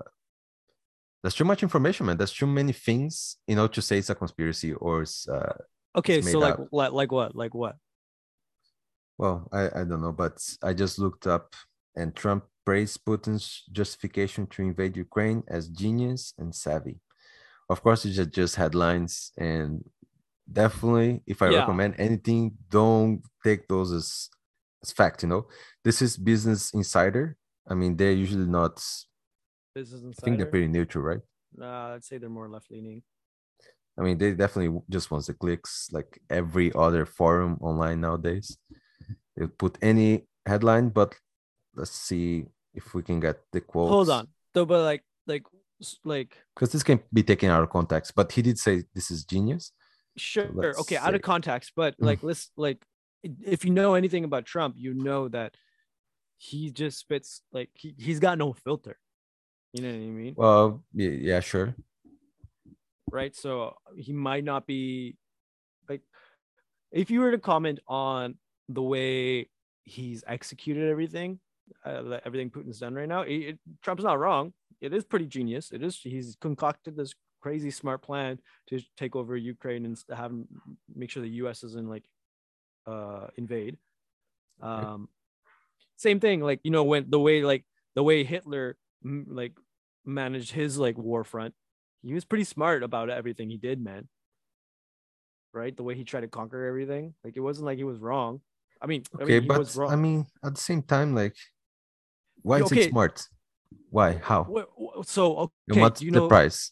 there's 1.23 1.35
too 1.35 1.45
much 1.45 1.61
information, 1.61 2.05
man. 2.05 2.17
There's 2.17 2.33
too 2.33 2.47
many 2.47 2.73
things, 2.73 3.37
you 3.47 3.55
know, 3.55 3.67
to 3.67 3.81
say 3.81 3.99
it's 3.99 4.09
a 4.09 4.15
conspiracy 4.15 4.73
or 4.73 5.03
it's 5.03 5.27
uh 5.27 5.53
Okay, 5.95 6.19
It's 6.19 6.31
so 6.31 6.39
like, 6.39 6.55
like 6.71 6.91
like 6.93 7.11
what? 7.11 7.35
Like 7.35 7.53
what? 7.53 7.75
Well, 9.17 9.49
I, 9.51 9.81
I 9.81 9.83
don't 9.83 10.01
know, 10.01 10.13
but 10.13 10.41
I 10.63 10.73
just 10.73 10.97
looked 10.97 11.27
up 11.27 11.53
and 11.95 12.15
Trump 12.15 12.45
praised 12.65 13.03
Putin's 13.05 13.63
justification 13.71 14.47
to 14.47 14.61
invade 14.61 14.95
Ukraine 14.95 15.43
as 15.47 15.67
genius 15.67 16.33
and 16.37 16.55
savvy. 16.55 17.01
Of 17.71 17.81
course, 17.83 18.05
it's 18.05 18.17
just, 18.19 18.31
just 18.31 18.55
headlines, 18.63 19.31
and 19.37 19.69
definitely, 20.61 21.11
if 21.25 21.41
I 21.41 21.47
Yeah. 21.49 21.59
recommend 21.59 21.95
anything, 21.97 22.41
don't 22.69 23.21
take 23.45 23.61
those 23.71 23.89
as, 23.99 24.07
as 24.83 24.91
fact. 24.91 25.23
You 25.23 25.29
know, 25.29 25.43
this 25.85 26.01
is 26.05 26.17
Business 26.17 26.73
Insider. 26.79 27.25
I 27.71 27.73
mean, 27.81 27.95
they're 27.95 28.19
usually 28.25 28.49
not. 28.59 28.75
Business 29.73 30.01
insider. 30.03 30.19
I 30.19 30.23
think 30.25 30.37
they're 30.37 30.53
pretty 30.55 30.67
neutral, 30.67 31.03
right? 31.09 31.23
Uh, 31.65 31.95
I'd 31.95 32.03
say 32.03 32.17
they're 32.17 32.37
more 32.39 32.49
left 32.49 32.69
leaning. 32.71 33.03
I 33.97 34.01
mean, 34.01 34.17
they 34.17 34.33
definitely 34.33 34.81
just 34.89 35.09
wants 35.11 35.27
the 35.27 35.33
clicks, 35.33 35.87
like 35.91 36.11
every 36.29 36.67
other 36.73 37.05
forum 37.05 37.57
online 37.61 38.01
nowadays. 38.01 38.57
They 39.35 39.47
put 39.47 39.77
any 39.81 40.27
headline, 40.45 40.89
but 40.89 41.15
let's 41.79 41.91
see 41.91 42.47
if 42.73 42.93
we 42.93 43.01
can 43.01 43.19
get 43.21 43.37
the 43.53 43.61
quotes. 43.61 43.91
Hold 43.95 44.09
on. 44.09 44.27
So, 44.53 44.65
but 44.65 44.81
like, 44.83 45.03
like, 45.27 45.43
like, 46.03 46.37
because 46.55 46.71
this 46.71 46.83
can 46.83 46.99
be 47.13 47.23
taken 47.23 47.49
out 47.49 47.63
of 47.63 47.69
context. 47.69 48.13
But 48.15 48.31
he 48.31 48.41
did 48.41 48.57
say 48.59 48.83
this 48.93 49.11
is 49.11 49.25
genius. 49.25 49.71
sure, 50.17 50.49
let's 50.53 50.79
okay, 50.81 50.97
out 50.97 51.15
of 51.15 51.21
context, 51.21 51.73
but 51.75 51.93
Mm. 51.97 52.05
like, 52.05 52.23
let's 52.23 52.51
like, 52.57 52.83
if 53.23 53.63
you 53.65 53.71
know 53.71 53.93
anything 53.95 54.23
about 54.23 54.45
Trump, 54.45 54.75
you 54.77 54.93
know 54.93 55.27
that 55.29 55.55
he 56.37 56.71
just 56.71 56.97
spits 56.99 57.41
like 57.51 57.69
he 57.75 57.93
he's 57.97 58.19
got 58.19 58.37
no 58.37 58.51
filter. 58.53 58.97
You 59.73 59.83
know 59.83 59.89
what 59.89 59.95
I 59.95 60.09
mean? 60.09 60.33
Well, 60.35 60.83
yeah, 60.93 61.09
yeah 61.09 61.39
sure. 61.39 61.75
right? 63.11 63.35
So 63.35 63.75
he 63.95 64.11
might 64.13 64.43
not 64.43 64.65
be 64.65 65.15
like 65.87 66.01
if 66.91 67.11
you 67.11 67.19
were 67.21 67.31
to 67.31 67.37
comment 67.37 67.79
on 67.87 68.35
the 68.69 68.81
way 68.81 69.49
he's 69.83 70.23
executed 70.27 70.89
everything, 70.89 71.39
uh, 71.85 72.19
everything 72.25 72.49
Putin's 72.49 72.79
done 72.79 72.95
right 72.95 73.07
now, 73.07 73.21
it, 73.21 73.33
it- 73.35 73.59
Trump's 73.81 74.03
not 74.03 74.19
wrong. 74.19 74.53
It 74.81 74.93
is 74.93 75.05
pretty 75.05 75.27
genius. 75.27 75.71
It 75.71 75.83
is. 75.83 75.99
He's 76.01 76.35
concocted 76.41 76.95
this 76.97 77.13
crazy 77.41 77.71
smart 77.71 78.01
plan 78.01 78.39
to 78.67 78.79
take 78.97 79.15
over 79.15 79.35
Ukraine 79.35 79.85
and 79.85 79.97
have 80.15 80.33
make 80.93 81.09
sure 81.09 81.23
the 81.23 81.29
U.S. 81.45 81.61
doesn't 81.61 81.87
like 81.87 82.05
uh, 82.87 83.27
invade. 83.37 83.77
Um, 84.61 85.09
same 85.97 86.19
thing, 86.19 86.41
like 86.41 86.61
you 86.63 86.71
know 86.71 86.83
when 86.83 87.09
the 87.09 87.19
way 87.19 87.43
like 87.43 87.65
the 87.95 88.03
way 88.03 88.23
Hitler 88.23 88.77
like 89.03 89.53
managed 90.05 90.51
his 90.51 90.77
like 90.77 90.97
war 90.97 91.23
front 91.23 91.53
he 92.03 92.13
was 92.13 92.25
pretty 92.25 92.43
smart 92.43 92.83
about 92.83 93.09
everything 93.09 93.49
he 93.49 93.57
did, 93.57 93.79
man. 93.79 94.07
Right? 95.53 95.75
The 95.75 95.83
way 95.83 95.95
he 95.95 96.03
tried 96.03 96.21
to 96.21 96.27
conquer 96.27 96.65
everything. 96.65 97.13
Like 97.23 97.35
it 97.35 97.41
wasn't 97.41 97.65
like 97.65 97.77
he 97.77 97.83
was 97.83 97.99
wrong. 97.99 98.41
I 98.81 98.87
mean, 98.87 99.03
I 99.19 99.25
Okay, 99.25 99.39
mean, 99.39 99.43
he 99.43 99.47
but. 99.47 99.77
I 99.87 99.95
mean, 99.95 100.25
at 100.43 100.55
the 100.55 100.61
same 100.61 100.81
time, 100.81 101.13
like, 101.13 101.35
why 102.41 102.59
is 102.59 102.71
it 102.71 102.89
smart? 102.89 103.27
Why? 103.89 104.13
How? 104.23 104.51
So 105.03 105.51
And 105.67 105.77
okay, 105.77 105.81
what's 105.81 105.99
do 105.99 106.05
you 106.05 106.11
the 106.11 106.19
know 106.19 106.27
price? 106.27 106.71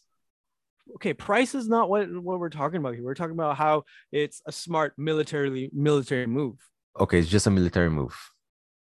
okay, 0.96 1.14
price 1.14 1.54
is 1.54 1.68
not 1.68 1.88
what 1.88 2.10
what 2.22 2.38
we're 2.40 2.50
talking 2.50 2.78
about 2.78 2.94
here. 2.94 3.04
We're 3.04 3.14
talking 3.14 3.34
about 3.34 3.56
how 3.56 3.84
it's 4.12 4.42
a 4.46 4.52
smart 4.52 4.94
militarily 4.98 5.70
military 5.72 6.26
move. 6.26 6.58
Okay, 6.98 7.18
it's 7.18 7.28
just 7.28 7.46
a 7.46 7.50
military 7.50 7.90
move. 7.90 8.16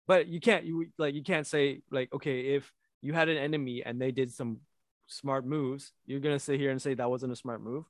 But 0.07 0.29
you 0.29 0.40
can't 0.40 0.64
you 0.64 0.87
like 0.98 1.14
you 1.14 1.22
can't 1.22 1.46
say 1.46 1.83
like 1.90 2.12
okay, 2.12 2.55
if 2.55 2.72
you 3.02 3.12
had 3.12 3.29
an 3.29 3.37
enemy 3.37 3.83
and 3.85 4.00
they 4.00 4.12
did 4.12 4.33
some 4.33 4.61
smart 5.07 5.46
moves, 5.46 5.92
you're 6.07 6.20
gonna 6.20 6.38
sit 6.38 6.61
here 6.61 6.70
and 6.70 6.81
say 6.81 6.94
that 6.94 7.11
wasn't 7.11 7.33
a 7.33 7.37
smart 7.37 7.61
move. 7.61 7.85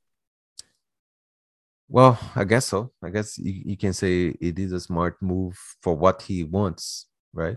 Well, 1.89 2.19
I 2.35 2.45
guess 2.45 2.67
so. 2.67 2.93
I 3.03 3.11
guess 3.11 3.39
you, 3.39 3.53
you 3.67 3.77
can 3.77 3.93
say 3.93 4.35
it 4.41 4.59
is 4.59 4.73
a 4.73 4.81
smart 4.81 5.21
move 5.23 5.57
for 5.83 5.95
what 5.95 6.23
he 6.23 6.43
wants, 6.45 7.07
right? 7.33 7.57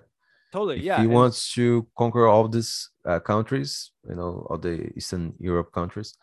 Totally, 0.51 0.81
yeah. 0.81 0.97
he 0.97 1.03
and- 1.03 1.13
wants 1.13 1.53
to 1.53 1.87
conquer 1.97 2.27
all 2.27 2.47
these 2.47 2.89
uh, 3.05 3.19
countries, 3.19 3.91
you 4.07 4.15
know, 4.15 4.47
all 4.49 4.57
the 4.57 4.91
Eastern 4.95 5.33
Europe 5.39 5.71
countries, 5.71 6.15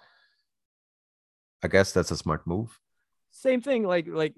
I 1.62 1.68
guess 1.68 1.92
that's 1.92 2.10
a 2.10 2.16
smart 2.16 2.46
move. 2.46 2.78
same 3.30 3.60
thing 3.60 3.82
like 3.84 4.06
like 4.08 4.34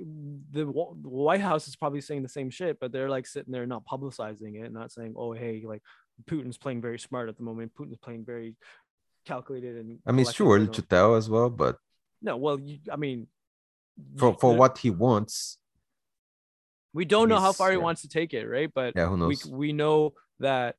the, 0.56 0.64
white 0.66 1.40
house 1.40 1.68
is 1.68 1.76
probably 1.76 2.00
saying 2.00 2.22
the 2.22 2.36
same 2.38 2.50
shit 2.50 2.80
but 2.80 2.90
they're 2.92 3.12
like 3.16 3.26
sitting 3.26 3.52
there 3.52 3.66
not 3.66 3.86
publicizing 3.86 4.54
it 4.62 4.72
not 4.72 4.90
saying 4.90 5.14
oh 5.16 5.32
hey 5.32 5.62
like 5.72 5.82
putin's 6.28 6.58
playing 6.58 6.80
very 6.80 6.98
smart 6.98 7.28
at 7.28 7.36
the 7.38 7.46
moment 7.48 7.70
putin's 7.78 8.02
playing 8.06 8.24
very 8.24 8.56
calculated 9.24 9.76
and 9.76 9.98
I 10.06 10.10
mean, 10.10 10.22
it's 10.24 10.34
too 10.34 10.50
early 10.52 10.68
to 10.78 10.82
tell 10.82 11.14
as 11.14 11.30
well, 11.30 11.50
but 11.62 11.76
no 12.20 12.36
well 12.44 12.58
you, 12.58 12.78
i 12.90 12.96
mean 12.96 13.28
for, 14.16 14.34
for 14.34 14.54
what 14.54 14.78
he 14.78 14.90
wants, 14.90 15.58
we 16.92 17.04
don't 17.04 17.28
know 17.28 17.40
how 17.40 17.52
far 17.52 17.70
he 17.70 17.76
yeah. 17.76 17.82
wants 17.82 18.02
to 18.02 18.08
take 18.08 18.34
it 18.34 18.46
right 18.46 18.70
but 18.74 18.94
yeah, 18.96 19.08
we 19.10 19.36
we 19.50 19.72
know 19.72 20.14
that 20.40 20.76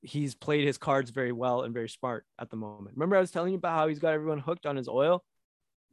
he's 0.00 0.34
played 0.34 0.66
his 0.66 0.78
cards 0.78 1.10
very 1.10 1.32
well 1.32 1.62
and 1.62 1.72
very 1.72 1.88
smart 1.88 2.24
at 2.38 2.50
the 2.50 2.56
moment 2.56 2.96
remember 2.96 3.16
i 3.16 3.20
was 3.20 3.30
telling 3.30 3.52
you 3.52 3.58
about 3.58 3.76
how 3.76 3.88
he's 3.88 3.98
got 3.98 4.12
everyone 4.12 4.38
hooked 4.38 4.66
on 4.66 4.76
his 4.76 4.88
oil 4.88 5.22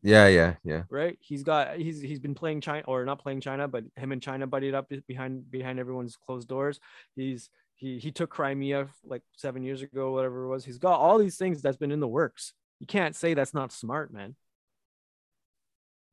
Yeah, 0.02 0.28
yeah, 0.28 0.56
yeah. 0.64 0.84
right? 0.90 1.18
He's 1.20 1.44
got 1.44 1.76
he's 1.76 2.00
he's 2.00 2.20
been 2.20 2.36
playing 2.36 2.62
China 2.62 2.84
or 2.88 3.04
not 3.04 3.20
playing 3.22 3.42
China, 3.42 3.68
but 3.68 3.84
him 3.98 4.14
and 4.14 4.22
China 4.22 4.48
buddied 4.48 4.74
up 4.74 4.90
behind 5.08 5.52
behind 5.52 5.78
everyone's 5.78 6.16
closed 6.16 6.48
doors. 6.48 6.80
He's 7.16 7.50
he 7.76 8.00
he 8.00 8.12
took 8.12 8.30
Crimea 8.30 8.88
like 9.04 9.24
seven 9.36 9.62
years 9.64 9.82
ago, 9.82 10.14
whatever 10.14 10.46
it 10.46 10.48
was. 10.48 10.64
He's 10.64 10.78
got 10.78 11.00
all 11.00 11.18
these 11.18 11.38
things 11.38 11.62
that's 11.62 11.76
been 11.78 11.92
in 11.92 12.00
the 12.00 12.08
works. 12.08 12.54
You 12.80 12.88
can't 12.88 13.16
say 13.16 13.34
that's 13.34 13.54
not 13.54 13.74
smart, 13.74 14.14
man. 14.14 14.36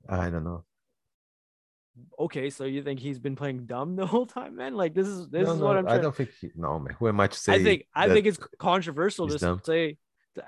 I 0.08 0.30
don't 0.30 0.44
know. 0.44 0.64
Okay, 2.18 2.50
so 2.50 2.64
you 2.64 2.82
think 2.82 3.00
he's 3.00 3.18
been 3.18 3.36
playing 3.36 3.66
dumb 3.66 3.96
the 4.00 4.06
whole 4.06 4.26
time, 4.26 4.56
man? 4.56 4.74
Like 4.74 4.94
this 4.94 5.06
is 5.06 5.28
this 5.28 5.46
No, 5.46 5.52
is 5.54 5.60
no, 5.60 5.66
what 5.66 5.76
I'm 5.76 5.86
I 5.86 5.90
trying. 5.90 6.02
don't 6.02 6.16
think. 6.16 6.30
He, 6.40 6.50
no, 6.56 6.78
man. 6.78 6.94
Who 6.98 7.08
am 7.08 7.20
I 7.20 7.26
to 7.28 7.38
say? 7.38 7.54
I 7.54 7.62
think 7.62 7.86
I 7.94 8.08
think 8.08 8.26
it's 8.26 8.38
controversial 8.58 9.28
to 9.28 9.38
dumb. 9.38 9.60
say 9.64 9.98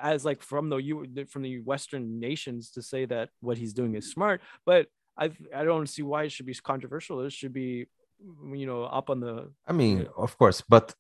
as 0.01 0.25
like 0.25 0.43
from 0.43 0.69
the 0.69 0.77
you 0.77 1.07
from 1.29 1.43
the 1.43 1.61
Western 1.61 2.21
nations 2.21 2.71
to 2.73 2.83
say 2.83 3.07
that 3.07 3.31
what 3.41 3.57
he's 3.59 3.73
doing 3.73 3.95
is 3.95 4.11
smart, 4.11 4.41
but 4.67 4.87
I 5.17 5.31
I 5.55 5.65
don't 5.65 5.89
see 5.89 6.03
why 6.03 6.25
it 6.25 6.33
should 6.33 6.47
be 6.47 6.55
controversial. 6.55 7.21
It 7.25 7.33
should 7.33 7.53
be 7.53 7.87
mm, 8.25 8.59
you 8.59 8.67
know 8.67 8.85
up 8.85 9.09
on 9.11 9.21
the 9.21 9.51
I 9.67 9.73
mean, 9.73 9.99
Yeah. 10.01 10.05
of 10.17 10.37
course, 10.37 10.63
but 10.69 10.95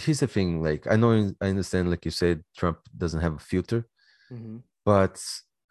here's 0.00 0.20
the 0.20 0.26
thing. 0.28 0.62
Like, 0.62 0.86
I 0.86 0.96
know, 0.96 1.32
I 1.40 1.46
understand. 1.48 1.90
Like 1.90 2.04
you 2.04 2.10
said, 2.12 2.44
Trump 2.56 2.78
doesn't 2.96 3.20
have 3.20 3.34
a 3.34 3.38
filter, 3.38 3.86
mm-hmm. 4.32 4.58
but 4.84 5.20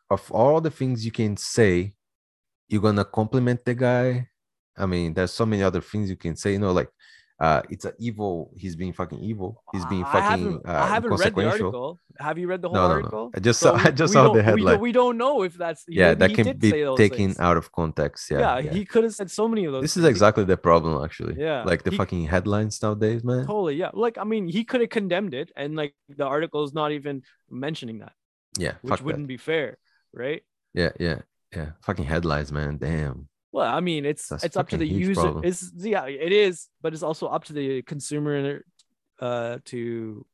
of 0.10 0.30
all 0.32 0.60
the 0.62 0.72
things 0.72 1.06
you 1.06 1.12
can 1.12 1.38
say, 1.38 1.94
you're 2.68 2.82
gonna 2.82 3.06
compliment 3.06 3.64
the 3.66 3.74
guy. 3.76 4.30
I 4.78 4.86
mean, 4.86 5.14
there's 5.14 5.34
so 5.34 5.46
many 5.46 5.64
other 5.64 5.82
things 5.82 6.10
you 6.10 6.16
can 6.18 6.36
say. 6.36 6.54
You 6.54 6.60
know, 6.60 6.72
like, 6.72 6.90
uh, 7.40 7.62
it's 7.70 7.86
a 7.86 7.94
evil. 8.00 8.52
He's 8.56 8.76
being 8.76 8.94
fucking 8.94 9.20
evil. 9.20 9.64
He's 9.72 9.86
being 9.86 10.04
I 10.04 10.12
fucking 10.12 10.44
haven't, 10.46 10.66
uh, 10.68 10.72
I 10.72 10.88
haven't 10.88 11.12
read 11.12 11.36
the 11.36 11.50
article. 11.50 12.00
Have 12.20 12.38
you 12.40 12.48
read 12.48 12.62
the 12.64 12.70
whole 12.70 12.76
No, 12.76 12.82
no, 12.84 12.88
no. 12.90 12.96
article? 12.96 13.32
I 13.36 13.40
just 13.40 13.60
So 13.60 13.78
saw- 13.78 13.84
I 13.88 13.92
just 13.92 14.14
saw 14.14 14.24
the 14.24 14.28
don't- 14.28 14.34
we 14.34 14.42
don't- 14.42 14.46
headline. 14.46 14.80
We 14.82 14.92
don't 14.92 15.18
know 15.18 15.44
if 15.44 15.54
that's 15.54 15.84
Yeah, 15.88 16.14
that 16.16 16.34
can 16.34 16.58
be 16.58 16.72
taken 16.72 17.18
things. 17.18 17.40
out 17.40 17.58
of 17.58 17.72
context. 17.72 18.30
Yeah, 18.32 18.40
Yeah, 18.40 18.60
yeah. 18.60 18.72
he 18.74 18.86
could 18.86 19.04
have 19.04 19.14
said 19.14 19.30
so 19.32 19.48
many 19.48 19.66
of 19.66 19.72
those. 19.74 19.84
This 19.84 19.92
is 19.92 19.96
things. 19.98 20.06
He- 20.06 20.10
exactly 20.10 20.44
the 20.46 20.58
problem, 20.58 21.04
actually. 21.04 21.36
Yeah, 21.40 21.62
like 21.64 21.84
the 21.84 21.92
he- 21.92 21.98
fucking 21.98 22.26
headlines 22.26 22.82
nowadays, 22.82 23.24
man. 23.24 23.46
Totally, 23.46 23.76
yeah. 23.76 23.92
Like, 23.94 24.18
I 24.18 24.24
mean, 24.24 24.48
he 24.48 24.64
could 24.64 24.82
have 24.82 24.90
condemned 24.90 25.34
it, 25.36 25.52
and 25.56 25.76
like 25.76 25.94
the 26.10 26.26
article 26.26 26.64
is 26.64 26.74
not 26.74 26.92
even 26.92 27.22
mentioning 27.52 28.00
that, 28.00 28.14
Yeah, 28.58 28.74
which 28.82 29.02
wouldn't 29.02 29.28
be 29.28 29.38
fair, 29.38 29.78
right? 30.12 30.42
Yeah, 30.74 30.92
yeah, 31.00 31.20
yeah. 31.56 31.72
Fucking 31.84 32.06
headlines, 32.06 32.52
man. 32.52 32.78
Damn. 32.78 33.28
Well, 33.52 33.74
I 33.74 33.80
mean, 33.80 34.06
it's 34.06 34.28
That's 34.28 34.44
it's 34.44 34.58
up 34.58 34.70
to 34.70 34.78
the 34.78 34.86
user. 34.88 35.14
problem. 35.22 35.46
It's 35.46 35.72
yeah, 35.78 36.06
it 36.06 36.32
is, 36.32 36.68
but 36.82 36.94
it's 36.94 37.04
also 37.04 37.28
up 37.28 37.46
to 37.46 37.54
the 37.54 37.82
consumer 37.82 38.62
uh 39.20 39.58
to 39.66 40.26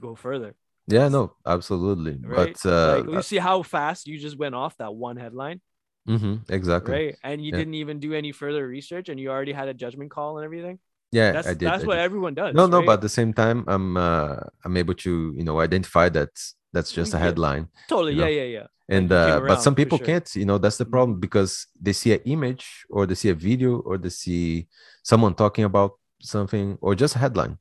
go 0.00 0.14
further, 0.14 0.54
Yeah, 0.86 1.08
no, 1.08 1.34
absolutely. 1.46 2.18
right? 2.22 2.56
But 2.62 2.68
uh, 2.68 3.02
like, 3.04 3.14
you 3.14 3.22
see 3.22 3.36
how 3.36 3.62
fast 3.62 4.06
you 4.06 4.18
just 4.18 4.38
went 4.38 4.54
off 4.54 4.76
that 4.78 4.94
one 4.94 5.16
headline, 5.18 5.60
Mm-hmm, 6.08 6.50
exactly. 6.52 6.92
right? 6.92 7.16
And 7.22 7.44
you 7.44 7.52
Yeah. 7.52 7.58
didn't 7.58 7.74
even 7.74 8.00
do 8.00 8.14
any 8.14 8.32
further 8.32 8.66
research, 8.66 9.08
and 9.10 9.20
you 9.20 9.30
already 9.30 9.52
had 9.52 9.68
a 9.68 9.74
judgment 9.74 10.10
call 10.10 10.38
and 10.38 10.44
everything. 10.44 10.78
Yeah, 11.12 11.32
That's 11.32 11.48
I 11.48 11.54
did. 11.54 11.68
that's 11.68 11.84
I 11.84 11.86
what 11.86 11.94
did. 11.96 12.02
everyone 12.08 12.34
does. 12.34 12.54
No, 12.54 12.66
no, 12.66 12.78
right? 12.78 12.86
but 12.86 12.92
at 12.94 13.00
the 13.02 13.08
same 13.08 13.32
time, 13.32 13.64
I'm 13.68 13.96
uh, 13.96 14.36
I'm 14.64 14.76
able 14.76 14.94
to 15.04 15.34
you 15.36 15.44
know 15.44 15.60
identify 15.60 16.08
that 16.10 16.30
that's 16.72 16.92
just 16.92 17.14
a 17.14 17.18
Yeah. 17.18 17.24
headline 17.24 17.68
Totally. 17.88 18.12
you 18.12 18.18
know, 18.18 18.26
yeah, 18.26 18.42
yeah, 18.42 18.58
yeah. 18.58 18.66
and 18.88 19.10
you 19.10 19.16
uh, 19.16 19.40
but 19.40 19.60
some 19.60 19.74
people 19.74 19.98
sure. 19.98 20.06
can't 20.06 20.34
you 20.36 20.44
know 20.44 20.58
that's 20.58 20.78
the 20.78 20.84
Mhm. 20.84 20.90
problem 20.90 21.20
because 21.20 21.66
they 21.80 21.92
see 21.92 22.12
an 22.12 22.20
image 22.24 22.86
or 22.90 23.06
they 23.06 23.14
see 23.14 23.28
a 23.30 23.34
video 23.34 23.78
or 23.80 23.98
they 23.98 24.10
see 24.10 24.66
someone 25.02 25.34
talking 25.34 25.64
about 25.64 25.92
something 26.20 26.76
or 26.80 26.94
just 26.94 27.16
a 27.16 27.18
headline 27.18 27.58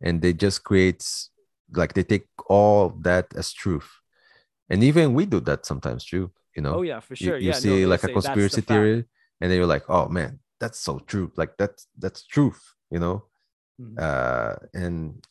and 0.00 0.22
they 0.22 0.32
just 0.32 0.64
create 0.64 1.04
like 1.74 1.92
they 1.94 2.02
take 2.02 2.26
all 2.48 2.90
that 3.02 3.26
as 3.36 3.52
truth 3.52 3.88
and 4.68 4.82
even 4.82 5.14
we 5.14 5.26
do 5.26 5.40
that 5.40 5.66
sometimes 5.66 6.04
too 6.04 6.30
you 6.56 6.62
know 6.62 6.74
Oh 6.78 6.82
yeah, 6.82 7.00
for 7.00 7.14
you, 7.18 7.26
sure. 7.28 7.38
you 7.38 7.46
yeah, 7.46 7.52
see 7.52 7.68
they 7.80 7.86
like 7.86 8.04
a 8.04 8.08
conspiracy 8.08 8.60
theory 8.60 9.04
and 9.40 9.50
then 9.50 9.58
you're 9.58 9.66
like 9.66 9.84
oh 9.88 10.08
man 10.08 10.38
that's 10.58 10.78
so 10.80 10.98
true 11.00 11.30
like 11.36 11.56
that's 11.58 11.86
that's 11.98 12.24
truth 12.26 12.60
you 12.90 12.98
know 12.98 13.24
Mhm. 13.80 13.98
uh 13.98 14.54
and 14.74 15.24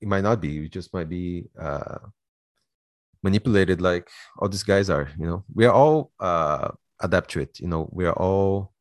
it 0.00 0.08
might 0.08 0.22
not 0.24 0.40
be 0.40 0.48
you 0.48 0.68
just 0.68 0.92
might 0.92 1.08
be 1.08 1.44
uh 1.60 1.98
manipulated 3.24 3.80
like 3.80 4.08
all 4.38 4.48
these 4.48 4.62
guys 4.72 4.88
are 4.90 5.08
you 5.18 5.26
know? 5.26 5.40
We 5.52 5.64
are 5.64 5.72
all 5.72 6.12
uh 6.20 6.68
adapt 7.00 7.30
to 7.32 7.40
it 7.40 7.58
you 7.58 7.68
know? 7.72 7.88
We 7.90 8.04
are 8.04 8.18
all 8.26 8.72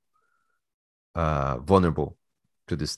uh 1.16 1.58
vulnerable 1.60 2.18
to 2.68 2.76
this 2.76 2.98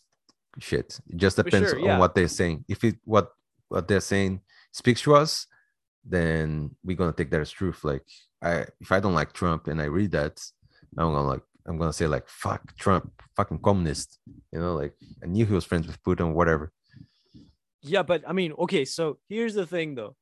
shit. 0.60 0.99
It 1.10 1.17
just 1.17 1.38
depends 1.38 1.69
sure, 1.69 1.91
on 1.91 1.99
what 1.99 2.15
they're 2.15 2.27
saying. 2.41 2.65
If 2.67 2.84
it 2.84 2.95
what 3.05 3.31
what 3.69 3.88
they're 3.88 4.10
saying 4.13 4.41
speaks 4.71 5.01
to 5.01 5.15
us 5.15 5.47
then 6.08 6.75
we're 6.84 6.97
gonna 6.97 7.13
take 7.19 7.31
that 7.31 7.41
as 7.41 7.51
truth. 7.51 7.84
Like 7.84 8.05
i 8.41 8.65
if 8.81 8.91
i 8.91 8.99
don't 8.99 9.19
like 9.19 9.31
trump 9.34 9.67
and 9.67 9.81
i 9.81 9.86
read 9.86 10.12
that 10.12 10.36
i'm 10.97 11.13
gonna 11.13 11.27
like 11.34 11.45
i'm 11.65 11.77
gonna 11.77 11.93
say 11.99 12.05
like 12.05 12.27
fuck 12.27 12.75
trump 12.75 13.10
fucking 13.38 13.60
communist 13.60 14.19
you 14.51 14.60
know? 14.60 14.75
Like 14.75 14.93
i 15.23 15.25
knew 15.25 15.45
he 15.45 15.53
was 15.53 15.65
friends 15.65 15.88
with 15.88 16.01
putin 16.03 16.34
whatever. 16.34 16.71
Yeah, 17.86 18.01
but 18.01 18.23
I 18.27 18.34
mean, 18.34 18.51
okay, 18.65 18.84
so 18.84 19.19
here's 19.29 19.53
the 19.53 19.67
thing 19.67 19.93
though. 19.93 20.15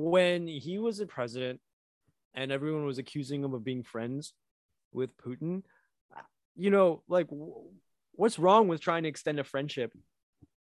When 0.00 0.46
he 0.46 0.78
was 0.78 0.98
the 0.98 1.06
president 1.06 1.60
and 2.34 2.50
everyone 2.50 2.84
was 2.86 2.98
accusing 2.98 3.44
him 3.44 3.52
of 3.54 3.62
being 3.64 3.82
friends 3.82 4.32
with 4.92 5.10
Putin, 5.16 5.62
you 6.56 6.70
know, 6.70 7.02
like 7.08 7.28
wh- 7.28 7.68
what's 8.12 8.38
wrong 8.38 8.68
with 8.68 8.80
trying 8.80 9.02
to 9.04 9.08
extend 9.08 9.38
a 9.38 9.44
friendship 9.44 9.92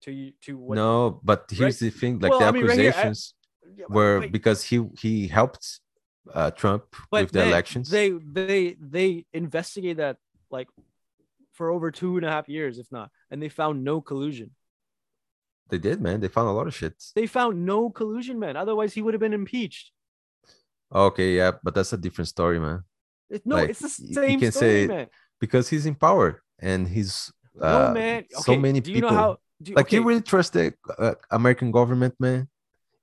to 0.03 0.11
you 0.11 0.31
to 0.43 0.57
what 0.57 0.75
no 0.75 1.19
but 1.23 1.45
here's 1.51 1.79
the 1.79 1.89
thing 1.89 2.19
like 2.19 2.29
Well, 2.31 2.39
the 2.39 2.45
I 2.47 2.51
mean, 2.51 2.65
right 2.65 2.77
here, 2.77 2.91
I- 2.91 2.95
accusations 2.95 3.33
Yeah, 3.77 3.85
were 3.89 4.19
because 4.37 4.63
he 4.69 4.77
he 5.03 5.27
helped 5.27 5.79
uh 6.33 6.51
trump 6.51 6.83
with 7.11 7.31
the 7.31 7.39
man, 7.39 7.47
elections. 7.49 7.89
They 7.89 8.07
they 8.11 8.75
they 8.79 9.25
investigated 9.33 9.97
that 9.97 10.17
like 10.51 10.67
for 11.53 11.69
over 11.69 11.91
two 11.91 12.17
and 12.17 12.25
a 12.25 12.31
half 12.35 12.47
years, 12.47 12.77
if 12.83 12.87
not, 12.91 13.07
and 13.29 13.41
they 13.41 13.49
found 13.49 13.83
no 13.83 14.01
collusion. 14.01 14.51
They 15.69 15.77
did 15.77 16.01
man 16.01 16.19
they 16.19 16.27
found 16.27 16.47
a 16.49 16.51
lot 16.51 16.67
of 16.67 16.73
shit 16.75 16.95
They 17.15 17.27
found 17.27 17.65
no 17.65 17.89
collusion, 17.89 18.39
man. 18.39 18.55
Otherwise, 18.57 18.93
he 18.93 19.01
would 19.01 19.13
have 19.13 19.21
been 19.21 19.33
impeached. 19.33 19.91
okay 20.93 21.35
yeah 21.35 21.51
but 21.63 21.73
that's 21.75 21.93
a 21.93 21.97
different 21.97 22.27
story 22.27 22.59
man 22.59 22.83
It- 23.29 23.45
no, 23.45 23.55
Like, 23.57 23.69
it's 23.71 23.79
the 23.85 23.93
y- 23.99 24.07
you 24.09 24.15
same 24.15 24.39
can 24.39 24.51
story, 24.51 24.69
say 24.83 24.87
man. 24.87 25.07
because 25.39 25.69
he's 25.69 25.85
in 25.85 25.95
power 25.95 26.41
and 26.59 26.87
he's 26.87 27.31
uh, 27.61 27.89
no, 27.89 27.93
man. 27.93 28.25
so 28.47 28.55
many 28.55 28.79
do 28.81 28.89
you 28.91 28.95
people 28.97 29.11
know 29.11 29.15
how? 29.23 29.31
Do 29.61 29.71
you, 29.71 29.75
like 29.75 29.85
okay, 29.87 29.97
you 29.97 30.03
really 30.09 30.21
trust 30.33 30.53
the 30.53 30.73
uh, 30.97 31.13
american 31.29 31.69
government 31.71 32.15
man 32.19 32.47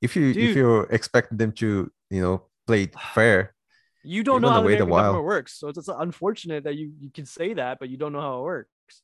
if 0.00 0.16
you 0.16 0.24
if 0.31 0.57
you're 0.57 0.85
expecting 0.98 1.37
them 1.38 1.52
to 1.62 1.68
you 2.11 2.20
know 2.24 2.37
play 2.66 2.83
it 2.88 2.94
fair 3.14 3.55
you 4.02 4.22
don't 4.22 4.40
know 4.42 4.50
how 4.55 4.61
the 4.62 4.66
American 4.66 4.88
government 4.88 5.24
works, 5.24 5.59
so 5.59 5.66
it's, 5.68 5.79
it's 5.79 5.88
unfortunate 6.07 6.62
that 6.66 6.74
you 6.81 6.87
you 7.02 7.11
can 7.11 7.26
say 7.26 7.55
that, 7.61 7.79
but 7.81 7.88
you 7.90 7.96
don't 8.02 8.12
know 8.14 8.20
how 8.29 8.38
it 8.40 8.44
works. 8.55 8.94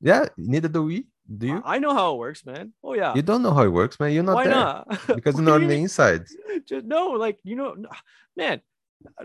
yeah 0.00 0.26
neither 0.38 0.68
do 0.76 0.82
we 0.90 1.06
do 1.26 1.46
you 1.46 1.62
I 1.64 1.78
know 1.78 1.94
how 1.94 2.14
it 2.14 2.18
works, 2.18 2.44
man. 2.44 2.72
Oh 2.82 2.94
yeah. 2.94 3.14
you 3.14 3.22
don't 3.22 3.42
know 3.42 3.52
how 3.54 3.62
it 3.64 3.68
works 3.80 3.98
man 3.98 4.12
you're 4.12 4.22
not 4.22 4.34
Why 4.36 4.44
there 4.44 4.54
not? 4.54 4.88
because 5.16 5.34
you're 5.36 5.44
not 5.44 5.62
on 5.62 5.68
the 5.68 5.74
inside? 5.76 6.24
Just 6.66 6.84
no, 6.86 7.08
like 7.10 7.38
you 7.44 7.56
know, 7.56 7.74
man. 8.36 8.60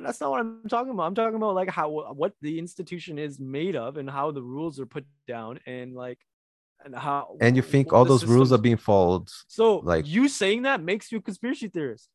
That's 0.04 0.20
not 0.20 0.32
what 0.32 0.42
I'm 0.42 0.68
talking 0.68 0.92
about. 0.92 1.04
I'm 1.04 1.16
talking 1.16 1.36
about 1.36 1.56
like 1.56 1.70
how 1.70 1.88
what 2.14 2.34
the 2.42 2.60
institution 2.60 3.18
is 3.18 3.40
made 3.40 3.78
of 3.78 3.96
and 3.96 4.10
how 4.10 4.32
the 4.32 4.42
rules 4.44 4.78
are 4.80 4.86
put 4.86 5.06
down 5.26 5.60
and 5.66 5.96
like 5.96 6.20
and 6.84 6.94
how 6.96 7.38
and 7.40 7.56
you 7.56 7.62
think 7.62 7.94
all 7.94 8.04
those 8.04 8.26
rules 8.26 8.52
are 8.52 8.58
being 8.58 8.78
followed 8.78 9.28
so 9.48 9.78
like- 9.78 10.08
you 10.08 10.28
saying 10.28 10.62
that 10.64 10.82
makes 10.82 11.12
you 11.12 11.18
a 11.18 11.22
conspiracy 11.22 11.68
theorist. 11.68 12.10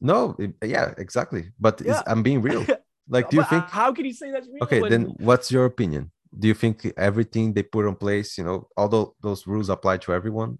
no 0.00 0.34
it- 0.38 0.54
yeah 0.64 0.94
exactly 0.98 1.50
but 1.58 1.80
Yeah. 1.84 2.02
i'm 2.06 2.22
being 2.22 2.40
real 2.40 2.64
like 3.08 3.28
do 3.30 3.36
you 3.36 3.42
But 3.42 3.46
uh, 3.46 3.50
think 3.60 3.64
how 3.70 3.92
can 3.92 4.04
you 4.04 4.12
say 4.12 4.30
that's 4.30 4.46
real? 4.48 4.62
okay 4.64 4.80
when- 4.82 4.90
then 4.92 5.02
what's 5.18 5.50
your 5.50 5.64
opinion 5.66 6.10
do 6.38 6.48
you 6.48 6.54
think 6.54 6.90
everything 6.96 7.52
they 7.52 7.62
put 7.62 7.86
in 7.86 7.94
place 7.94 8.36
you 8.38 8.44
know 8.44 8.66
although 8.76 9.14
those 9.22 9.46
rules 9.46 9.68
apply 9.68 9.96
to 9.96 10.12
everyone 10.12 10.58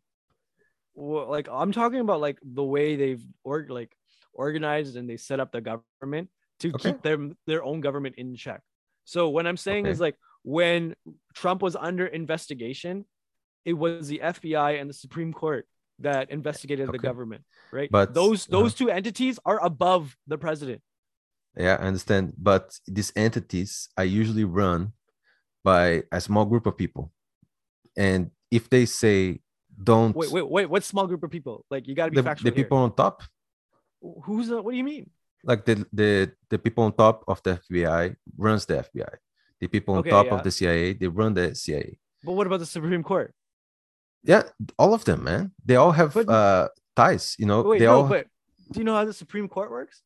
well, 0.97 1.29
like 1.29 1.49
I'm 1.51 1.73
talking 1.73 1.99
about 2.01 2.21
like 2.21 2.39
the 2.43 2.63
way 2.63 2.95
they've 2.95 3.25
org 3.43 3.69
like 3.71 3.93
organized 4.33 4.97
and 4.97 5.11
they 5.11 5.17
set 5.17 5.41
up 5.41 5.51
the 5.51 5.61
government 5.61 6.29
to 6.61 6.69
Okay. 6.71 6.93
keep 6.93 7.03
them 7.03 7.37
their 7.49 7.65
own 7.65 7.81
government 7.81 8.15
in 8.17 8.37
check. 8.37 8.63
So 9.05 9.29
what 9.29 9.45
I'm 9.47 9.57
saying 9.57 9.87
is 9.87 9.99
like 9.99 10.15
when 10.45 10.95
Trump 11.35 11.63
was 11.63 11.75
under 11.75 12.07
investigation, 12.07 13.05
it 13.65 13.73
was 13.73 14.07
the 14.07 14.21
FBI 14.23 14.81
and 14.81 14.89
the 14.89 14.95
Supreme 14.95 15.33
Court 15.33 15.67
that 15.99 16.31
investigated 16.31 16.93
the 16.93 16.99
government, 16.99 17.43
right? 17.73 17.91
But, 17.91 18.15
those 18.15 18.47
uh-huh. 18.47 18.57
those 18.63 18.75
two 18.75 18.89
entities 18.89 19.41
are 19.45 19.59
above 19.65 20.17
the 20.29 20.39
president. 20.39 20.81
yeah 21.57 21.77
i 21.81 21.87
understand 21.87 22.33
but 22.39 22.65
these 22.87 23.13
entities 23.15 23.89
are 23.99 24.05
usually 24.21 24.45
run 24.45 24.93
by 25.65 26.03
a 26.13 26.21
small 26.21 26.45
group 26.45 26.67
of 26.67 26.77
people 26.77 27.11
and 27.97 28.31
if 28.51 28.69
they 28.71 28.85
say 28.87 29.41
don't 29.83 30.15
Wait, 30.15 30.31
wait, 30.31 30.49
wait. 30.49 30.67
What 30.71 30.85
small 30.85 31.07
group 31.09 31.23
of 31.25 31.31
people? 31.33 31.65
Like 31.71 31.89
you 31.89 31.95
got 31.97 32.05
to 32.07 32.11
be 32.13 32.17
the, 32.19 32.23
factual. 32.23 32.51
the 32.51 32.55
here. 32.55 32.65
people 32.65 32.79
on 32.79 32.95
top 32.95 33.23
Who's 34.25 34.49
the, 34.49 34.61
what 34.63 34.71
do 34.73 34.77
you 34.77 34.85
mean? 34.85 35.11
like 35.43 35.65
the, 35.65 35.85
the 35.93 36.33
the 36.51 36.59
people 36.59 36.85
on 36.85 36.93
top 36.93 37.25
of 37.29 37.43
the 37.43 37.61
fbi 37.69 38.17
runs 38.39 38.65
the 38.67 38.77
fbi 38.89 39.11
the 39.61 39.67
people 39.69 39.93
on 39.95 40.01
Okay, 40.01 40.11
top 40.11 40.27
yeah. 40.27 40.35
of 40.37 40.41
the 40.45 40.51
cia 40.51 40.93
they 40.95 41.07
run 41.09 41.35
the 41.35 41.55
cia 41.55 41.99
But 42.25 42.33
what 42.33 42.47
about 42.47 42.61
the 42.61 42.67
Supreme 42.77 43.03
Court? 43.03 43.35
yeah 44.23 44.43
all 44.79 44.95
of 44.95 45.05
them 45.05 45.25
man 45.25 45.53
they 45.65 45.77
all 45.77 45.93
have 45.93 46.15
But- 46.15 46.29
uh 46.29 46.69
ties 46.97 47.35
you 47.39 47.47
know 47.51 47.61
Wait, 47.63 47.79
they 47.81 47.87
no, 47.87 47.97
all 47.97 48.09
but 48.09 48.27
do 48.73 48.79
you 48.81 48.85
know 48.85 48.95
how 48.97 49.05
the 49.05 49.13
Supreme 49.13 49.49
Court 49.49 49.71
works? 49.71 50.01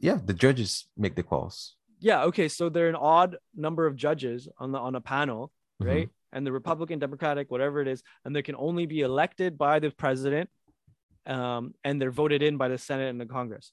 yeah 0.00 0.18
the 0.28 0.34
judges 0.34 0.88
make 0.96 1.14
the 1.16 1.22
calls 1.22 1.74
Yeah, 2.00 2.24
okay. 2.24 2.48
So 2.48 2.68
they're 2.68 2.88
an 2.88 2.96
odd 2.96 3.36
number 3.54 3.86
of 3.86 3.96
judges 3.96 4.48
on 4.58 4.72
the 4.72 4.78
on 4.78 4.94
a 4.94 5.00
panel, 5.00 5.52
Mhm. 5.82 5.86
right? 5.86 6.10
And 6.32 6.46
the 6.46 6.52
Republican, 6.52 6.98
Democratic, 6.98 7.50
whatever 7.50 7.80
it 7.80 7.88
is, 7.88 8.02
and 8.24 8.34
they 8.36 8.42
can 8.42 8.54
only 8.56 8.86
be 8.86 9.00
elected 9.00 9.56
by 9.56 9.78
the 9.78 9.90
president, 9.90 10.50
um, 11.26 11.74
and 11.84 12.00
they're 12.00 12.10
voted 12.10 12.42
in 12.42 12.56
by 12.56 12.68
the 12.68 12.78
Senate 12.78 13.08
and 13.08 13.20
the 13.20 13.26
Congress, 13.26 13.72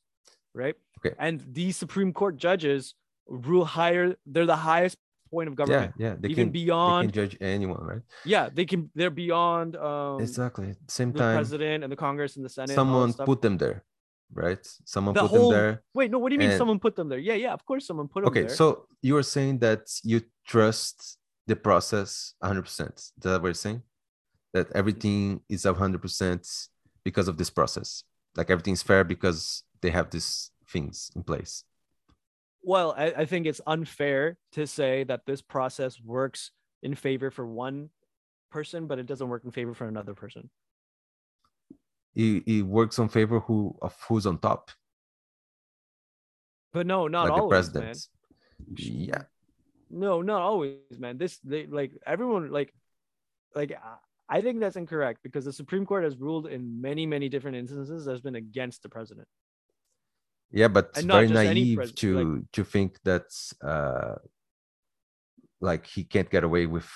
right? 0.54 0.76
Okay. 1.00 1.16
And 1.20 1.44
these 1.52 1.76
Supreme 1.78 2.14
Court 2.14 2.38
judges 2.38 2.96
rule 3.28 3.66
higher. 3.66 4.16
They're 4.26 4.46
the 4.46 4.56
highest 4.56 4.98
point 5.32 5.50
of 5.50 5.56
government. 5.56 5.94
yeah 5.98 6.16
they 6.20 6.30
Even 6.30 6.36
can 6.46 6.48
they 6.48 6.52
beyond, 6.66 7.12
can 7.14 7.14
judge 7.30 7.38
anyone 7.42 7.84
right 7.84 8.02
yeah, 8.26 8.48
they 8.54 8.64
can. 8.66 8.90
They're 8.96 9.10
beyond 9.10 9.76
um, 9.76 10.22
exactly 10.22 10.76
same 10.88 11.12
the 11.12 11.20
time 11.20 11.36
president 11.36 11.84
and 11.84 11.92
the 11.92 11.96
Congress 11.98 12.36
and 12.38 12.46
the 12.46 12.50
Senate. 12.50 12.70
and 12.72 12.80
all 12.80 12.86
that 13.08 13.14
someone 13.14 13.26
put 13.26 13.42
them 13.42 13.58
there 13.58 13.84
right 14.34 14.66
someone 14.86 15.14
the 15.14 15.22
put 15.22 15.30
whole. 15.30 15.50
them 15.52 15.60
there 15.60 15.84
Wait, 15.94 16.12
no. 16.12 16.18
What 16.20 16.30
do 16.30 16.36
you 16.36 16.40
mean? 16.40 16.50
and- 16.52 16.58
Someone 16.58 16.80
put 16.80 16.96
them 16.96 17.10
there? 17.10 17.20
Yeah, 17.20 17.36
yeah. 17.36 17.54
Of 17.54 17.66
course, 17.66 17.86
someone 17.88 18.08
put 18.08 18.24
them 18.24 18.30
okay 18.30 18.42
there. 18.42 18.50
so 18.50 18.88
you 19.02 19.16
are 19.18 19.24
saying 19.24 19.60
that 19.60 19.82
you 20.04 20.22
trust 20.48 21.18
the 21.48 21.56
process 21.56 22.34
100% 22.44 22.98
is 22.98 23.12
that 23.22 23.42
what 23.42 23.48
you're 23.50 23.54
saying 23.54 23.82
that 24.54 24.68
everything 24.74 25.42
is 25.50 25.64
100% 25.66 26.68
because 27.04 27.28
of 27.28 27.38
this 27.38 27.50
process 27.50 28.04
like 28.36 28.50
everything's 28.50 28.82
fair 28.82 29.04
because 29.04 29.64
they 29.82 29.92
have 29.92 30.10
these 30.10 30.50
things 30.68 31.12
in 31.16 31.24
place 31.24 31.64
Well, 32.64 32.96
I, 32.98 33.06
I 33.22 33.26
think 33.26 33.46
it's 33.46 33.62
unfair 33.68 34.38
to 34.54 34.66
say 34.66 35.04
that 35.06 35.22
this 35.28 35.42
process 35.42 36.02
works 36.02 36.50
in 36.82 36.96
favor 36.96 37.30
for 37.30 37.46
one 37.46 37.90
person, 38.52 38.88
but 38.88 38.98
it 38.98 39.06
doesn't 39.06 39.30
work 39.30 39.44
in 39.46 39.52
favor 39.52 39.74
for 39.76 39.86
another 39.88 40.16
person. 40.16 40.50
It, 42.16 42.44
it 42.48 42.62
works 42.64 42.98
on 43.00 43.10
favor 43.10 43.40
who 43.40 43.78
of 43.82 43.96
who's 44.08 44.26
on 44.26 44.38
top 44.40 44.72
But 46.74 46.88
no, 46.88 47.08
not 47.08 47.24
like 47.28 47.36
the 47.36 47.42
always, 47.42 47.74
man. 47.74 47.84
president 47.84 48.08
yeah 48.78 49.24
No, 49.90 50.22
not 50.22 50.42
always, 50.42 50.98
man. 51.00 51.18
This 51.18 51.38
they 51.44 51.68
like 51.68 51.92
everyone 52.06 52.52
like 52.52 52.74
like 53.56 53.72
I- 54.30 54.42
think 54.42 54.60
that's 54.60 54.76
incorrect 54.76 55.20
because 55.24 55.46
the 55.46 55.54
Supreme 55.54 55.86
Court 55.86 56.04
has 56.04 56.18
ruled 56.18 56.48
in 56.48 56.82
many, 56.82 57.06
many 57.06 57.30
different 57.30 57.58
instances 57.58 58.06
that's 58.06 58.22
been 58.22 58.36
against 58.36 58.82
the 58.84 58.90
president. 58.90 59.28
yeah 60.52 60.68
but 60.70 60.86
it's 60.90 61.00
And 61.00 61.08
not 61.08 61.26
very 61.26 61.30
naive 61.40 61.96
to 62.02 62.46
to 62.56 62.62
think 62.64 62.90
that's 63.04 63.54
uh 63.62 64.16
like 65.62 65.86
he 65.96 66.04
can't 66.04 66.30
get 66.30 66.44
away 66.44 66.66
with 66.76 66.88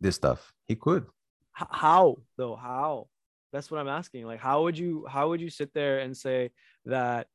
this 0.00 0.16
stuff 0.16 0.52
he 0.68 0.74
could 0.74 1.04
how 1.52 2.16
though? 2.36 2.56
How? 2.56 3.08
That's 3.56 3.70
what 3.70 3.80
I'm 3.80 3.88
asking. 3.88 4.26
Like, 4.26 4.38
how 4.38 4.64
would 4.64 4.76
you 4.76 5.06
how 5.08 5.30
would 5.30 5.40
you 5.40 5.48
sit 5.48 5.72
there 5.72 6.00
and 6.00 6.14
say 6.14 6.50
that 6.84 7.26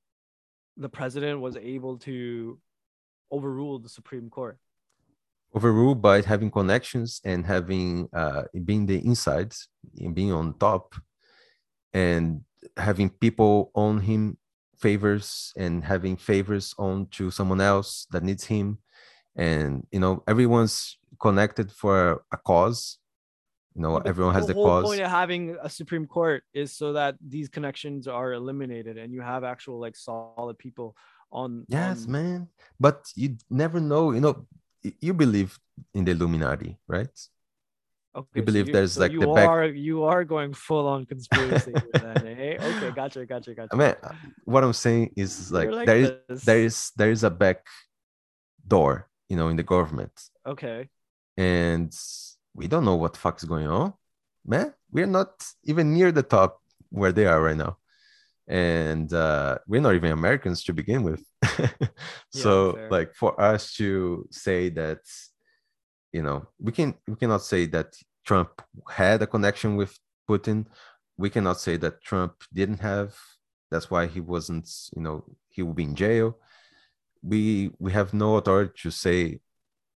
the 0.78 0.88
president 0.88 1.42
was 1.42 1.58
able 1.58 1.98
to 2.10 2.60
overrule 3.32 3.80
the 3.80 3.90
Supreme 3.90 4.30
Court? 4.30 4.60
overruled 5.56 6.02
by 6.02 6.22
having 6.22 6.50
connections 6.52 7.20
and 7.26 7.44
having 7.46 8.08
uh 8.14 8.44
being 8.64 8.86
the 8.86 9.00
insides 9.04 9.68
and 10.00 10.16
being 10.16 10.32
on 10.32 10.54
top 10.60 10.96
and 11.92 12.42
having 12.78 13.10
people 13.10 13.72
own 13.76 14.00
him 14.00 14.38
favors 14.78 15.52
and 15.58 15.84
having 15.84 16.16
favors 16.16 16.74
on 16.78 17.06
to 17.08 17.32
someone 17.32 17.60
else 17.60 18.08
that 18.12 18.24
needs 18.24 18.46
him 18.46 18.78
and 19.36 19.86
you 19.92 20.00
know 20.00 20.24
everyone's 20.26 20.98
connected 21.20 21.70
for 21.70 22.24
a 22.32 22.38
cause 22.38 23.01
you 23.76 23.82
know 23.82 23.94
But 23.98 24.08
everyone 24.08 24.34
has 24.34 24.48
the 24.48 24.54
the 24.54 24.60
whole 24.60 24.68
cause 24.68 24.86
point 24.86 25.02
of 25.02 25.10
having 25.10 25.56
a 25.62 25.70
Supreme 25.70 26.06
Court 26.06 26.44
is 26.54 26.74
so 26.74 26.94
that 26.94 27.16
these 27.26 27.48
connections 27.50 28.08
are 28.08 28.34
eliminated 28.34 28.98
and 28.98 29.14
you 29.14 29.22
have 29.22 29.44
actual 29.44 29.80
like 29.80 29.96
solid 29.96 30.58
people 30.58 30.96
on. 31.32 31.66
yes 31.68 32.06
on- 32.06 32.12
man 32.12 32.48
but 32.80 32.98
you 33.16 33.38
never 33.50 33.80
know 33.80 34.12
you 34.12 34.20
know 34.20 34.46
you 35.00 35.14
believe 35.14 35.58
in 35.94 36.04
the 36.06 36.12
illuminati 36.12 36.78
right 36.88 37.16
Okay, 38.14 38.42
so 38.42 38.46
believe 38.46 38.68
you- 38.68 38.74
there's, 38.74 38.94
so 38.96 39.00
like, 39.04 39.14
you 39.14 39.22
the 39.22 39.28
back- 39.28 39.48
are 39.48 39.66
you 39.68 40.04
are 40.04 40.26
going 40.26 40.52
full 40.54 40.86
on 40.86 41.06
conspiracy 41.06 41.72
then, 41.94 42.28
eh? 42.28 42.58
Okay, 42.60 42.92
gotcha, 42.92 43.26
gotcha, 43.26 43.54
gotcha. 43.56 43.72
i 43.74 43.78
mean 43.78 43.96
what 44.44 44.62
i'm 44.66 44.74
saying 44.74 45.14
is 45.16 45.50
like, 45.50 45.72
like 45.72 45.86
there 45.88 45.98
is 46.04 46.12
this. 46.28 46.44
there 46.44 46.60
is 46.60 46.92
there 47.00 47.12
is 47.16 47.24
a 47.24 47.30
back 47.32 47.60
door 48.68 49.08
you 49.30 49.38
know 49.38 49.48
in 49.48 49.56
the 49.56 49.64
government 49.64 50.12
okay. 50.46 50.90
and 51.38 51.96
we 52.54 52.68
don't 52.68 52.86
know 52.86 52.96
what 52.96 53.14
the 53.14 53.20
fuck 53.20 53.38
is 53.38 53.48
going 53.48 53.68
on 53.68 53.94
man. 54.46 54.74
We're 54.92 55.08
not 55.08 55.30
even 55.64 55.94
near 55.94 56.12
the 56.12 56.24
top 56.24 56.62
where 56.90 57.12
they 57.12 57.26
are 57.26 57.42
right 57.42 57.56
now. 57.56 57.78
And 58.48 59.12
uh 59.14 59.60
we're 59.68 59.82
not 59.82 59.96
even 59.96 60.12
americans 60.12 60.64
to 60.66 60.74
begin 60.74 61.04
with. 61.04 61.24
So 62.32 62.74
fair. 62.74 62.90
like 62.90 63.16
for 63.16 63.40
us 63.40 63.74
to 63.76 64.28
say 64.32 64.70
that 64.70 65.00
you 66.12 66.22
know 66.22 66.48
we 66.60 66.72
can 66.72 66.96
we 67.08 67.16
cannot 67.16 67.44
say 67.44 67.66
that 67.68 67.96
trump 68.26 68.62
had 68.90 69.22
a 69.22 69.28
connection 69.28 69.76
with 69.76 69.98
putin. 70.30 70.66
We 71.18 71.30
cannot 71.30 71.60
say 71.60 71.78
that 71.78 72.02
trump 72.02 72.34
didn't 72.54 72.80
have. 72.80 73.16
That's 73.70 73.90
why 73.90 74.08
he 74.08 74.20
wasn't 74.20 74.68
you 74.96 75.02
know 75.02 75.24
he 75.50 75.62
will 75.62 75.74
be 75.74 75.84
in 75.84 75.96
jail. 75.96 76.38
We 77.22 77.72
we 77.80 77.92
have 77.92 78.14
no 78.14 78.36
authority 78.36 78.74
to 78.82 78.92
say 78.92 79.40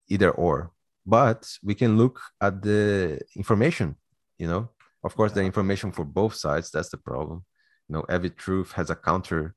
either 0.09 0.31
or 0.31 0.71
but 1.07 1.47
we 1.63 1.75
can 1.75 1.97
look 1.97 2.21
at 2.41 2.63
the 2.63 3.21
information 3.37 3.97
you 4.39 4.47
know? 4.49 4.69
Of 5.05 5.15
course 5.17 5.33
the 5.33 5.43
information 5.43 5.93
for 5.93 6.05
both 6.05 6.35
sides 6.35 6.71
that's 6.71 6.89
the 6.91 6.97
problem. 6.97 7.45
You 7.89 7.95
know 7.95 8.05
every 8.09 8.31
truth 8.31 8.73
has 8.73 8.91
a 8.91 8.97
counter 8.97 9.55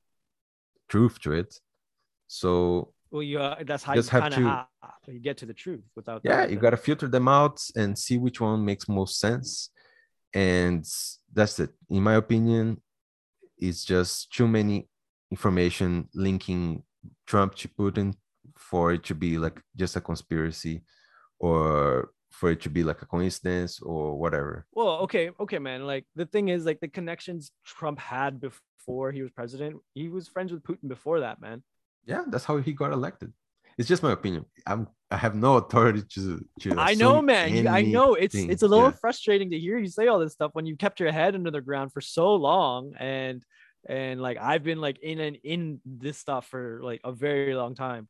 truth 0.88 1.20
to 1.22 1.32
it. 1.32 1.54
So 2.26 2.92
Well, 3.10 3.22
you 3.22 3.38
uh, 3.40 3.62
that's 3.64 3.82
how 3.82 3.94
you 3.94 4.02
have 4.02 4.10
kind 4.10 4.34
of 4.34 4.40
to- 4.40 4.48
have, 4.48 4.66
you 5.06 5.20
get 5.20 5.38
to 5.38 5.46
the 5.46 5.54
truth 5.54 5.84
without. 5.96 6.20
yeah 6.24 6.42
that, 6.42 6.50
you 6.50 6.56
got 6.58 6.70
to 6.70 6.76
filter 6.76 7.08
them 7.08 7.28
out 7.28 7.58
and 7.74 7.98
see 7.98 8.18
which 8.18 8.40
one 8.40 8.64
makes 8.64 8.88
most 8.88 9.18
sense. 9.18 9.70
And 10.34 10.84
that's 11.32 11.58
it. 11.58 11.70
In 11.88 12.02
my 12.02 12.14
opinion 12.14 12.82
it's 13.58 13.84
just 13.84 14.32
too 14.32 14.46
many 14.46 14.88
information 15.30 16.08
linking 16.14 16.82
trump 17.26 17.54
to 17.56 17.68
putin 17.68 18.14
for 18.56 18.92
it 18.92 19.02
to 19.04 19.14
be 19.14 19.38
like 19.38 19.60
just 19.76 19.96
a 19.96 20.00
conspiracy 20.00 20.82
or 21.38 22.10
for 22.30 22.50
it 22.50 22.60
to 22.62 22.70
be 22.70 22.82
like 22.84 23.02
a 23.02 23.06
coincidence 23.06 23.80
or 23.80 24.16
whatever 24.18 24.66
Well, 24.72 25.00
okay, 25.04 25.30
okay, 25.40 25.58
man. 25.58 25.86
Like 25.86 26.04
the 26.14 26.26
thing 26.26 26.48
is, 26.48 26.64
like 26.64 26.80
the 26.80 26.88
connections 26.88 27.50
Trump 27.64 27.98
had 27.98 28.40
before 28.40 29.12
he 29.12 29.22
was 29.22 29.30
president, 29.32 29.76
he 29.94 30.08
was 30.08 30.28
friends 30.28 30.52
with 30.52 30.62
Putin 30.62 30.88
before 30.88 31.20
that, 31.20 31.40
man. 31.40 31.62
yeah 32.06 32.22
that's 32.28 32.44
how 32.44 32.56
he 32.58 32.72
got 32.72 32.92
elected 32.92 33.32
it's 33.76 33.88
just 33.88 34.02
my 34.02 34.12
opinion 34.12 34.44
i'm 34.66 34.88
i 35.10 35.16
have 35.16 35.34
no 35.34 35.56
authority 35.56 36.02
to 36.14 36.44
to 36.60 36.70
I 36.78 36.94
know, 36.94 37.22
man. 37.22 37.54
You, 37.54 37.68
I 37.68 37.82
know 37.82 38.14
it's 38.14 38.34
it's 38.34 38.62
a 38.62 38.68
little 38.68 38.90
Yeah. 38.92 38.96
frustrating 39.00 39.50
to 39.50 39.58
hear 39.58 39.78
you 39.78 39.88
say 39.88 40.06
all 40.08 40.18
this 40.18 40.32
stuff 40.32 40.50
when 40.54 40.66
you 40.66 40.76
kept 40.76 41.00
your 41.00 41.12
head 41.12 41.34
under 41.34 41.50
the 41.50 41.60
ground 41.60 41.92
for 41.92 42.00
so 42.00 42.34
long, 42.34 42.94
and 42.98 43.42
and 43.88 44.20
like 44.20 44.38
I've 44.38 44.64
been 44.64 44.80
like 44.80 44.98
in 44.98 45.18
and 45.20 45.36
in 45.44 45.80
this 45.84 46.18
stuff 46.18 46.46
for 46.48 46.80
like 46.82 47.00
a 47.04 47.12
very 47.12 47.54
long 47.54 47.74
time. 47.74 48.08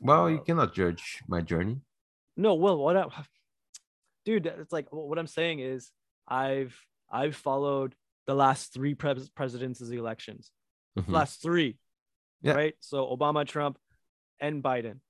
well 0.00 0.30
you 0.30 0.38
Uh, 0.38 0.42
cannot 0.48 0.74
judge 0.74 1.22
my 1.26 1.40
journey 1.40 1.78
No, 2.38 2.54
well, 2.54 2.78
what 2.78 2.96
I, 2.96 3.04
dude, 4.24 4.46
it's 4.46 4.72
like 4.72 4.86
what 4.90 5.18
I'm 5.18 5.26
saying 5.26 5.58
is 5.60 5.90
I've 6.26 6.74
I've 7.10 7.36
followed 7.36 7.94
the 8.26 8.34
last 8.34 8.72
three 8.72 8.94
pres- 8.94 9.28
presidents' 9.30 9.80
elections. 9.82 10.50
Mhm. 10.98 11.08
Last 11.12 11.42
three. 11.42 11.76
Yeah. 12.42 12.52
Right. 12.52 12.74
So 12.80 13.04
Obama, 13.14 13.46
Trump, 13.46 13.78
and 14.40 14.62
Biden. 14.62 15.00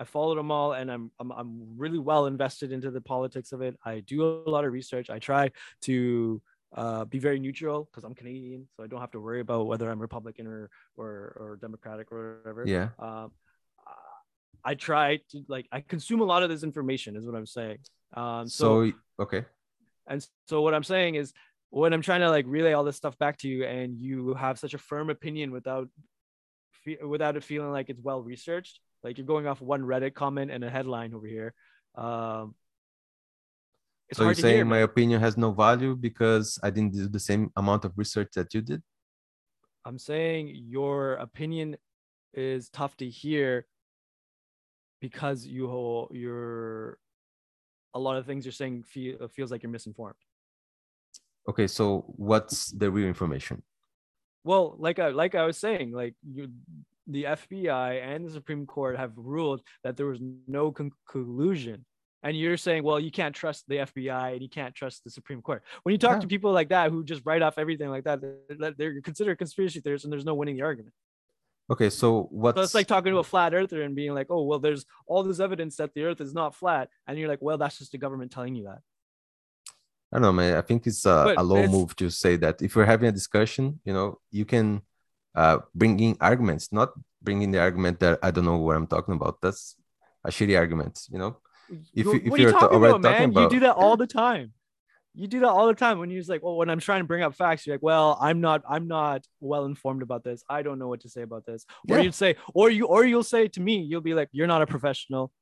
I 0.00 0.04
followed 0.04 0.38
them 0.38 0.52
all, 0.52 0.72
and 0.74 0.90
I'm, 0.92 1.10
I'm 1.18 1.32
I'm 1.32 1.76
really 1.76 1.98
well 1.98 2.26
invested 2.26 2.70
into 2.70 2.92
the 2.92 3.00
politics 3.00 3.50
of 3.50 3.62
it. 3.62 3.76
I 3.84 3.98
do 4.00 4.22
a 4.46 4.48
lot 4.48 4.64
of 4.64 4.72
research. 4.72 5.10
I 5.10 5.18
try 5.18 5.50
to 5.82 6.40
uh, 6.76 7.04
be 7.04 7.18
very 7.18 7.40
neutral 7.40 7.88
because 7.90 8.04
I'm 8.04 8.14
Canadian, 8.14 8.68
so 8.76 8.84
I 8.84 8.86
don't 8.86 9.00
have 9.00 9.10
to 9.12 9.20
worry 9.20 9.40
about 9.40 9.66
whether 9.66 9.90
I'm 9.90 9.98
Republican 9.98 10.46
or 10.46 10.70
or, 10.96 11.08
or 11.40 11.58
Democratic 11.60 12.12
or 12.12 12.38
whatever. 12.44 12.62
yeah 12.64 12.90
Um, 13.00 13.32
I 14.70 14.74
try 14.74 15.20
to 15.30 15.36
like 15.48 15.66
I 15.72 15.80
consume 15.80 16.20
a 16.20 16.28
lot 16.32 16.42
of 16.42 16.50
this 16.50 16.62
information, 16.62 17.16
is 17.16 17.24
what 17.26 17.34
I'm 17.34 17.46
saying. 17.46 17.78
Um, 18.14 18.46
so, 18.48 18.90
so 18.90 18.92
okay 19.24 19.44
and 20.08 20.26
so 20.48 20.62
what 20.62 20.74
I'm 20.74 20.82
saying 20.82 21.14
is 21.14 21.32
when 21.70 21.92
I'm 21.92 22.02
trying 22.02 22.20
to 22.20 22.30
like 22.30 22.46
relay 22.48 22.72
all 22.72 22.84
this 22.84 22.96
stuff 22.96 23.16
back 23.18 23.36
to 23.38 23.48
you, 23.48 23.64
and 23.64 23.98
you 23.98 24.34
have 24.34 24.58
such 24.58 24.74
a 24.74 24.78
firm 24.78 25.10
opinion 25.10 25.50
without 25.50 25.88
without 27.06 27.36
it 27.36 27.44
feeling 27.44 27.70
like 27.70 27.90
it's 27.90 28.00
well 28.00 28.22
researched, 28.22 28.80
like 29.04 29.18
you're 29.18 29.26
going 29.26 29.46
off 29.46 29.60
one 29.60 29.82
Reddit 29.82 30.14
comment 30.14 30.50
and 30.50 30.64
a 30.64 30.70
headline 30.70 31.14
over 31.14 31.26
here. 31.26 31.54
Um, 31.94 32.54
so 34.14 34.24
you're 34.24 34.34
to 34.34 34.40
hear. 34.40 34.50
saying 34.50 34.66
my 34.66 34.76
man. 34.76 34.84
opinion 34.84 35.20
has 35.20 35.36
no 35.36 35.52
value 35.52 35.94
because 35.94 36.58
I 36.62 36.70
didn't 36.70 36.94
do 36.94 37.08
the 37.08 37.20
same 37.20 37.50
amount 37.56 37.84
of 37.84 37.92
research 37.96 38.30
that 38.36 38.54
you 38.54 38.62
did? 38.62 38.82
I'm 39.84 39.98
saying 39.98 40.52
your 40.54 41.14
opinion 41.14 41.76
is 42.32 42.70
tough 42.70 42.96
to 42.98 43.08
hear 43.08 43.66
because 45.00 45.46
you 45.46 45.68
whole 45.68 46.10
you're 46.12 46.98
a 47.94 47.98
lot 47.98 48.16
of 48.16 48.26
things 48.26 48.44
you're 48.44 48.52
saying 48.52 48.82
feel, 48.82 49.28
feels 49.28 49.50
like 49.50 49.62
you're 49.62 49.72
misinformed. 49.72 50.16
Okay, 51.48 51.66
so 51.66 52.04
what's 52.16 52.70
the 52.72 52.90
real 52.90 53.08
information? 53.08 53.62
Well, 54.44 54.76
like 54.78 54.98
I 54.98 55.08
like 55.08 55.34
I 55.34 55.44
was 55.44 55.56
saying, 55.58 55.92
like 55.92 56.14
you, 56.22 56.48
the 57.06 57.24
FBI 57.24 58.02
and 58.02 58.26
the 58.26 58.30
Supreme 58.30 58.66
Court 58.66 58.96
have 58.98 59.12
ruled 59.16 59.62
that 59.82 59.96
there 59.96 60.06
was 60.06 60.20
no 60.46 60.74
collusion, 61.10 61.84
and 62.22 62.36
you're 62.38 62.56
saying, 62.58 62.82
well, 62.84 63.00
you 63.00 63.10
can't 63.10 63.34
trust 63.34 63.64
the 63.68 63.76
FBI 63.76 64.32
and 64.34 64.42
you 64.42 64.48
can't 64.48 64.74
trust 64.74 65.04
the 65.04 65.10
Supreme 65.10 65.40
Court. 65.40 65.62
When 65.84 65.92
you 65.92 65.98
talk 65.98 66.16
Yeah. 66.16 66.20
to 66.20 66.26
people 66.28 66.52
like 66.52 66.68
that 66.68 66.90
who 66.90 67.02
just 67.04 67.22
write 67.24 67.42
off 67.42 67.58
everything 67.58 67.88
like 67.88 68.04
that, 68.04 68.20
they're, 68.20 68.72
they're 68.76 69.00
considered 69.00 69.38
conspiracy 69.38 69.80
theorists, 69.80 70.04
and 70.04 70.12
there's 70.12 70.24
no 70.26 70.34
winning 70.34 70.56
the 70.56 70.62
argument. 70.62 70.94
Okay, 71.70 71.90
so 71.90 72.28
what's 72.30 72.56
So 72.56 72.62
it's 72.62 72.74
like 72.74 72.86
talking 72.86 73.12
to 73.12 73.18
a 73.18 73.24
flat 73.24 73.52
earther 73.54 73.82
and 73.82 73.94
being 73.94 74.14
like, 74.14 74.28
oh, 74.30 74.42
well, 74.44 74.58
there's 74.58 74.86
all 75.06 75.22
this 75.22 75.38
evidence 75.38 75.76
that 75.76 75.92
the 75.94 76.04
earth 76.04 76.20
is 76.20 76.32
not 76.32 76.54
flat. 76.54 76.88
And 77.06 77.18
you're 77.18 77.28
like, 77.28 77.42
well, 77.42 77.58
that's 77.58 77.78
just 77.78 77.92
the 77.92 77.98
government 77.98 78.32
telling 78.32 78.54
you 78.54 78.64
that. 78.64 78.78
I 80.10 80.16
don't 80.16 80.22
know, 80.22 80.32
man. 80.32 80.56
I 80.56 80.62
think 80.62 80.86
it's 80.86 81.04
a, 81.04 81.34
a 81.36 81.42
low 81.42 81.56
it's- 81.58 81.70
move 81.70 81.94
to 81.96 82.08
say 82.08 82.36
that 82.36 82.62
if 82.62 82.74
we're 82.74 82.86
having 82.86 83.08
a 83.08 83.12
discussion, 83.12 83.80
you 83.84 83.92
know, 83.92 84.18
you 84.30 84.46
can 84.46 84.80
uh, 85.34 85.58
bring 85.74 86.00
in 86.00 86.16
arguments, 86.22 86.72
not 86.72 86.92
bring 87.20 87.42
in 87.42 87.50
the 87.50 87.60
argument 87.60 88.00
that 88.00 88.18
I 88.22 88.30
don't 88.30 88.46
know 88.46 88.56
what 88.56 88.74
I'm 88.74 88.86
talking 88.86 89.14
about. 89.14 89.42
That's 89.42 89.76
a 90.24 90.30
shitty 90.30 90.56
argument, 90.58 91.06
you 91.10 91.18
know. 91.18 91.36
If 91.68 92.06
You- 92.06 92.12
you- 92.14 92.20
if 92.20 92.30
what 92.30 92.32
are 92.32 92.42
you 92.42 92.42
you're 92.44 92.52
talking 92.52 92.76
already 92.76 92.96
about, 92.96 93.10
talking 93.12 93.34
man? 93.34 93.42
you 93.42 93.50
do 93.50 93.60
that 93.60 93.74
all 93.76 93.98
the 93.98 94.06
time. 94.06 94.54
You 95.18 95.26
do 95.26 95.40
that 95.40 95.48
all 95.48 95.66
the 95.66 95.74
time 95.74 95.98
when 95.98 96.10
you're 96.10 96.20
just 96.20 96.30
like, 96.30 96.44
well, 96.44 96.56
when 96.56 96.70
I'm 96.70 96.78
trying 96.78 97.00
to 97.00 97.06
bring 97.06 97.24
up 97.24 97.34
facts, 97.34 97.66
you're 97.66 97.74
like, 97.74 97.82
well, 97.82 98.16
I'm 98.20 98.40
not, 98.40 98.62
I'm 98.68 98.86
not 98.86 99.26
well 99.40 99.64
informed 99.64 100.02
about 100.02 100.22
this. 100.22 100.44
I 100.48 100.62
don't 100.62 100.78
know 100.78 100.86
what 100.86 101.00
to 101.00 101.08
say 101.08 101.22
about 101.22 101.44
this. 101.44 101.66
Or 101.90 101.96
Yeah. 101.96 102.04
you'd 102.04 102.14
say, 102.14 102.36
or 102.54 102.70
you, 102.70 102.86
or 102.86 103.04
you'll 103.04 103.24
say 103.24 103.48
to 103.48 103.60
me, 103.60 103.80
you'll 103.80 104.00
be 104.00 104.14
like, 104.14 104.28
you're 104.30 104.46
not 104.46 104.62
a 104.62 104.66
professional. 104.66 105.32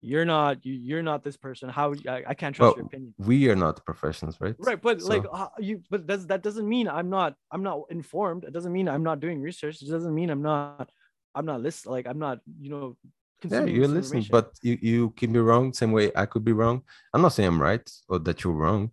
You're 0.00 0.24
not, 0.24 0.64
you, 0.64 0.72
you're 0.72 1.02
not 1.02 1.22
this 1.22 1.36
person. 1.36 1.68
How 1.68 1.92
I, 2.08 2.22
I 2.28 2.34
can't 2.34 2.56
trust 2.56 2.68
Well, 2.68 2.76
your 2.76 2.86
opinion. 2.86 3.14
we 3.18 3.50
are 3.50 3.56
not 3.56 3.84
professionals, 3.84 4.38
right? 4.40 4.54
right 4.58 4.80
but 4.80 5.02
like 5.02 5.24
uh, 5.30 5.48
you 5.58 5.82
but 5.90 6.06
does 6.06 6.26
that 6.28 6.42
doesn't 6.42 6.66
mean 6.66 6.88
i'm 6.88 7.10
not 7.10 7.34
i'm 7.52 7.62
not 7.62 7.82
informed 7.90 8.44
it 8.44 8.54
doesn't 8.54 8.72
mean 8.72 8.88
i'm 8.88 9.02
not 9.02 9.20
doing 9.20 9.38
research 9.40 9.82
it 9.82 9.90
doesn't 9.90 10.14
mean 10.14 10.30
i'm 10.30 10.40
not 10.40 10.88
i'm 11.34 11.44
not 11.44 11.60
listening 11.60 11.92
like 11.92 12.06
i'm 12.06 12.18
not 12.18 12.38
you 12.58 12.70
know 12.70 12.96
Yeah, 13.44 13.64
you're 13.64 13.86
listening, 13.86 14.26
but 14.30 14.52
you, 14.62 14.78
you 14.80 15.10
can 15.10 15.30
be 15.32 15.40
wrong 15.40 15.72
same 15.72 15.92
way 15.92 16.10
I 16.16 16.24
could 16.24 16.44
be 16.44 16.52
wrong. 16.52 16.82
I'm 17.12 17.20
not 17.20 17.32
saying 17.34 17.48
I'm 17.48 17.60
right 17.60 17.86
or 18.08 18.18
that 18.20 18.42
you're 18.42 18.54
wrong. 18.54 18.90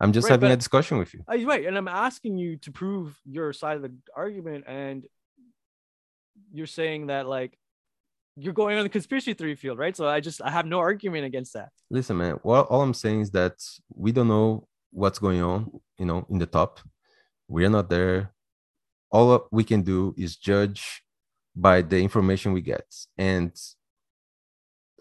I'm 0.00 0.12
just 0.12 0.26
Right, 0.26 0.32
having 0.32 0.50
a 0.50 0.56
discussion 0.56 0.98
with 0.98 1.12
you. 1.14 1.24
Uh, 1.28 1.44
right 1.44 1.66
and 1.66 1.76
i'm 1.76 1.88
asking 1.88 2.38
you 2.38 2.56
to 2.58 2.70
prove 2.70 3.18
your 3.24 3.52
side 3.52 3.76
of 3.76 3.82
the 3.82 3.92
argument 4.14 4.64
and 4.66 5.06
you're 6.52 6.66
saying 6.66 7.08
that 7.08 7.26
like 7.26 7.58
you're 8.36 8.52
going 8.52 8.78
on 8.78 8.84
the 8.84 8.88
conspiracy 8.88 9.34
theory 9.34 9.56
field 9.56 9.78
right 9.78 9.96
so 9.96 10.08
i 10.08 10.20
just 10.20 10.40
i 10.42 10.50
have 10.50 10.66
no 10.66 10.78
argument 10.78 11.24
against 11.24 11.54
that 11.54 11.70
Listen, 11.90 12.18
man. 12.18 12.38
Well, 12.42 12.62
all 12.64 12.82
I'm 12.82 12.94
saying 12.94 13.22
is 13.22 13.30
that 13.30 13.54
we 13.94 14.12
don't 14.12 14.28
know 14.28 14.68
what's 14.90 15.18
going 15.18 15.42
on, 15.42 15.70
you 15.98 16.04
know, 16.04 16.26
in 16.28 16.38
the 16.38 16.46
top. 16.46 16.80
We 17.48 17.64
are 17.64 17.70
not 17.70 17.88
there. 17.88 18.34
All 19.10 19.48
we 19.50 19.64
can 19.64 19.82
do 19.82 20.14
is 20.18 20.36
judge 20.36 21.02
by 21.56 21.80
the 21.80 21.98
information 21.98 22.52
we 22.52 22.60
get. 22.60 22.84
And 23.16 23.52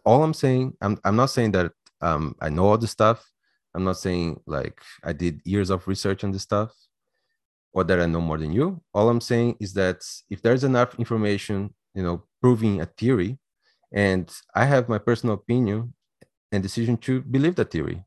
all 0.06 0.24
I'm 0.24 0.34
saying, 0.34 0.78
I'm 0.80 0.98
I'm 1.04 1.18
not 1.18 1.30
saying 1.30 1.52
that 1.52 1.74
um 2.00 2.36
I 2.40 2.50
know 2.50 2.68
all 2.68 2.78
the 2.78 2.88
stuff. 2.88 3.30
I'm 3.74 3.84
not 3.84 3.98
saying 3.98 4.42
like 4.48 4.82
I 5.04 5.14
did 5.14 5.42
years 5.46 5.70
of 5.70 5.88
research 5.88 6.24
on 6.24 6.32
this 6.32 6.44
stuff. 6.44 6.72
or 7.74 7.84
that 7.84 8.00
I 8.00 8.06
know 8.06 8.22
more 8.22 8.38
than 8.38 8.52
you. 8.54 8.82
All 8.94 9.10
I'm 9.10 9.22
saying 9.22 9.58
is 9.60 9.74
that 9.74 10.02
if 10.30 10.42
there's 10.42 10.64
enough 10.64 10.98
information, 11.00 11.74
you 11.94 12.04
know, 12.04 12.24
proving 12.42 12.82
a 12.82 12.86
theory, 12.86 13.38
and 13.94 14.32
I 14.56 14.66
have 14.66 14.90
my 14.90 14.98
personal 14.98 15.36
opinion 15.36 15.94
and 16.52 16.64
decision 16.64 16.98
to 16.98 17.22
believe 17.22 17.56
that 17.56 17.72
theory, 17.72 18.04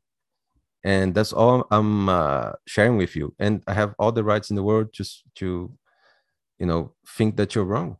and 0.83 1.13
that's 1.15 1.33
all 1.33 1.67
I'm 1.71 2.09
uh, 2.09 2.53
sharing 2.67 2.97
with 2.97 3.15
you. 3.15 3.35
And 3.39 3.63
I 3.67 3.73
have 3.73 3.95
all 3.99 4.11
the 4.11 4.23
rights 4.23 4.49
in 4.49 4.55
the 4.55 4.63
world 4.63 4.89
just 4.93 5.23
to, 5.35 5.71
you 6.59 6.65
know, 6.65 6.93
think 7.17 7.37
that 7.37 7.55
you're 7.55 7.65
wrong. 7.65 7.97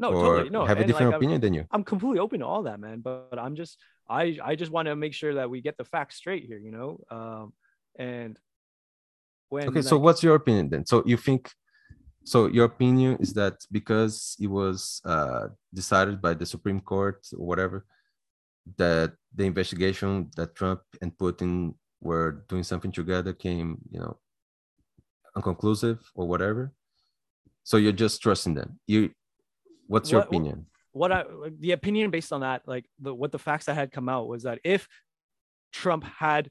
No, 0.00 0.12
totally. 0.12 0.50
No, 0.50 0.64
have 0.64 0.80
a 0.80 0.84
different 0.84 1.08
like, 1.08 1.14
I'm- 1.14 1.22
opinion 1.22 1.40
than 1.40 1.54
you. 1.54 1.64
I'm 1.70 1.84
completely 1.84 2.20
open 2.20 2.40
to 2.40 2.46
all 2.46 2.62
that, 2.64 2.80
man. 2.80 3.00
But, 3.00 3.30
but 3.30 3.38
I'm 3.38 3.54
just 3.54 3.78
I 4.08 4.38
I 4.42 4.56
just 4.56 4.72
want 4.72 4.86
to 4.86 4.96
make 4.96 5.14
sure 5.14 5.34
that 5.34 5.48
we 5.50 5.60
get 5.60 5.76
the 5.76 5.84
facts 5.84 6.16
straight 6.16 6.44
here, 6.44 6.58
you 6.58 6.72
know. 6.72 6.90
Um, 7.10 7.52
and 7.98 8.38
when 9.50 9.68
Okay, 9.68 9.82
so 9.82 9.98
what's 9.98 10.22
your 10.22 10.36
opinion 10.36 10.70
then? 10.70 10.86
So 10.86 11.02
you 11.04 11.18
think, 11.18 11.50
so 12.24 12.46
your 12.46 12.64
opinion 12.64 13.18
is 13.20 13.34
that 13.34 13.56
because 13.70 14.36
it 14.40 14.46
was 14.46 15.02
uh, 15.04 15.48
decided 15.74 16.22
by 16.22 16.32
the 16.34 16.46
Supreme 16.46 16.80
Court 16.80 17.20
or 17.36 17.46
whatever, 17.46 17.84
that 18.76 19.12
the 19.34 19.44
investigation 19.44 20.30
that 20.36 20.54
Trump 20.54 20.80
and 21.02 21.12
Putin 21.16 21.74
were 22.00 22.44
doing 22.48 22.62
something 22.62 22.92
together 22.92 23.32
came, 23.32 23.78
you 23.90 24.00
know, 24.00 24.16
unconclusive 25.36 25.98
or 26.14 26.26
whatever. 26.26 26.72
So 27.64 27.76
you're 27.76 27.92
just 27.92 28.22
trusting 28.22 28.54
them. 28.54 28.80
You, 28.86 29.10
what's 29.90 30.10
your 30.10 30.20
What- 30.20 30.28
opinion? 30.28 30.66
what 30.92 31.12
I 31.12 31.22
like, 31.22 31.58
the 31.60 31.72
opinion 31.72 32.10
based 32.10 32.32
on 32.32 32.40
that, 32.40 32.66
like 32.66 32.84
the 32.98 33.14
what 33.14 33.30
the 33.32 33.38
facts 33.38 33.66
that 33.66 33.74
had 33.74 33.92
come 33.92 34.08
out 34.08 34.26
was 34.28 34.42
that 34.44 34.58
if 34.64 34.88
Trump 35.72 36.04
had 36.04 36.50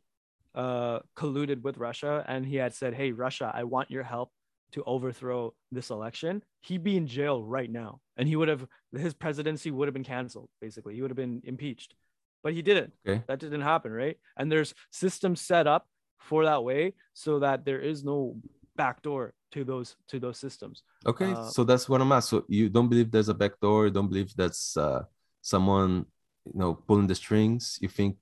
uh, 0.55 0.99
colluded 1.15 1.61
with 1.61 1.77
Russia 1.77 2.23
and 2.27 2.45
he 2.45 2.55
had 2.55 2.73
said, 2.73 2.93
"Hey, 2.93 3.11
Russia, 3.11 3.51
I 3.53 3.63
want 3.65 3.91
your 3.91 4.03
help 4.03 4.31
to 4.71 4.83
overthrow 4.83 5.53
this 5.71 5.89
election," 5.89 6.43
he'd 6.61 6.83
be 6.83 6.95
in 6.97 7.05
jail 7.07 7.43
right 7.43 7.69
now, 7.69 7.99
and 8.17 8.27
he 8.27 8.35
would 8.35 8.47
have 8.47 8.65
his 8.93 9.13
presidency 9.13 9.71
would 9.71 9.87
have 9.87 9.93
been 9.99 10.03
canceled. 10.15 10.49
Basically, 10.61 10.95
he 10.95 11.01
would 11.01 11.11
have 11.11 11.17
been 11.25 11.41
impeached, 11.43 11.95
but 12.43 12.53
he 12.53 12.61
didn't. 12.61 12.93
Okay. 13.07 13.23
That 13.27 13.39
didn't 13.39 13.61
happen, 13.61 13.91
right? 13.91 14.17
And 14.37 14.51
there's 14.51 14.73
systems 14.91 15.41
set 15.41 15.67
up 15.67 15.87
for 16.19 16.45
that 16.45 16.63
way 16.63 16.93
so 17.13 17.39
that 17.39 17.65
there 17.65 17.79
is 17.79 18.03
no 18.03 18.37
backdoor 18.75 19.33
to 19.51 19.63
those 19.63 19.95
to 20.07 20.19
those 20.19 20.37
systems. 20.37 20.83
Okay, 21.05 21.31
Uh, 21.31 21.49
so 21.49 21.63
that's 21.63 21.87
what 21.89 22.01
I'm 22.01 22.11
asking. 22.11 22.39
So 22.39 22.45
you 22.47 22.69
don't 22.69 22.89
believe 22.89 23.11
there's 23.11 23.29
a 23.29 23.33
backdoor? 23.33 23.89
Don't 23.89 24.07
believe 24.07 24.33
that's 24.35 24.77
uh, 24.77 25.03
someone, 25.41 26.05
you 26.45 26.59
know, 26.59 26.73
pulling 26.87 27.07
the 27.07 27.15
strings? 27.15 27.77
You 27.81 27.89
think 27.89 28.17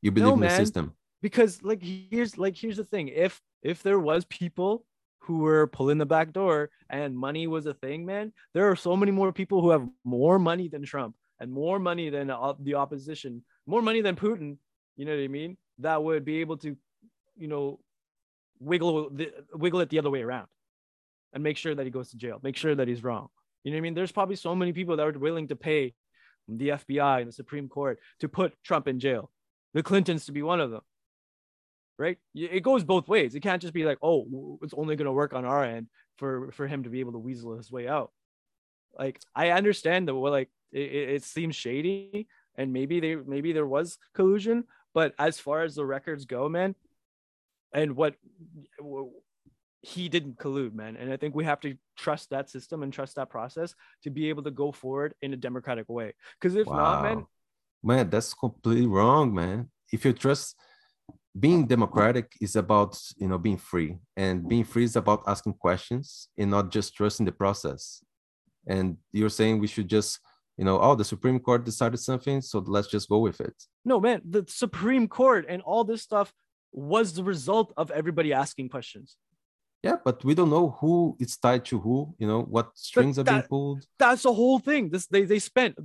you 0.00 0.10
believe 0.10 0.34
in 0.34 0.40
the 0.40 0.46
man. 0.46 0.58
system? 0.64 0.94
because 1.22 1.62
like 1.62 1.82
here's 1.82 2.36
like 2.36 2.56
here's 2.56 2.76
the 2.76 2.84
thing 2.84 3.08
if 3.08 3.40
if 3.62 3.82
there 3.82 3.98
was 3.98 4.24
people 4.26 4.84
who 5.20 5.38
were 5.38 5.68
pulling 5.68 5.98
the 5.98 6.04
back 6.04 6.32
door 6.32 6.68
and 6.90 7.16
money 7.16 7.46
was 7.46 7.64
a 7.66 7.74
thing 7.74 8.04
man 8.04 8.32
there 8.54 8.68
are 8.68 8.76
so 8.76 8.96
many 8.96 9.12
more 9.12 9.32
people 9.32 9.62
who 9.62 9.70
have 9.70 9.86
more 10.04 10.38
money 10.38 10.68
than 10.68 10.82
trump 10.82 11.14
and 11.38 11.50
more 11.50 11.78
money 11.78 12.10
than 12.10 12.26
the 12.60 12.74
opposition 12.74 13.42
more 13.66 13.80
money 13.80 14.02
than 14.02 14.16
putin 14.16 14.58
you 14.96 15.04
know 15.06 15.14
what 15.14 15.22
i 15.22 15.28
mean 15.28 15.56
that 15.78 16.02
would 16.02 16.24
be 16.24 16.40
able 16.40 16.56
to 16.56 16.76
you 17.36 17.46
know 17.46 17.78
wiggle 18.58 19.08
the, 19.10 19.32
wiggle 19.54 19.80
it 19.80 19.88
the 19.88 19.98
other 19.98 20.10
way 20.10 20.22
around 20.22 20.48
and 21.32 21.42
make 21.42 21.56
sure 21.56 21.74
that 21.74 21.84
he 21.84 21.90
goes 21.90 22.10
to 22.10 22.16
jail 22.16 22.40
make 22.42 22.56
sure 22.56 22.74
that 22.74 22.88
he's 22.88 23.02
wrong 23.02 23.28
you 23.64 23.70
know 23.70 23.76
what 23.76 23.78
i 23.78 23.82
mean 23.82 23.94
there's 23.94 24.12
probably 24.12 24.36
so 24.36 24.54
many 24.54 24.72
people 24.72 24.96
that 24.96 25.06
are 25.06 25.18
willing 25.18 25.48
to 25.48 25.56
pay 25.56 25.94
the 26.48 26.68
fbi 26.70 27.20
and 27.20 27.28
the 27.28 27.32
supreme 27.32 27.68
court 27.68 27.98
to 28.20 28.28
put 28.28 28.54
trump 28.62 28.88
in 28.88 28.98
jail 28.98 29.30
the 29.74 29.82
clintons 29.82 30.26
to 30.26 30.32
be 30.32 30.42
one 30.42 30.60
of 30.60 30.70
them 30.70 30.82
right? 31.98 32.18
It 32.34 32.62
goes 32.62 32.84
both 32.84 33.08
ways. 33.08 33.34
It 33.34 33.40
can't 33.40 33.62
just 33.62 33.74
be 33.74 33.84
like, 33.84 33.98
oh, 34.02 34.58
it's 34.62 34.74
only 34.74 34.96
going 34.96 35.06
to 35.06 35.12
work 35.12 35.32
on 35.32 35.44
our 35.44 35.64
end 35.64 35.86
for 36.16 36.50
for 36.52 36.66
him 36.66 36.82
to 36.82 36.90
be 36.90 37.00
able 37.00 37.12
to 37.12 37.18
weasel 37.18 37.56
his 37.56 37.70
way 37.70 37.88
out. 37.88 38.10
Like 38.98 39.20
I 39.34 39.50
understand 39.50 40.08
that, 40.08 40.14
well, 40.14 40.32
like 40.32 40.50
it, 40.72 40.92
it 41.16 41.24
seems 41.24 41.54
shady, 41.54 42.28
and 42.56 42.72
maybe 42.72 43.00
they 43.00 43.14
maybe 43.14 43.52
there 43.52 43.66
was 43.66 43.98
collusion, 44.14 44.64
but 44.92 45.14
as 45.18 45.38
far 45.38 45.62
as 45.62 45.74
the 45.74 45.86
records 45.86 46.24
go, 46.24 46.48
man, 46.48 46.74
and 47.72 47.94
what 47.94 48.16
he 49.82 50.08
didn't 50.08 50.38
collude, 50.38 50.74
man, 50.74 50.96
and 50.96 51.12
I 51.12 51.16
think 51.16 51.34
we 51.34 51.44
have 51.44 51.60
to 51.60 51.76
trust 51.96 52.30
that 52.30 52.48
system 52.48 52.82
and 52.82 52.92
trust 52.92 53.16
that 53.16 53.30
process 53.30 53.74
to 54.04 54.10
be 54.10 54.28
able 54.28 54.42
to 54.44 54.50
go 54.50 54.72
forward 54.72 55.14
in 55.22 55.32
a 55.32 55.36
democratic 55.36 55.88
way. 55.88 56.14
Because 56.40 56.54
if 56.54 56.66
not, 56.66 57.02
man, 57.02 57.26
man, 57.82 58.10
that's 58.10 58.32
completely 58.32 58.86
wrong, 58.86 59.34
man. 59.34 59.70
If 59.92 60.04
you 60.04 60.12
trust 60.12 60.56
being 61.38 61.66
democratic 61.66 62.32
is 62.40 62.56
about 62.56 62.98
you 63.16 63.26
know 63.26 63.38
being 63.38 63.56
free 63.56 63.96
and 64.16 64.46
being 64.48 64.64
free 64.64 64.84
is 64.84 64.96
about 64.96 65.22
asking 65.26 65.54
questions 65.54 66.28
and 66.38 66.50
not 66.50 66.70
just 66.70 66.94
trusting 66.94 67.24
the 67.24 67.32
process 67.32 68.04
and 68.66 68.98
you're 69.12 69.30
saying 69.30 69.58
we 69.58 69.66
should 69.66 69.88
just 69.88 70.20
you 70.58 70.64
know 70.66 70.78
oh 70.78 70.94
the 70.94 71.02
supreme 71.02 71.40
court 71.40 71.64
decided 71.64 71.98
something 71.98 72.42
so 72.42 72.58
let's 72.66 72.88
just 72.88 73.08
go 73.08 73.18
with 73.18 73.40
it 73.40 73.54
No, 73.84 74.00
man, 74.00 74.22
the 74.24 74.44
Supreme 74.48 75.08
Court 75.08 75.46
and 75.48 75.62
all 75.62 75.84
this 75.84 76.02
stuff 76.02 76.32
was 76.72 77.12
the 77.14 77.24
result 77.24 77.72
of 77.76 77.90
everybody 77.90 78.32
asking 78.32 78.68
questions. 78.68 79.16
Yeah 79.82 79.96
but 80.04 80.24
we 80.24 80.34
don't 80.34 80.50
know 80.50 80.76
who 80.80 81.16
it's 81.18 81.36
tied 81.36 81.64
to 81.64 81.78
who 81.80 82.14
you 82.18 82.26
know 82.26 82.42
what 82.42 82.70
strings 82.74 83.18
are 83.18 83.24
being 83.24 83.42
pulled 83.42 83.84
That's 83.98 84.22
the 84.22 84.32
whole 84.32 84.58
thing. 84.58 84.90
This 84.90 85.06
they 85.06 85.22
they 85.24 85.38
spent 85.38 85.76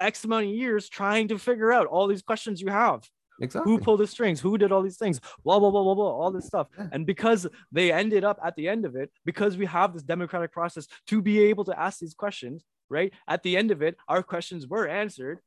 X 0.00 0.24
amount 0.24 0.46
of 0.46 0.52
years 0.52 0.88
trying 0.88 1.28
to 1.28 1.38
figure 1.38 1.72
out 1.72 1.86
all 1.86 2.06
these 2.06 2.22
questions 2.22 2.60
you 2.60 2.70
have. 2.70 3.00
exactly 3.40 3.72
Who 3.72 3.78
pulled 3.78 4.00
the 4.00 4.06
strings? 4.06 4.40
Who 4.40 4.58
did 4.58 4.70
all 4.72 4.82
these 4.82 4.98
things? 4.98 5.20
Blah 5.44 5.58
blah 5.58 5.70
blah 5.70 5.82
blah 5.82 5.94
blah. 5.94 6.12
All 6.20 6.30
this 6.30 6.46
stuff. 6.46 6.68
Yeah. 6.78 6.88
And 6.92 7.06
because 7.06 7.46
they 7.72 7.92
ended 7.92 8.24
up 8.24 8.38
at 8.44 8.54
the 8.56 8.68
end 8.68 8.84
of 8.84 8.94
it, 8.96 9.10
because 9.24 9.56
we 9.56 9.66
have 9.66 9.92
this 9.92 10.02
democratic 10.02 10.52
process 10.52 10.86
to 11.10 11.22
be 11.22 11.40
able 11.50 11.64
to 11.64 11.78
ask 11.78 11.98
these 11.98 12.14
questions, 12.14 12.64
right? 12.88 13.12
At 13.26 13.42
the 13.42 13.56
end 13.56 13.70
of 13.70 13.82
it, 13.82 13.96
our 14.08 14.22
questions 14.22 14.66
were 14.68 14.86
answered, 14.86 15.38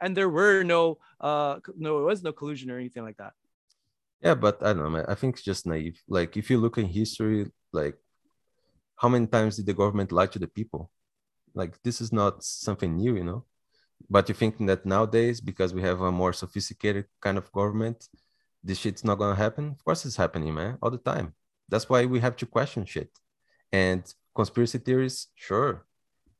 and 0.00 0.16
there 0.16 0.30
were 0.30 0.62
no 0.62 0.98
uh 1.20 1.60
no 1.76 1.90
it 2.00 2.04
was 2.04 2.22
no 2.22 2.32
collusion 2.32 2.70
or 2.70 2.78
anything 2.78 3.02
like 3.02 3.18
that. 3.18 3.32
Yeah, 4.24 4.34
but 4.34 4.62
I 4.62 4.72
don't 4.72 4.84
know, 4.84 4.90
man. 4.90 5.04
I 5.06 5.14
think 5.14 5.36
it's 5.36 5.44
just 5.44 5.66
naive. 5.66 6.00
Like 6.08 6.36
if 6.36 6.48
you 6.48 6.58
look 6.58 6.78
in 6.78 6.86
history, 6.86 7.46
like 7.72 7.96
how 8.96 9.08
many 9.08 9.26
times 9.26 9.56
did 9.56 9.66
the 9.66 9.74
government 9.74 10.12
lie 10.12 10.28
to 10.28 10.38
the 10.38 10.48
people? 10.48 10.90
Like 11.54 11.80
this 11.82 12.00
is 12.00 12.10
not 12.10 12.42
something 12.42 12.96
new, 12.96 13.16
you 13.16 13.24
know. 13.24 13.44
But 14.08 14.28
you're 14.28 14.36
thinking 14.36 14.66
that 14.66 14.86
nowadays, 14.86 15.40
because 15.42 15.74
we 15.74 15.82
have 15.82 16.00
a 16.00 16.10
more 16.10 16.32
sophisticated 16.32 17.04
kind 17.20 17.36
of 17.36 17.52
government, 17.52 18.08
this 18.62 18.78
shit's 18.78 19.04
not 19.04 19.18
gonna 19.18 19.34
happen? 19.34 19.68
Of 19.72 19.84
course 19.84 20.06
it's 20.06 20.16
happening, 20.16 20.54
man, 20.54 20.78
all 20.80 20.90
the 20.90 20.98
time. 20.98 21.34
That's 21.68 21.88
why 21.90 22.06
we 22.06 22.20
have 22.20 22.36
to 22.36 22.46
question 22.46 22.86
shit. 22.86 23.10
And 23.72 24.02
conspiracy 24.34 24.78
theories, 24.78 25.28
sure. 25.34 25.84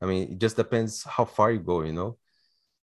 I 0.01 0.07
mean, 0.07 0.33
it 0.33 0.39
just 0.39 0.55
depends 0.55 1.03
how 1.03 1.25
far 1.25 1.51
you 1.51 1.59
go, 1.59 1.83
you 1.83 1.93
know. 1.93 2.17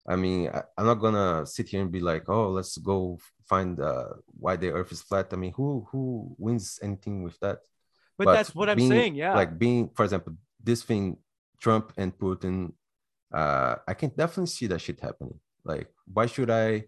I 0.09 0.17
mean, 0.17 0.49
I, 0.49 0.63
I'm 0.77 0.87
not 0.87 0.95
gonna 0.95 1.47
sit 1.47 1.69
here 1.69 1.83
and 1.83 1.93
be 1.93 2.01
like, 2.01 2.29
oh, 2.29 2.51
let's 2.51 2.77
go 2.79 3.19
find 3.47 3.79
uh, 3.81 4.09
why 4.39 4.57
the 4.57 4.71
Earth 4.71 4.93
is 4.93 5.03
flat. 5.03 5.29
I 5.33 5.37
mean, 5.37 5.53
who 5.53 5.87
who 5.91 6.35
wins 6.39 6.79
anything 6.83 7.23
with 7.23 7.39
that? 7.41 7.59
But, 8.19 8.33
that's 8.35 8.55
what 8.55 8.69
I'm 8.69 8.77
being- 8.77 8.91
saying. 8.91 9.15
Yeah. 9.15 9.35
Like 9.35 9.59
being, 9.59 9.91
for 9.95 10.05
example, 10.05 10.35
this 10.63 10.83
thing, 10.83 11.17
Trump 11.59 11.93
and 11.97 12.17
Putin, 12.17 12.73
uh, 13.33 13.77
I 13.89 13.95
can 13.95 14.11
definitely 14.11 14.49
see 14.49 14.67
that 14.67 14.81
shit 14.81 15.01
happening. 15.01 15.41
Like, 15.65 15.89
why 16.13 16.27
should 16.27 16.51
I 16.51 16.81
But 16.81 16.87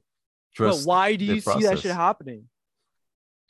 trust? 0.54 0.86
why 0.86 1.16
do 1.16 1.24
you 1.24 1.40
see 1.40 1.62
that 1.62 1.78
shit 1.78 1.94
happening? 1.94 2.48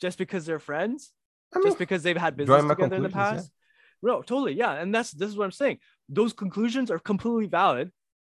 Just 0.01 0.17
because 0.19 0.47
they're 0.47 0.61
friends? 0.61 1.13
I 1.55 1.59
mean, 1.59 1.67
Just 1.69 1.79
because 1.79 2.03
they've 2.03 2.17
had 2.17 2.37
business 2.37 2.65
together 2.65 2.97
in 2.97 3.03
the 3.03 3.09
past? 3.09 3.51
No, 4.03 4.23
totally. 4.23 4.55
Yeah. 4.55 4.73
And 4.73 4.95
that's 4.95 5.11
this 5.13 5.29
is 5.29 5.37
what 5.37 5.45
I'm 5.45 5.53
saying. 5.53 5.79
Those 6.09 6.33
conclusions 6.33 6.91
are 6.91 6.99
completely 6.99 7.47
valid, 7.47 7.91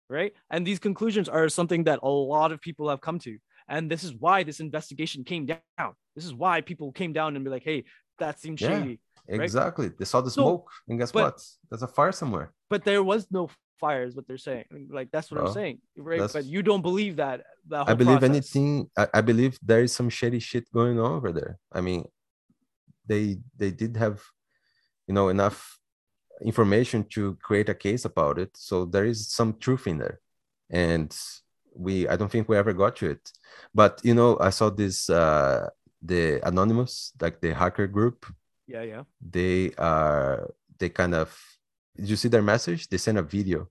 right? 0.08 0.32
And 0.50 0.66
these 0.66 0.78
conclusions 0.78 1.28
are 1.28 1.48
something 1.48 1.84
that 1.84 2.00
a 2.02 2.08
lot 2.08 2.52
of 2.52 2.60
people 2.60 2.88
have 2.88 3.00
come 3.00 3.18
to. 3.20 3.38
And 3.68 3.90
this 3.90 4.04
is 4.04 4.14
why 4.14 4.42
this 4.44 4.60
investigation 4.60 5.24
came 5.24 5.46
down. 5.46 5.94
This 6.14 6.24
is 6.24 6.32
why 6.34 6.60
people 6.60 6.92
came 6.92 7.12
down 7.12 7.34
and 7.36 7.44
be 7.44 7.50
like, 7.50 7.64
hey, 7.64 7.84
that 8.18 8.40
seems 8.40 8.60
Yeah. 8.60 8.80
shady. 8.80 9.00
right? 9.28 9.40
exactly. 9.40 9.88
They 9.88 10.04
saw 10.04 10.20
the 10.20 10.30
So- 10.30 10.42
smoke, 10.42 10.70
and 10.88 10.98
guess 11.00 11.10
but- 11.10 11.24
what? 11.34 11.42
There's 11.68 11.82
a 11.82 11.88
fire 11.88 12.12
somewhere. 12.12 12.52
But 12.70 12.84
there 12.84 13.02
was 13.02 13.26
no 13.30 13.50
fire, 13.80 14.04
is 14.04 14.14
what 14.16 14.26
they're 14.28 14.38
saying. 14.38 14.66
Like 14.88 15.10
that's 15.10 15.30
what 15.30 15.40
I'm 15.40 15.52
saying. 15.52 15.80
Right. 15.96 16.30
But 16.32 16.44
you 16.44 16.62
don't 16.62 16.82
believe 16.82 17.16
that. 17.16 17.44
that 17.68 17.88
I 17.88 17.94
believe 17.94 18.20
process. 18.20 18.30
anything. 18.56 18.88
I, 18.96 19.08
I 19.14 19.20
believe 19.20 19.58
there 19.60 19.82
is 19.82 19.92
some 19.92 20.08
shady 20.10 20.38
shit 20.38 20.70
going 20.72 20.98
on 21.00 21.10
over 21.12 21.32
there. 21.32 21.58
I 21.72 21.80
mean, 21.80 22.04
they 23.06 23.38
they 23.56 23.70
did 23.72 23.96
have, 23.96 24.22
you 25.08 25.14
know, 25.14 25.28
enough 25.28 25.78
information 26.42 27.04
to 27.14 27.36
create 27.42 27.68
a 27.68 27.74
case 27.74 28.04
about 28.04 28.38
it. 28.38 28.50
So 28.56 28.84
there 28.84 29.04
is 29.04 29.28
some 29.28 29.54
truth 29.58 29.86
in 29.86 29.98
there, 29.98 30.20
and 30.70 31.14
we 31.74 32.08
I 32.08 32.16
don't 32.16 32.30
think 32.30 32.48
we 32.48 32.56
ever 32.56 32.72
got 32.72 32.96
to 32.96 33.10
it. 33.10 33.32
But 33.74 34.00
you 34.04 34.14
know, 34.14 34.38
I 34.40 34.50
saw 34.50 34.70
this 34.70 35.08
uh 35.10 35.68
the 36.02 36.40
anonymous 36.46 37.12
like 37.20 37.40
the 37.40 37.54
hacker 37.54 37.86
group. 37.86 38.26
Yeah, 38.66 38.82
yeah. 38.82 39.02
They 39.20 39.72
are 39.78 40.50
they 40.78 40.88
kind 40.90 41.14
of. 41.14 41.28
Did 41.96 42.10
you 42.10 42.16
see 42.16 42.28
their 42.28 42.42
message? 42.42 42.88
They 42.88 42.98
sent 42.98 43.16
a 43.18 43.22
video 43.22 43.68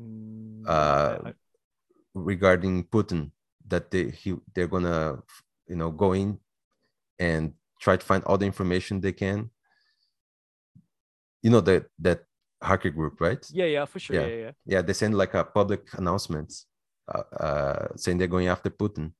Mm, 0.00 0.64
Uh, 0.66 1.18
I- 1.24 1.28
I- 1.30 1.34
regarding 2.14 2.84
Putin 2.84 3.30
that 3.68 3.90
they 3.90 4.10
he 4.10 4.36
they're 4.54 4.68
gonna 4.68 5.22
you 5.66 5.76
know 5.76 5.90
go 5.90 6.12
in 6.12 6.38
and 7.18 7.54
try 7.80 7.96
to 7.96 8.04
find 8.04 8.22
all 8.24 8.38
the 8.38 8.46
information 8.46 9.00
they 9.00 9.12
can. 9.12 9.50
You 11.42 11.50
know 11.50 11.60
that 11.60 11.86
that 12.00 12.20
hacker 12.62 12.90
group, 12.90 13.20
right? 13.20 13.44
Yeah, 13.52 13.66
yeah, 13.66 13.84
for 13.84 13.98
sure. 13.98 14.16
Yeah. 14.16 14.26
Yeah, 14.26 14.36
yeah. 14.44 14.50
yeah. 14.66 14.82
They 14.82 14.92
send 14.92 15.14
like 15.16 15.34
a 15.34 15.44
public 15.44 15.82
announcement 15.94 16.52
uh, 17.12 17.22
uh, 17.40 17.88
saying 17.96 18.18
they're 18.18 18.26
going 18.36 18.48
after 18.48 18.70
Putin 18.70 19.12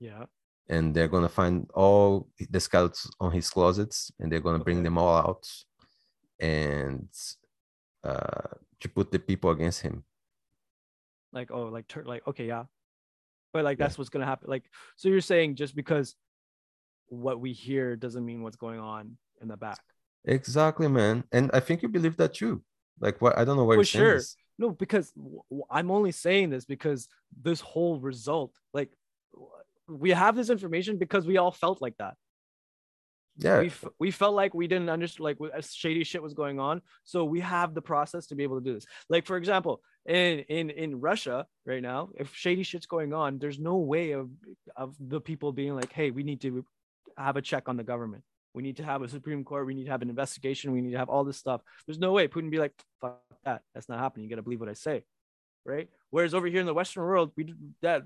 Yeah. 0.00 0.24
and 0.68 0.94
they're 0.94 1.08
gonna 1.08 1.28
find 1.28 1.70
all 1.74 2.28
the 2.50 2.60
skeletons 2.60 3.10
on 3.20 3.32
his 3.32 3.48
closets 3.50 4.10
and 4.18 4.32
they're 4.32 4.40
gonna 4.40 4.64
bring 4.64 4.82
them 4.82 4.98
all 4.98 5.14
out 5.16 5.46
and 6.40 7.08
uh, 8.04 8.48
to 8.80 8.88
put 8.88 9.10
the 9.12 9.18
people 9.18 9.50
against 9.50 9.82
him. 9.82 10.04
Like 11.32 11.50
oh, 11.50 11.66
like 11.66 11.86
tur- 11.88 12.04
like 12.04 12.26
okay, 12.26 12.46
yeah. 12.46 12.64
But 13.52 13.64
like 13.64 13.78
Yeah. 13.78 13.84
that's 13.84 13.98
what's 13.98 14.10
gonna 14.10 14.26
happen. 14.26 14.48
Like 14.48 14.64
so, 14.96 15.08
you're 15.08 15.20
saying 15.20 15.56
just 15.56 15.74
because 15.76 16.14
what 17.08 17.40
we 17.40 17.52
hear 17.52 17.96
doesn't 17.96 18.24
mean 18.24 18.42
what's 18.42 18.56
going 18.56 18.80
on 18.80 19.16
in 19.40 19.48
the 19.48 19.56
back. 19.56 19.80
Exactly, 20.28 20.88
man. 20.88 21.24
And 21.32 21.50
I 21.54 21.60
think 21.60 21.82
you 21.82 21.88
believe 21.88 22.16
that 22.18 22.34
too. 22.34 22.62
Like 23.00 23.20
what? 23.20 23.36
I 23.38 23.44
don't 23.44 23.56
know 23.56 23.64
why 23.64 23.74
For 23.74 23.80
you're 23.80 23.84
saying 23.84 24.04
sure. 24.04 24.14
this. 24.14 24.36
No, 24.58 24.70
because 24.70 25.12
I'm 25.70 25.90
only 25.90 26.12
saying 26.12 26.50
this 26.50 26.64
because 26.64 27.08
this 27.40 27.60
whole 27.60 28.00
result, 28.00 28.52
like, 28.74 28.90
we 29.86 30.10
have 30.10 30.34
this 30.36 30.50
information 30.50 30.98
because 30.98 31.26
we 31.26 31.36
all 31.36 31.52
felt 31.52 31.80
like 31.80 31.96
that. 31.98 32.14
Yeah, 33.36 33.60
We 33.60 33.66
f- 33.68 33.84
we 34.00 34.10
felt 34.10 34.34
like 34.34 34.52
we 34.52 34.66
didn't 34.66 34.90
understand, 34.90 35.24
like, 35.24 35.38
shady 35.64 36.02
shit 36.02 36.20
was 36.20 36.34
going 36.34 36.58
on. 36.58 36.82
So 37.04 37.24
we 37.24 37.38
have 37.38 37.72
the 37.72 37.80
process 37.80 38.26
to 38.26 38.34
be 38.34 38.42
able 38.42 38.58
to 38.58 38.64
do 38.64 38.74
this. 38.74 38.84
Like, 39.08 39.26
for 39.26 39.36
example, 39.36 39.80
in 40.06 40.40
in 40.40 40.70
in 40.70 41.00
Russia 41.00 41.46
right 41.64 41.80
now, 41.80 42.10
if 42.16 42.34
shady 42.34 42.64
shit's 42.64 42.86
going 42.86 43.14
on, 43.14 43.38
there's 43.38 43.60
no 43.60 43.76
way 43.76 44.10
of 44.10 44.28
of 44.76 44.96
the 44.98 45.20
people 45.20 45.52
being 45.52 45.76
like, 45.76 45.92
hey, 45.92 46.10
we 46.10 46.24
need 46.24 46.40
to 46.40 46.64
have 47.16 47.36
a 47.36 47.42
check 47.42 47.68
on 47.68 47.76
the 47.76 47.84
government. 47.84 48.24
We 48.54 48.62
need 48.62 48.78
to 48.78 48.84
have 48.84 49.02
a 49.02 49.08
Supreme 49.08 49.44
Court. 49.44 49.66
We 49.66 49.74
need 49.74 49.84
to 49.84 49.90
have 49.90 50.02
an 50.02 50.10
investigation. 50.10 50.72
We 50.72 50.80
need 50.80 50.92
to 50.92 50.98
have 50.98 51.08
all 51.08 51.24
this 51.24 51.36
stuff. 51.36 51.60
There's 51.86 51.98
no 51.98 52.12
way 52.12 52.28
Putin 52.28 52.50
be 52.50 52.58
like, 52.58 52.72
fuck 53.00 53.20
that. 53.44 53.62
That's 53.74 53.88
not 53.88 53.98
happening. 53.98 54.24
You 54.24 54.30
got 54.30 54.36
to 54.36 54.42
believe 54.42 54.60
what 54.60 54.68
I 54.68 54.74
say. 54.74 55.04
Right. 55.64 55.88
Whereas 56.10 56.34
over 56.34 56.46
here 56.46 56.60
in 56.60 56.66
the 56.66 56.74
Western 56.74 57.02
world, 57.02 57.32
we 57.36 57.54
that 57.82 58.04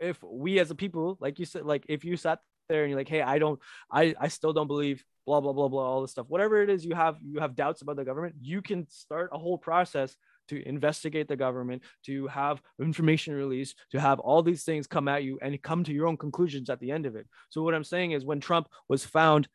if 0.00 0.22
we 0.22 0.58
as 0.58 0.70
a 0.70 0.74
people, 0.74 1.16
like 1.20 1.38
you 1.38 1.44
said, 1.44 1.64
like 1.64 1.84
if 1.88 2.04
you 2.04 2.16
sat 2.16 2.40
there 2.68 2.82
and 2.82 2.90
you're 2.90 2.98
like, 2.98 3.08
hey, 3.08 3.22
I 3.22 3.38
don't, 3.38 3.60
I, 3.90 4.14
I 4.18 4.28
still 4.28 4.52
don't 4.52 4.66
believe 4.66 5.04
blah, 5.26 5.40
blah, 5.40 5.52
blah, 5.52 5.68
blah, 5.68 5.84
all 5.84 6.02
this 6.02 6.12
stuff, 6.12 6.26
whatever 6.28 6.62
it 6.62 6.70
is 6.70 6.84
you 6.84 6.94
have, 6.94 7.16
you 7.22 7.40
have 7.40 7.56
doubts 7.56 7.82
about 7.82 7.96
the 7.96 8.04
government, 8.04 8.36
you 8.40 8.62
can 8.62 8.88
start 8.90 9.30
a 9.32 9.38
whole 9.38 9.58
process 9.58 10.16
to 10.48 10.68
investigate 10.68 11.26
the 11.26 11.36
government, 11.36 11.82
to 12.04 12.28
have 12.28 12.62
information 12.80 13.34
released, 13.34 13.76
to 13.90 14.00
have 14.00 14.20
all 14.20 14.42
these 14.42 14.62
things 14.62 14.86
come 14.86 15.08
at 15.08 15.24
you 15.24 15.38
and 15.42 15.60
come 15.62 15.82
to 15.82 15.92
your 15.92 16.06
own 16.06 16.16
conclusions 16.16 16.70
at 16.70 16.78
the 16.78 16.92
end 16.92 17.06
of 17.06 17.16
it. 17.16 17.26
So 17.48 17.62
what 17.62 17.74
I'm 17.74 17.84
saying 17.84 18.12
is 18.12 18.24
when 18.24 18.40
Trump 18.40 18.68
was 18.88 19.04
found 19.04 19.48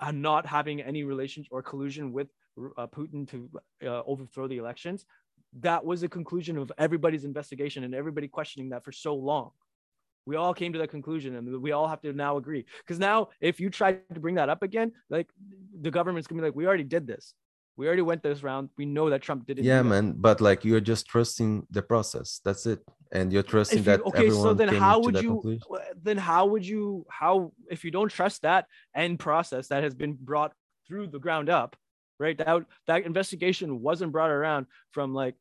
uh, 0.00 0.10
not 0.10 0.46
having 0.46 0.80
any 0.80 1.04
relation 1.04 1.44
or 1.50 1.62
collusion 1.62 2.12
with 2.12 2.28
uh, 2.76 2.86
Putin 2.86 3.28
to 3.30 3.50
uh, 3.86 4.02
overthrow 4.06 4.48
the 4.48 4.58
elections, 4.58 5.04
that 5.60 5.84
was 5.84 6.00
the 6.00 6.08
conclusion 6.08 6.56
of 6.58 6.70
everybody's 6.78 7.24
investigation 7.24 7.84
and 7.84 7.94
everybody 7.94 8.28
questioning 8.28 8.70
that 8.70 8.84
for 8.84 8.92
so 8.92 9.14
long. 9.14 9.50
We 10.26 10.36
all 10.36 10.54
came 10.54 10.72
to 10.74 10.78
that 10.80 10.90
conclusion 10.90 11.34
and 11.36 11.60
we 11.60 11.72
all 11.72 11.88
have 11.88 12.00
to 12.02 12.12
now 12.12 12.36
agree. 12.36 12.64
Because 12.80 12.98
now, 12.98 13.28
if 13.40 13.58
you 13.58 13.70
try 13.70 13.94
to 14.14 14.20
bring 14.20 14.34
that 14.36 14.48
up 14.48 14.62
again, 14.62 14.92
like 15.08 15.28
the 15.80 15.90
government's 15.90 16.28
gonna 16.28 16.42
be 16.42 16.48
like, 16.48 16.54
we 16.54 16.66
already 16.66 16.84
did 16.84 17.06
this. 17.06 17.34
We 17.76 17.86
already 17.86 18.02
went 18.02 18.22
this 18.22 18.42
round. 18.42 18.68
We 18.76 18.84
know 18.84 19.08
that 19.10 19.22
Trump 19.22 19.46
didn't. 19.46 19.64
yeah, 19.64 19.82
man. 19.82 20.12
But 20.16 20.40
like 20.40 20.64
you're 20.64 20.80
just 20.80 21.06
trusting 21.06 21.66
the 21.70 21.82
process. 21.82 22.40
That's 22.44 22.66
it. 22.66 22.80
And 23.12 23.32
you're 23.32 23.42
trusting 23.42 23.78
you- 23.78 23.84
that 23.84 24.00
okay, 24.02 24.26
everyone 24.26 24.42
so 24.42 24.54
then 24.54 24.68
how 24.68 25.00
would 25.00 25.20
you? 25.20 25.28
conclusion. 25.28 25.62
Then 26.02 26.16
how 26.16 26.46
would 26.46 26.66
you? 26.66 27.06
How 27.08 27.52
if 27.70 27.84
you 27.84 27.90
don't 27.90 28.08
trust 28.08 28.42
that 28.42 28.66
end 28.94 29.18
process 29.18 29.68
that 29.68 29.82
has 29.82 29.94
been 29.94 30.16
brought 30.20 30.52
through 30.86 31.08
the 31.08 31.18
ground 31.18 31.50
up, 31.50 31.76
right? 32.18 32.38
That 32.38 32.64
that 32.86 33.04
investigation 33.04 33.80
wasn't 33.80 34.12
brought 34.12 34.30
around 34.30 34.66
from 34.92 35.12
like 35.12 35.34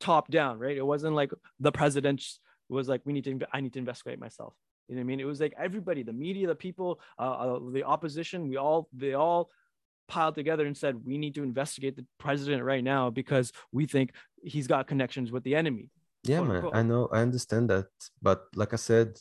top 0.00 0.28
down, 0.30 0.58
right? 0.58 0.76
It 0.76 0.84
wasn't 0.84 1.14
like 1.14 1.32
the 1.60 1.72
president 1.72 2.22
was 2.68 2.88
like, 2.88 3.02
we 3.04 3.12
need 3.12 3.24
to, 3.24 3.38
I 3.52 3.60
need 3.60 3.72
to 3.74 3.78
investigate 3.78 4.18
myself. 4.18 4.54
You 4.88 4.96
know 4.96 5.00
what 5.00 5.04
I 5.04 5.06
mean? 5.06 5.20
It 5.20 5.24
was 5.24 5.40
like 5.40 5.54
everybody, 5.58 6.02
the 6.02 6.12
media, 6.12 6.46
the 6.46 6.54
people, 6.54 7.00
uh, 7.18 7.22
uh, 7.22 7.60
the 7.72 7.84
opposition, 7.84 8.48
we 8.48 8.56
all, 8.56 8.88
they 8.92 9.14
all 9.14 9.50
piled 10.08 10.34
together 10.34 10.66
and 10.66 10.76
said, 10.76 11.04
we 11.04 11.16
need 11.16 11.34
to 11.36 11.42
investigate 11.42 11.96
the 11.96 12.04
president 12.18 12.62
right 12.62 12.84
now 12.84 13.10
because 13.10 13.52
we 13.72 13.86
think 13.86 14.12
he's 14.42 14.66
got 14.66 14.86
connections 14.86 15.32
with 15.32 15.42
the 15.44 15.54
enemy. 15.54 15.90
Yeah, 16.24 16.42
man. 16.42 16.70
I 16.72 16.82
know. 16.82 17.08
I 17.12 17.20
understand 17.20 17.70
that. 17.70 17.86
But 18.20 18.44
like 18.54 18.72
I 18.72 18.76
said, 18.76 19.18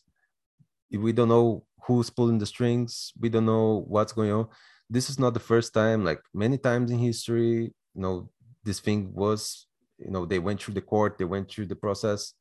we 0.92 1.12
don't 1.12 1.30
know 1.30 1.66
who's 1.86 2.10
pulling 2.10 2.38
the 2.38 2.46
strings. 2.46 3.12
We 3.20 3.30
don't 3.30 3.46
know 3.46 3.84
what's 3.88 4.14
going 4.14 4.32
on. 4.32 4.48
This 4.90 5.10
is 5.10 5.20
not 5.20 5.34
the 5.34 5.40
first 5.40 5.74
time. 5.74 6.04
Like 6.06 6.22
many 6.34 6.58
times 6.58 6.92
in 6.92 7.00
history, 7.00 7.74
you 7.96 8.02
know, 8.02 8.30
this 8.64 8.80
thing 8.80 9.14
was, 9.14 9.68
you 9.98 10.12
know, 10.12 10.26
they 10.26 10.40
went 10.40 10.62
through 10.62 10.76
the 10.76 10.82
court, 10.82 11.18
they 11.18 11.26
went 11.26 11.50
through 11.52 11.66
the 11.66 11.76
process, 11.76 12.34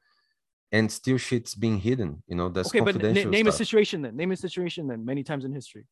and 0.70 0.90
still 0.90 1.18
shit's 1.18 1.54
being 1.54 1.78
hidden. 1.78 2.22
You 2.26 2.36
know, 2.36 2.48
that's 2.48 2.68
okay, 2.68 2.80
but 2.80 2.92
confidential 2.92 3.30
name 3.30 3.46
a 3.46 3.52
situation 3.52 4.02
then. 4.02 4.16
Name 4.16 4.32
a 4.32 4.36
situation 4.36 4.86
then. 4.86 5.04
Many 5.04 5.22
times 5.24 5.44
in 5.44 5.52
history, 5.52 5.86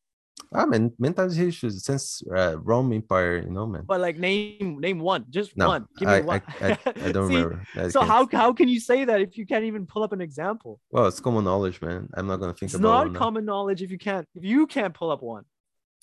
Ah, 0.52 0.66
man, 0.66 0.92
many 0.98 1.14
times 1.14 1.36
in 1.38 1.46
history 1.46 1.70
since 1.70 2.22
uh, 2.34 2.56
Rome 2.58 2.92
Empire, 2.92 3.36
you 3.38 3.50
know, 3.50 3.66
man. 3.66 3.84
but 3.86 4.00
like 4.00 4.18
name 4.18 4.78
name 4.80 4.98
one, 4.98 5.24
just 5.30 5.56
No, 5.56 5.68
one. 5.68 5.86
Give 5.98 6.08
me 6.08 6.14
I, 6.14 6.20
one. 6.20 6.42
I, 6.60 6.70
I, 6.72 6.78
I 7.06 7.12
don't 7.16 7.28
See, 7.28 7.36
remember. 7.36 7.62
I 7.76 7.88
So 7.88 8.00
how 8.02 8.26
how 8.32 8.52
can 8.52 8.68
you 8.68 8.80
say 8.80 9.04
that 9.04 9.20
if 9.20 9.36
you 9.38 9.46
can't 9.46 9.64
even 9.64 9.86
pull 9.86 10.02
up 10.02 10.12
an 10.12 10.20
example? 10.20 10.80
Well, 10.90 11.06
it's 11.06 11.20
common 11.20 11.44
knowledge, 11.44 11.80
man. 11.80 12.08
I'm 12.14 12.26
not 12.26 12.36
gonna 12.40 12.54
think 12.54 12.70
It's 12.70 12.74
about 12.74 12.88
not 12.88 13.04
one 13.06 13.12
now. 13.12 13.18
common 13.18 13.44
knowledge 13.44 13.80
if 13.82 13.90
you 13.90 13.98
can't 13.98 14.26
if 14.34 14.44
you 14.44 14.66
can't 14.66 14.92
pull 14.94 15.10
up 15.10 15.22
one. 15.22 15.44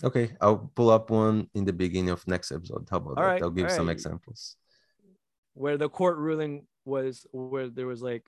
Okay, 0.03 0.31
I'll 0.39 0.71
pull 0.75 0.89
up 0.91 1.09
one 1.09 1.49
in 1.53 1.65
the 1.65 1.73
beginning 1.73 2.11
of 2.11 2.25
next 2.27 2.51
episode. 2.51 2.88
How 2.89 2.97
about 2.97 3.09
All 3.09 3.15
that? 3.15 3.23
right, 3.31 3.41
I'll 3.43 3.49
give 3.49 3.71
some 3.71 3.88
right. 3.88 3.93
examples. 3.93 4.55
Where 5.55 5.77
the 5.77 5.89
court 5.89 6.17
ruling 6.17 6.67
was 6.85 7.25
where 7.31 7.67
there 7.69 7.88
was 7.88 8.01
like 8.01 8.23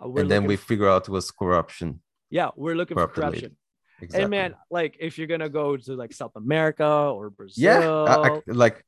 uh, 0.00 0.12
and 0.12 0.30
then 0.30 0.44
we 0.44 0.56
figure 0.56 0.88
out 0.88 1.08
it 1.08 1.10
was 1.10 1.30
corruption. 1.30 2.02
yeah, 2.30 2.50
we're 2.54 2.76
looking 2.76 2.96
for 2.96 3.08
corruption. 3.08 3.56
Exactly. 4.00 4.22
And 4.22 4.30
man, 4.30 4.54
like 4.70 4.96
if 5.00 5.16
you're 5.18 5.26
gonna 5.26 5.48
go 5.48 5.76
to 5.76 5.94
like 5.94 6.12
South 6.12 6.36
America 6.36 6.86
or 6.86 7.30
Brazil, 7.30 7.64
yeah, 7.64 7.88
I, 8.14 8.28
I- 8.36 8.42
like 8.46 8.84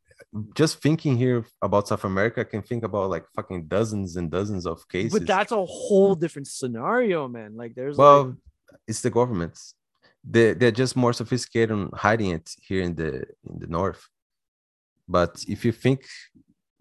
just 0.55 0.83
thinking 0.83 1.17
here 1.17 1.45
about 1.63 1.89
South 1.89 2.05
America, 2.05 2.41
I 2.41 2.45
can 2.45 2.63
think 2.63 2.85
about 2.85 3.09
like 3.11 3.25
fucking 3.35 3.67
dozens 3.69 4.17
and 4.17 4.31
dozens 4.31 4.67
of 4.67 4.87
cases. 4.89 5.13
but 5.19 5.27
that's 5.27 5.53
a 5.53 5.65
whole 5.65 6.15
different 6.15 6.49
scenario, 6.49 7.29
man. 7.29 7.57
Like 7.57 7.75
there's 7.75 7.97
well, 7.97 8.25
like, 8.25 8.35
it's 8.87 9.01
the 9.01 9.11
governments. 9.11 9.75
They 10.25 10.53
they're 10.55 10.71
just 10.73 10.97
more 10.97 11.13
sophisticated 11.13 11.71
on 11.71 11.91
hiding 11.95 12.31
it 12.33 12.51
here 12.61 12.83
in 12.83 12.95
the 12.95 13.11
in 13.49 13.59
the 13.61 13.67
north. 13.67 14.07
But 15.09 15.43
if 15.49 15.65
you 15.65 15.73
think 15.73 16.05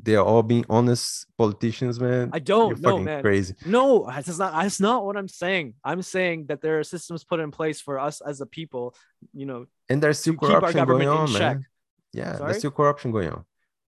they 0.02 0.16
are 0.16 0.24
all 0.26 0.44
being 0.44 0.66
honest 0.70 1.26
politicians, 1.38 2.00
man, 2.00 2.30
I 2.34 2.40
don't 2.40 2.70
you're 2.70 2.78
know, 2.80 2.90
fucking 2.92 3.06
man. 3.06 3.22
crazy. 3.22 3.56
No, 3.66 4.06
that's 4.08 4.38
not 4.38 4.54
that's 4.54 4.80
not 4.80 5.06
what 5.06 5.18
I'm 5.18 5.28
saying. 5.28 5.74
I'm 5.84 6.02
saying 6.02 6.46
that 6.48 6.62
there 6.62 6.80
are 6.80 6.84
systems 6.84 7.24
put 7.24 7.40
in 7.40 7.52
place 7.52 7.82
for 7.82 8.00
us 8.00 8.22
as 8.22 8.40
a 8.42 8.46
people, 8.46 8.96
you 9.34 9.46
know, 9.46 9.66
And 9.90 10.02
there's 10.02 10.20
still 10.20 10.36
to 10.36 10.40
keep 10.40 10.50
our 10.52 10.62
corruption 10.62 10.86
going 10.86 11.08
on, 11.08 11.28
check. 11.28 11.40
man. 11.58 11.66
Yeah, 12.14 12.34
Sorry? 12.38 12.46
there's 12.46 12.58
still 12.60 12.72
corruption 12.72 13.12
going 13.12 13.30
on. 13.30 13.44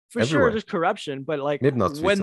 for 0.09 0.21
Everywhere. 0.21 0.45
sure 0.45 0.51
there's 0.51 0.63
corruption 0.63 1.23
but 1.23 1.39
like 1.39 1.61
when 1.61 1.77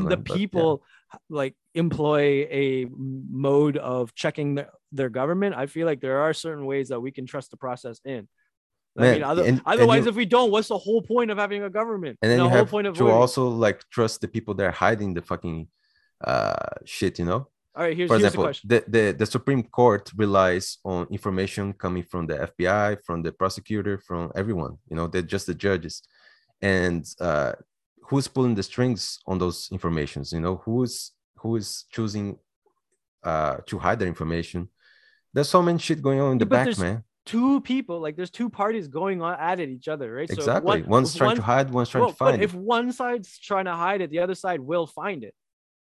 the 0.08 0.16
but 0.16 0.28
yeah. 0.28 0.36
people 0.36 0.82
like 1.30 1.54
employ 1.74 2.42
a 2.50 2.86
mode 2.90 3.76
of 3.76 4.12
checking 4.14 4.56
the, 4.56 4.66
their 4.90 5.08
government 5.08 5.54
i 5.54 5.66
feel 5.66 5.86
like 5.86 6.00
there 6.00 6.18
are 6.22 6.32
certain 6.34 6.66
ways 6.66 6.88
that 6.88 7.00
we 7.00 7.12
can 7.12 7.26
trust 7.26 7.50
the 7.52 7.56
process 7.56 8.00
in 8.04 8.26
I 8.98 9.12
mean, 9.12 9.22
other, 9.22 9.42
and- 9.42 9.58
and 9.58 9.62
otherwise, 9.66 10.04
you- 10.04 10.10
if 10.10 10.16
we 10.16 10.24
don't, 10.26 10.50
what's 10.50 10.68
the 10.68 10.78
whole 10.78 11.02
point 11.02 11.30
of 11.30 11.38
having 11.38 11.62
a 11.62 11.70
government? 11.70 12.18
And 12.22 12.30
then 12.30 12.38
the 12.38 12.44
you 12.44 12.48
whole 12.50 12.58
have 12.58 12.68
point 12.70 12.86
of 12.86 12.94
to 12.96 13.04
voting? 13.04 13.16
also 13.16 13.48
like 13.48 13.78
trust 13.90 14.20
the 14.20 14.28
people 14.28 14.54
that 14.54 14.64
are 14.66 14.70
hiding 14.86 15.14
the 15.14 15.22
fucking 15.22 15.68
uh 16.24 16.54
shit, 16.84 17.18
you 17.18 17.26
know? 17.26 17.48
All 17.74 17.82
right, 17.82 17.94
here's, 17.94 18.08
For 18.08 18.14
here's 18.14 18.22
the 18.22 18.26
example, 18.28 18.44
question. 18.44 18.68
the, 18.72 18.84
the, 18.88 19.12
the 19.12 19.26
Supreme 19.26 19.62
Court 19.62 20.10
relies 20.16 20.78
on 20.82 21.06
information 21.10 21.74
coming 21.74 22.04
from 22.04 22.26
the 22.26 22.36
FBI, 22.50 23.04
from 23.04 23.22
the 23.22 23.32
prosecutor, 23.32 23.98
from 23.98 24.32
everyone. 24.34 24.78
You 24.88 24.96
know, 24.96 25.06
they're 25.08 25.20
just 25.20 25.46
the 25.46 25.52
judges. 25.54 26.02
And 26.62 27.04
uh, 27.20 27.52
who's 28.08 28.28
pulling 28.28 28.54
the 28.54 28.62
strings 28.62 29.18
on 29.26 29.38
those 29.38 29.68
informations? 29.70 30.32
You 30.32 30.40
know, 30.40 30.56
who's 30.64 31.12
who 31.40 31.56
is 31.56 31.84
choosing 31.92 32.38
uh, 33.22 33.58
to 33.66 33.78
hide 33.78 33.98
their 33.98 34.08
information? 34.08 34.70
There's 35.34 35.50
so 35.50 35.60
many 35.60 35.78
shit 35.78 36.00
going 36.00 36.18
on 36.18 36.32
in 36.32 36.38
the 36.38 36.46
but 36.46 36.64
back, 36.64 36.78
man. 36.78 37.04
Two 37.26 37.60
people, 37.60 38.00
like 38.00 38.16
there's 38.16 38.30
two 38.30 38.48
parties 38.48 38.86
going 38.86 39.20
on 39.20 39.34
at 39.38 39.58
it 39.58 39.68
each 39.68 39.88
other, 39.88 40.12
right? 40.14 40.28
So 40.28 40.36
Exactly. 40.36 40.82
one- 40.82 40.88
one's 40.88 41.14
trying 41.14 41.28
one- 41.30 41.36
to 41.36 41.42
hide, 41.42 41.70
one's 41.70 41.88
trying 41.90 42.02
well, 42.04 42.10
to 42.12 42.16
find. 42.16 42.36
But 42.38 42.44
if 42.44 42.54
one 42.54 42.92
side's 42.92 43.38
trying 43.38 43.64
to 43.64 43.74
hide 43.74 44.00
it, 44.00 44.10
the 44.10 44.20
other 44.20 44.36
side 44.36 44.60
will 44.60 44.86
find 44.86 45.24
it. 45.24 45.34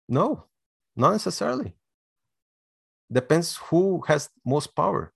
No, 0.08 0.44
not 0.96 1.12
necessarily. 1.12 1.74
Depends 3.12 3.56
who 3.56 4.00
has 4.06 4.30
most 4.44 4.74
power. 4.74 5.12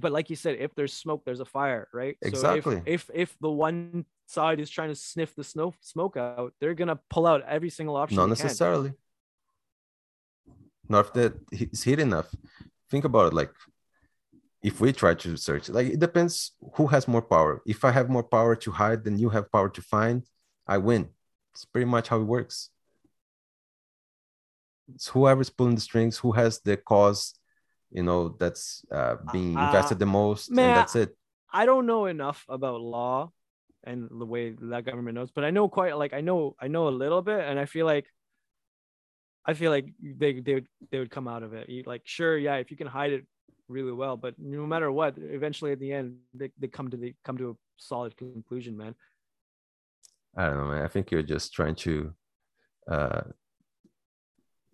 But 0.00 0.10
like 0.10 0.30
you 0.30 0.36
said, 0.36 0.56
if 0.58 0.74
there's 0.74 0.92
smoke, 0.92 1.22
there's 1.24 1.40
a 1.40 1.44
fire, 1.44 1.86
right? 1.92 2.16
Exactly. 2.22 2.76
So 2.76 2.82
if, 2.86 3.10
if 3.10 3.10
if 3.14 3.36
the 3.40 3.50
one 3.50 4.04
side 4.26 4.58
is 4.58 4.70
trying 4.70 4.88
to 4.88 4.94
sniff 4.94 5.34
the 5.34 5.44
snow 5.44 5.74
smoke 5.80 6.16
out, 6.16 6.54
they're 6.60 6.74
gonna 6.74 6.98
pull 7.10 7.26
out 7.26 7.42
every 7.46 7.70
single 7.70 7.96
option. 7.96 8.16
Not 8.16 8.28
they 8.30 8.36
can. 8.36 8.44
necessarily. 8.46 8.92
Not 10.88 11.06
if 11.06 11.12
that 11.12 11.34
is 11.52 11.82
hid 11.84 12.00
enough. 12.00 12.34
Think 12.90 13.04
about 13.04 13.26
it. 13.28 13.34
Like, 13.34 13.52
if 14.62 14.80
we 14.80 14.92
try 14.92 15.14
to 15.14 15.36
search, 15.36 15.68
like 15.68 15.88
it 15.88 15.98
depends 16.00 16.52
who 16.74 16.86
has 16.88 17.08
more 17.08 17.22
power. 17.22 17.62
If 17.66 17.84
I 17.84 17.90
have 17.92 18.08
more 18.08 18.22
power 18.22 18.54
to 18.56 18.70
hide 18.70 19.04
than 19.04 19.18
you 19.18 19.30
have 19.30 19.50
power 19.52 19.68
to 19.70 19.82
find, 19.82 20.24
I 20.66 20.78
win. 20.78 21.08
It's 21.52 21.64
pretty 21.64 21.86
much 21.86 22.08
how 22.08 22.20
it 22.20 22.24
works. 22.24 22.70
It's 24.94 25.08
whoever's 25.08 25.50
pulling 25.50 25.74
the 25.74 25.80
strings, 25.80 26.18
who 26.18 26.32
has 26.32 26.60
the 26.60 26.76
cause, 26.76 27.34
you 27.90 28.02
know, 28.02 28.30
that's 28.38 28.84
uh, 28.92 29.16
being 29.30 29.54
Uh, 29.58 29.64
invested 29.66 29.98
the 29.98 30.06
most, 30.06 30.50
man, 30.50 30.66
and 30.68 30.76
that's 30.76 30.96
it. 30.96 31.16
I 31.52 31.66
don't 31.66 31.86
know 31.86 32.06
enough 32.06 32.44
about 32.48 32.80
law 32.80 33.30
and 33.84 34.08
the 34.10 34.26
way 34.26 34.54
that 34.60 34.84
government 34.84 35.14
knows, 35.16 35.30
but 35.30 35.44
I 35.44 35.50
know 35.50 35.68
quite 35.68 35.96
like 35.96 36.12
I 36.12 36.20
know 36.20 36.56
I 36.60 36.68
know 36.68 36.88
a 36.88 36.90
little 36.90 37.22
bit, 37.22 37.40
and 37.40 37.58
I 37.58 37.66
feel 37.66 37.86
like 37.86 38.06
I 39.44 39.54
feel 39.54 39.70
like 39.70 39.86
they 40.00 40.40
they 40.40 40.54
would 40.54 40.68
they 40.90 40.98
would 40.98 41.10
come 41.10 41.26
out 41.28 41.42
of 41.42 41.52
it. 41.54 41.68
You- 41.68 41.82
Like 41.86 42.02
sure, 42.04 42.38
yeah, 42.38 42.56
if 42.56 42.70
you 42.70 42.76
can 42.76 42.86
hide 42.86 43.12
it 43.12 43.26
really 43.72 43.92
well, 43.92 44.16
but 44.16 44.34
no 44.38 44.66
matter 44.66 44.90
what, 44.92 45.14
eventually 45.18 45.72
at 45.72 45.80
the 45.80 45.92
end 45.92 46.16
they, 46.34 46.50
they 46.60 46.68
come 46.68 46.90
to 46.90 46.96
the 46.96 47.14
come 47.24 47.36
to 47.38 47.50
a 47.50 47.54
solid 47.76 48.16
conclusion, 48.16 48.76
man. 48.76 48.94
I 50.36 50.46
don't 50.46 50.56
know, 50.58 50.68
man. 50.72 50.82
I 50.84 50.88
think 50.88 51.10
you're 51.10 51.22
just 51.22 51.52
trying 51.52 51.74
to, 51.86 52.12
uh, 52.90 53.22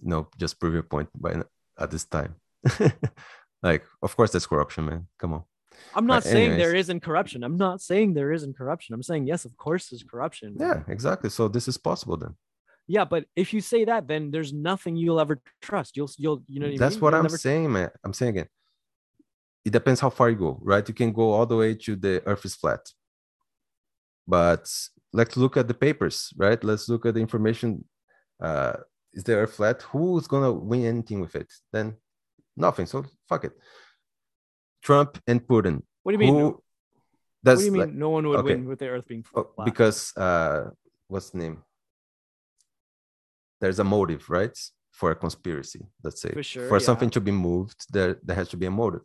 you 0.02 0.08
know, 0.10 0.28
just 0.38 0.60
prove 0.60 0.74
your 0.74 0.82
point 0.94 1.08
by 1.14 1.42
at 1.78 1.90
this 1.90 2.04
time. 2.04 2.36
like, 3.62 3.84
of 4.02 4.16
course, 4.16 4.30
there's 4.32 4.46
corruption, 4.46 4.84
man. 4.86 5.06
Come 5.18 5.34
on. 5.34 5.42
I'm 5.94 6.06
not 6.06 6.22
But 6.24 6.30
saying 6.32 6.50
there 6.58 6.68
anyways. 6.70 6.86
isn't 6.86 7.00
corruption. 7.00 7.42
I'm 7.44 7.56
not 7.56 7.80
saying 7.80 8.14
there 8.14 8.32
isn't 8.32 8.56
corruption. 8.56 8.94
I'm 8.94 9.02
saying 9.02 9.26
yes, 9.26 9.44
of 9.44 9.56
course 9.56 9.88
there's 9.88 10.02
corruption. 10.02 10.56
Yeah, 10.58 10.82
exactly. 10.88 11.30
So 11.30 11.46
this 11.48 11.68
is 11.68 11.76
possible 11.78 12.16
then. 12.16 12.34
Yeah, 12.90 13.04
but 13.04 13.26
if 13.36 13.52
you 13.52 13.60
say 13.60 13.84
that, 13.84 14.08
then 14.08 14.30
there's 14.30 14.52
nothing 14.52 14.96
you'll 14.96 15.20
ever 15.20 15.40
trust. 15.60 15.96
You'll 15.96 16.10
you'll 16.16 16.42
you 16.48 16.58
know 16.60 16.66
what 16.66 16.74
I 16.74 16.78
That's 16.78 16.94
mean? 16.96 17.02
what 17.02 17.10
You'll 17.12 17.18
I'm 17.18 17.22
never- 17.24 17.38
saying, 17.38 17.72
man. 17.72 17.90
I'm 18.04 18.12
saying 18.12 18.30
again. 18.30 18.48
It 19.64 19.70
depends 19.72 20.00
how 20.00 20.10
far 20.10 20.30
you 20.30 20.36
go, 20.36 20.58
right? 20.62 20.86
You 20.88 20.94
can 20.94 21.12
go 21.12 21.32
all 21.32 21.46
the 21.46 21.56
way 21.56 21.74
to 21.74 21.96
the 21.96 22.22
Earth 22.26 22.44
is 22.44 22.54
flat, 22.54 22.80
but 24.26 24.70
let's 25.12 25.36
look 25.36 25.56
at 25.56 25.68
the 25.68 25.74
papers, 25.74 26.32
right? 26.36 26.62
Let's 26.62 26.88
look 26.88 27.04
at 27.06 27.14
the 27.14 27.20
information. 27.20 27.84
Uh, 28.40 28.74
is 29.12 29.24
the 29.24 29.34
Earth 29.34 29.54
flat? 29.54 29.82
Who's 29.82 30.26
gonna 30.26 30.52
win 30.52 30.84
anything 30.84 31.20
with 31.20 31.34
it? 31.34 31.52
Then 31.72 31.96
nothing. 32.56 32.86
So 32.86 33.04
fuck 33.28 33.44
it. 33.44 33.52
Trump 34.82 35.18
and 35.26 35.40
Putin. 35.46 35.82
What 36.02 36.12
do 36.12 36.14
you 36.14 36.18
mean? 36.18 36.34
Who? 36.40 36.44
what 36.46 36.56
That's 37.42 37.60
do 37.60 37.66
you 37.66 37.72
mean 37.72 37.80
like- 37.82 37.92
no 37.92 38.10
one 38.10 38.26
would 38.28 38.38
okay. 38.40 38.54
win 38.54 38.64
with 38.68 38.78
the 38.78 38.88
Earth 38.88 39.06
being 39.06 39.24
Oh, 39.34 39.44
flat? 39.54 39.64
because 39.64 40.16
uh 40.16 40.70
what's 41.08 41.30
the 41.30 41.38
name 41.38 41.62
there's 43.60 43.78
a 43.78 43.84
motive 43.84 44.28
right 44.30 44.56
for 44.92 45.10
a 45.10 45.14
conspiracy 45.14 45.80
let's 46.04 46.20
say 46.20 46.32
For 46.32 46.42
sure, 46.42 46.68
for 46.68 46.78
yeah. 46.78 46.84
something 46.88 47.10
to 47.10 47.20
be 47.20 47.30
moved 47.32 47.86
there 47.94 48.18
there 48.22 48.36
has 48.36 48.48
to 48.50 48.56
be 48.56 48.66
a 48.66 48.70
motive 48.70 49.02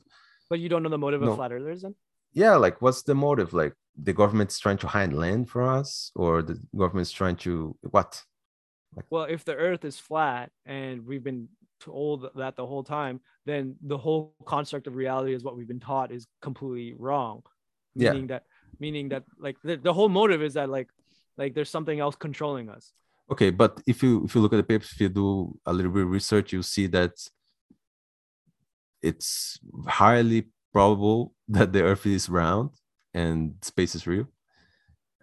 But 0.53 0.59
you 0.63 0.69
don't 0.71 0.83
know 0.85 0.93
the 0.97 1.03
motive 1.05 1.21
No. 1.21 1.31
of 1.31 1.37
flat 1.39 1.51
earthers 1.57 1.81
then? 1.85 1.95
yeah 2.41 2.55
like 2.65 2.75
what's 2.83 3.01
the 3.09 3.15
motive 3.27 3.49
like 3.61 3.73
the 4.09 4.13
government's 4.21 4.57
trying 4.65 4.79
to 4.83 4.87
hide 4.95 5.13
land 5.23 5.43
from 5.53 5.65
us 5.79 5.89
or 6.21 6.31
the 6.49 6.55
government's 6.81 7.13
trying 7.21 7.37
to 7.45 7.53
what 7.95 8.09
Well, 9.13 9.25
if 9.35 9.41
the 9.49 9.55
earth 9.67 9.83
is 9.91 9.97
flat 10.09 10.45
and 10.77 10.95
we've 11.09 11.25
been 11.31 11.43
told 11.89 12.17
that 12.41 12.53
the 12.59 12.67
whole 12.71 12.85
time, 12.99 13.15
then 13.49 13.63
the 13.93 13.99
whole 14.05 14.21
construct 14.53 14.85
of 14.89 14.93
reality 15.05 15.33
is 15.37 15.41
what 15.47 15.55
we've 15.57 15.71
been 15.73 15.85
taught 15.91 16.09
is 16.17 16.23
completely 16.47 16.89
wrong. 17.05 17.37
Yeah. 18.03 18.11
Meaning 18.11 18.27
that 18.33 18.43
meaning 18.85 19.05
that 19.13 19.23
like 19.45 19.57
the, 19.67 19.75
the 19.87 19.93
whole 19.97 20.09
motive 20.21 20.41
is 20.47 20.53
that 20.59 20.69
like 20.77 20.89
like 21.41 21.51
there's 21.55 21.73
something 21.77 21.99
else 22.05 22.15
controlling 22.27 22.67
us. 22.77 22.85
okay 23.33 23.49
but 23.61 23.71
if 23.93 23.97
you 24.03 24.11
if 24.25 24.29
you 24.33 24.39
look 24.41 24.53
at 24.55 24.61
the 24.63 24.69
papers 24.73 24.89
if 24.93 24.99
you 25.03 25.09
do 25.23 25.27
a 25.71 25.73
little 25.77 25.93
bit 25.97 26.03
of 26.07 26.11
research 26.19 26.47
you 26.55 26.61
see 26.75 26.85
that 26.97 27.13
it's 29.03 29.59
highly 29.87 30.47
probable 30.71 31.33
that 31.47 31.71
the 31.73 31.83
earth 31.83 32.05
is 32.05 32.29
round 32.29 32.69
and 33.13 33.53
space 33.61 33.93
is 33.95 34.07
real 34.07 34.27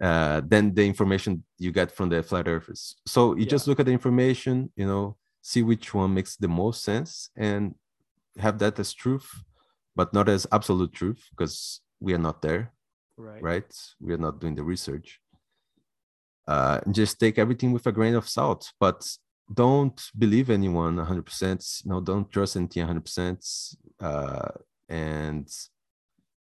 uh, 0.01 0.41
than 0.47 0.73
the 0.73 0.85
information 0.85 1.43
you 1.57 1.71
get 1.71 1.91
from 1.91 2.09
the 2.09 2.23
flat 2.23 2.47
earthers 2.47 2.95
so 3.05 3.35
you 3.35 3.45
just 3.45 3.67
look 3.67 3.79
at 3.79 3.85
the 3.85 3.91
information 3.91 4.71
you 4.75 4.87
know 4.87 5.17
see 5.41 5.63
which 5.63 5.93
one 5.93 6.13
makes 6.13 6.35
the 6.37 6.47
most 6.47 6.83
sense 6.83 7.29
and 7.35 7.75
have 8.37 8.57
that 8.59 8.79
as 8.79 8.93
truth 8.93 9.29
but 9.95 10.13
not 10.13 10.29
as 10.29 10.47
absolute 10.51 10.93
truth 10.93 11.21
because 11.31 11.81
we 11.99 12.13
are 12.13 12.23
not 12.29 12.41
there 12.41 12.71
Right. 13.17 13.43
right? 13.43 13.73
We 13.99 14.13
are 14.13 14.17
not 14.17 14.39
doing 14.39 14.55
the 14.55 14.63
research. 14.63 15.19
Uh, 16.47 16.79
just 16.89 17.19
take 17.19 17.37
everything 17.37 17.71
with 17.71 17.85
a 17.85 17.91
grain 17.91 18.15
of 18.15 18.27
salt, 18.27 18.73
but 18.79 19.07
don't 19.53 19.99
believe 20.17 20.49
anyone 20.49 20.97
100%. 20.97 21.85
No, 21.85 22.01
don't 22.01 22.29
trust 22.31 22.55
anything 22.55 22.85
100%. 22.87 23.75
Uh, 23.99 24.49
and, 24.89 25.47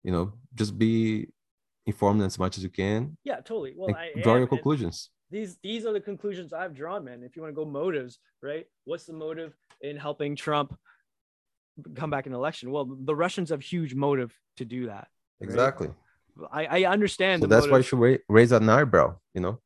you 0.02 0.12
know, 0.12 0.32
just 0.54 0.78
be 0.78 1.28
informed 1.86 2.22
as 2.22 2.38
much 2.38 2.56
as 2.58 2.64
you 2.64 2.70
can. 2.70 3.16
Yeah, 3.24 3.36
totally. 3.36 3.74
Well, 3.76 3.94
I 3.94 4.20
draw 4.22 4.34
am, 4.34 4.40
your 4.40 4.46
conclusions. 4.48 5.10
these 5.30 5.58
these 5.62 5.86
are 5.86 5.92
the 5.92 6.00
conclusions 6.00 6.52
I've 6.52 6.74
drawn, 6.74 7.04
man. 7.04 7.22
If 7.22 7.36
you 7.36 7.42
want 7.42 7.54
to 7.54 7.56
go 7.56 7.68
motives, 7.68 8.18
right? 8.42 8.66
What's 8.84 9.04
the 9.04 9.12
motive 9.12 9.54
in 9.80 9.96
helping 9.96 10.36
Trump 10.36 10.76
come 11.94 12.10
back 12.10 12.26
in 12.26 12.32
the 12.32 12.38
election? 12.38 12.70
Well, 12.70 12.84
the 13.04 13.14
Russians 13.14 13.50
have 13.50 13.62
huge 13.62 13.94
motive 13.94 14.32
to 14.58 14.64
do 14.64 14.86
that. 14.86 15.08
Exactly. 15.40 15.90
I, 16.50 16.84
I 16.84 16.84
understand 16.84 17.42
So 17.42 17.46
the 17.46 17.54
that's 17.54 17.68
why 17.68 17.78
you 17.78 17.82
should 17.82 18.20
raise 18.28 18.52
an 18.52 18.68
eyebrow, 18.68 19.16
you 19.34 19.40
know? 19.40 19.60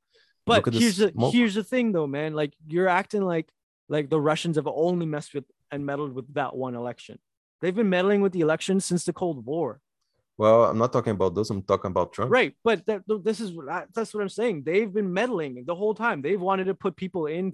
But 0.47 0.59
Look 0.59 0.69
at 0.69 0.73
the 0.75 0.81
here's 0.81 0.97
the 0.97 1.11
smoke. 1.11 1.35
here's 1.35 1.55
the 1.55 1.65
thing 1.65 1.93
though, 1.93 2.07
man. 2.07 2.35
Like 2.35 2.55
you're 2.69 2.89
acting 2.89 3.23
like 3.23 3.49
like 3.89 4.09
the 4.09 4.21
Russians 4.21 4.57
have 4.57 4.69
only 4.69 5.05
messed 5.05 5.35
with 5.35 5.45
and 5.71 5.85
meddled 5.85 6.15
with 6.15 6.33
that 6.35 6.57
one 6.57 6.75
election. 6.75 7.19
They've 7.61 7.75
been 7.75 7.91
meddling 7.91 8.21
with 8.21 8.33
the 8.33 8.41
election 8.41 8.81
since 8.81 9.05
the 9.05 9.13
Cold 9.13 9.45
War. 9.45 9.81
Well, 10.39 10.65
I'm 10.65 10.77
not 10.77 10.93
talking 10.93 11.13
about 11.13 11.35
those. 11.35 11.49
I'm 11.49 11.63
talking 11.63 11.91
about 11.91 12.13
Trump. 12.13 12.31
Right, 12.31 12.55
but 12.63 12.85
that, 12.87 13.03
this 13.25 13.41
is 13.41 13.53
that's 13.95 14.13
what 14.13 14.21
I'm 14.21 14.29
saying. 14.29 14.65
They've 14.67 14.93
been 14.93 15.13
meddling 15.13 15.65
the 15.67 15.75
whole 15.75 15.95
time. 15.95 16.21
They've 16.21 16.41
wanted 16.41 16.65
to 16.65 16.75
put 16.75 16.95
people 16.95 17.27
in 17.27 17.53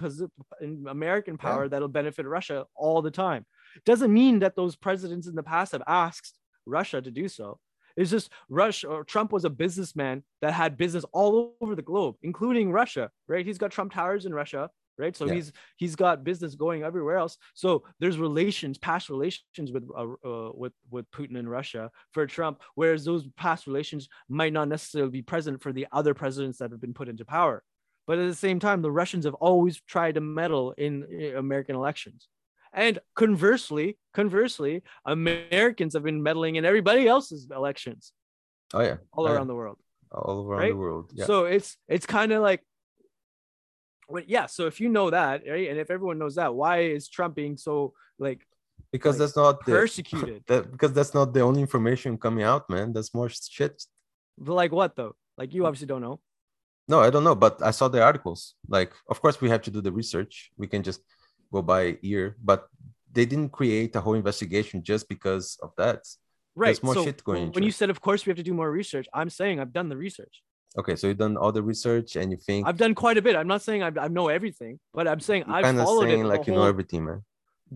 in 0.61 0.84
American 0.88 1.38
power 1.38 1.68
that'll 1.68 1.88
benefit 1.88 2.26
Russia 2.26 2.66
all 2.74 3.01
the 3.01 3.11
time. 3.11 3.47
Doesn't 3.86 4.12
mean 4.12 4.40
that 4.40 4.57
those 4.57 4.74
presidents 4.74 5.28
in 5.28 5.36
the 5.36 5.45
past 5.45 5.72
have 5.72 5.82
asked 5.86 6.38
Russia 6.66 7.01
to 7.01 7.11
do 7.11 7.28
so. 7.28 7.59
It's 7.97 8.11
just 8.11 8.30
Russia 8.49 8.88
or 8.88 9.05
Trump 9.05 9.32
was 9.32 9.45
a 9.45 9.51
businessman 9.51 10.22
that 10.40 10.53
had 10.53 10.76
business 10.76 11.05
all 11.12 11.55
over 11.61 11.74
the 11.74 11.82
globe, 11.82 12.16
including 12.22 12.72
Russia. 12.72 13.11
Right, 13.28 13.47
he's 13.47 13.59
got 13.59 13.70
Trump 13.70 13.93
Towers 13.93 14.26
in 14.26 14.34
Russia. 14.34 14.70
Right, 14.99 15.16
so 15.16 15.24
Yeah. 15.24 15.34
he's 15.34 15.53
he's 15.76 15.97
got 15.97 16.22
business 16.22 16.55
going 16.55 16.82
everywhere 16.82 17.16
else. 17.16 17.38
So 17.55 17.82
there's 17.99 18.18
relations, 18.18 18.76
past 18.76 19.09
relations 19.09 19.72
with 19.72 19.88
uh, 19.97 20.07
uh, 20.24 20.53
with 20.55 20.74
with 20.90 21.11
Putin 21.11 21.38
and 21.38 21.51
Russia 21.51 21.90
for 22.12 22.26
Trump, 22.26 22.61
whereas 22.74 23.05
those 23.05 23.26
past 23.36 23.66
relations 23.66 24.09
might 24.28 24.53
not 24.53 24.68
necessarily 24.68 25.11
be 25.11 25.22
present 25.22 25.62
for 25.62 25.72
the 25.72 25.86
other 25.93 26.12
presidents 26.12 26.59
that 26.59 26.70
have 26.70 26.80
been 26.80 26.93
put 26.95 27.09
into 27.09 27.24
power. 27.24 27.64
But 28.07 28.18
at 28.18 28.28
the 28.28 28.34
same 28.34 28.61
time, 28.61 28.82
the 28.82 28.90
Russians 28.90 29.24
have 29.24 29.34
always 29.34 29.80
tried 29.80 30.16
to 30.16 30.20
meddle 30.20 30.72
in 30.72 31.05
uh, 31.05 31.38
American 31.38 31.74
elections. 31.74 32.28
And 32.73 32.99
conversely, 33.14 33.99
conversely, 34.14 34.83
Americans 35.05 35.95
have 35.95 36.03
been 36.03 36.23
meddling 36.23 36.57
in 36.57 36.64
everybody 36.64 37.07
else's 37.07 37.49
elections 37.51 38.12
Oh, 38.75 38.81
yeah. 38.81 38.97
all 39.12 39.25
Oh, 39.27 39.29
yeah. 39.29 39.35
around 39.37 39.49
the 39.49 39.55
world. 39.55 39.79
All 40.11 40.47
around 40.47 40.61
right? 40.61 40.70
the 40.73 40.77
world. 40.77 41.11
Yeah. 41.14 41.27
So 41.27 41.45
it's 41.45 41.77
it's 41.89 42.07
kind 42.07 42.33
of 42.33 42.43
like 42.43 42.62
well, 44.09 44.23
yeah. 44.27 44.47
So 44.47 44.66
if 44.66 44.81
you 44.81 44.89
know 44.89 45.11
that, 45.11 45.43
right, 45.49 45.68
and 45.70 45.79
if 45.79 45.91
everyone 45.91 46.18
knows 46.18 46.35
that, 46.35 46.55
why 46.55 46.81
is 46.81 47.09
Trump 47.09 47.35
being 47.35 47.57
so 47.57 47.95
like 48.18 48.41
because 48.91 49.14
like, 49.14 49.20
that's 49.20 49.37
not 49.37 49.64
the, 49.64 49.73
persecuted? 49.73 50.43
that 50.49 50.70
because 50.70 50.93
that's 50.93 51.14
not 51.14 51.33
the 51.33 51.41
only 51.41 51.61
information 51.62 52.18
coming 52.18 52.45
out, 52.45 52.68
man. 52.68 52.93
That's 52.93 53.14
more 53.14 53.29
shit. 53.29 53.83
like 54.39 54.73
what 54.73 54.97
though? 54.97 55.14
Like 55.39 55.55
you 55.55 55.64
obviously 55.66 55.87
don't 55.87 56.03
know. 56.03 56.20
No, 56.89 57.01
I 57.01 57.11
don't 57.11 57.25
know, 57.25 57.35
but 57.37 57.62
I 57.62 57.70
saw 57.70 57.89
the 57.89 58.03
articles. 58.03 58.55
Like, 58.68 58.93
of 59.09 59.23
course, 59.23 59.41
we 59.41 59.49
have 59.49 59.62
to 59.62 59.70
do 59.70 59.81
the 59.81 59.93
research. 59.93 60.51
We 60.59 60.66
can 60.66 60.83
just 60.83 61.01
go 61.53 61.63
by 61.63 61.99
ear, 62.03 62.37
but 62.43 62.67
they 63.13 63.27
didn't 63.27 63.51
create 63.51 63.95
a 63.95 64.01
whole 64.01 64.15
investigation 64.15 64.83
just 64.83 65.09
because 65.09 65.59
of 65.63 65.71
that. 65.77 66.01
Right. 66.55 66.69
There's 66.69 66.83
more 66.83 66.95
so 66.95 67.05
shit 67.05 67.23
going 67.25 67.41
when 67.41 67.47
into 67.49 67.65
you 67.65 67.71
said, 67.71 67.91
of 67.91 68.01
course, 68.01 68.27
we 68.27 68.31
have 68.31 68.37
to 68.37 68.43
do 68.43 68.55
more 68.55 68.71
research. 68.71 69.07
I'm 69.15 69.31
saying 69.31 69.61
I've 69.61 69.73
done 69.73 69.89
the 69.89 69.97
research. 69.97 70.43
Okay, 70.79 70.97
so 70.97 71.07
you've 71.07 71.19
done 71.19 71.37
all 71.37 71.53
the 71.53 71.63
research 71.63 72.17
and 72.17 72.31
you 72.33 72.39
think 72.39 72.67
I've 72.67 72.79
done 72.79 72.95
quite 72.95 73.19
a 73.19 73.23
bit. 73.23 73.37
I'm 73.37 73.47
not 73.47 73.63
saying 73.63 73.83
I, 73.83 73.91
I 74.01 74.09
know 74.09 74.29
everything, 74.29 74.79
but 74.95 75.07
I'm 75.07 75.21
saying 75.21 75.45
I've 75.47 75.65
kind 75.65 75.79
of 75.79 75.85
followed 75.85 76.09
saying 76.09 76.21
it 76.21 76.25
like 76.25 76.47
you 76.47 76.55
know 76.55 76.65
everything, 76.65 77.05
man. 77.05 77.23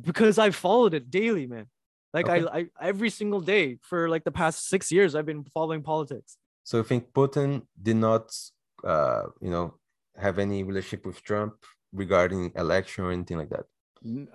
because 0.00 0.38
I've 0.38 0.56
followed 0.56 0.94
it 0.94 1.10
daily, 1.10 1.46
man. 1.46 1.66
Like 2.14 2.28
Okay. 2.28 2.46
I, 2.50 2.58
I 2.60 2.66
every 2.80 3.10
single 3.10 3.42
day 3.42 3.78
for 3.82 4.08
like 4.08 4.24
the 4.24 4.32
past 4.32 4.68
six 4.68 4.90
years, 4.90 5.14
I've 5.14 5.26
been 5.26 5.44
following 5.44 5.82
politics. 5.82 6.38
So 6.64 6.78
you 6.78 6.84
think 6.84 7.12
Putin 7.12 7.62
did 7.80 7.96
not, 7.96 8.34
uh, 8.82 9.24
you 9.42 9.50
know, 9.50 9.74
have 10.16 10.38
any 10.38 10.62
relationship 10.62 11.04
with 11.04 11.22
Trump 11.22 11.54
regarding 11.96 12.52
election 12.56 13.04
or 13.04 13.12
anything 13.12 13.38
like 13.38 13.50
that? 13.50 13.64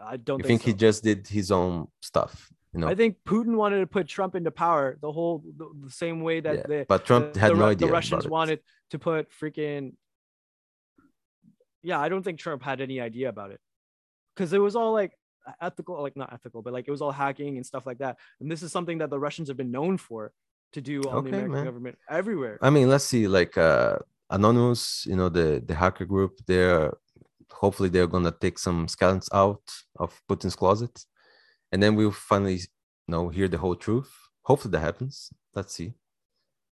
I 0.04 0.18
don't 0.18 0.40
You 0.40 0.44
think, 0.44 0.62
think 0.62 0.62
he 0.64 0.74
just 0.74 1.04
did 1.04 1.28
his 1.28 1.52
own 1.52 1.88
stuff? 2.02 2.52
You 2.74 2.80
know, 2.80 2.88
I 2.88 2.96
think 2.96 3.18
Putin 3.26 3.56
wanted 3.56 3.80
to 3.82 3.88
put 3.88 4.08
Trump 4.08 4.34
into 4.36 4.52
power 4.52 4.98
the 5.02 5.12
whole 5.12 5.44
the, 5.60 5.70
the 5.86 5.92
same 5.92 6.22
way 6.22 6.40
that 6.40 6.56
Yeah, 6.56 6.68
the 6.68 6.86
but 6.88 7.06
Trump 7.06 7.34
the, 7.34 7.40
had 7.40 7.52
the, 7.52 7.56
no 7.56 7.66
idea. 7.66 7.88
the 7.88 7.94
Russians 7.94 8.28
wanted 8.28 8.60
to 8.92 9.00
put 9.00 9.30
freaking 9.32 9.94
yeah. 11.84 12.00
I 12.00 12.10
don't 12.10 12.24
think 12.24 12.40
Trump 12.40 12.64
had 12.64 12.80
any 12.82 13.00
idea 13.02 13.30
about 13.30 13.52
it 13.52 13.60
because 14.36 14.54
it 14.54 14.60
was 14.60 14.76
all 14.76 14.94
like 14.94 15.14
ethical, 15.60 16.02
like 16.02 16.16
not 16.16 16.32
ethical, 16.34 16.62
but 16.62 16.74
like 16.74 16.88
it 16.88 16.92
was 16.92 17.02
all 17.02 17.12
hacking 17.12 17.58
and 17.58 17.66
stuff 17.66 17.86
like 17.86 17.98
that. 18.00 18.18
And 18.40 18.50
this 18.52 18.62
is 18.64 18.72
something 18.72 19.00
that 19.00 19.10
the 19.10 19.20
Russians 19.20 19.48
have 19.50 19.58
been 19.58 19.72
known 19.72 19.98
for 19.98 20.32
to 20.74 20.82
do 20.82 21.02
on 21.02 21.16
Okay, 21.18 21.32
the 21.32 21.38
American 21.38 21.52
man. 21.52 21.66
government 21.66 21.98
everywhere. 22.10 22.58
I 22.62 22.70
mean, 22.70 22.88
let's 22.90 23.04
see. 23.04 23.28
Like, 23.28 23.58
uh, 23.58 23.98
Anonymous, 24.30 25.06
you 25.06 25.18
know, 25.18 25.28
the 25.28 25.62
the 25.66 25.76
hacker 25.76 26.06
group, 26.06 26.40
they're 26.48 26.94
hopefully 27.52 27.90
they're 27.90 28.08
gonna 28.08 28.32
take 28.32 28.58
some 28.60 28.88
skeletons 28.88 29.30
out 29.34 29.62
of 30.00 30.20
Putin's 30.30 30.56
closet, 30.56 31.06
and 31.72 31.82
then 31.82 31.96
we'll 31.96 32.12
finally 32.12 32.56
you 32.56 32.68
know 33.08 33.30
hear 33.30 33.48
the 33.48 33.58
whole 33.58 33.76
truth. 33.76 34.12
Hopefully 34.44 34.72
that 34.72 34.80
happens. 34.80 35.30
Let's 35.54 35.74
see. 35.74 35.94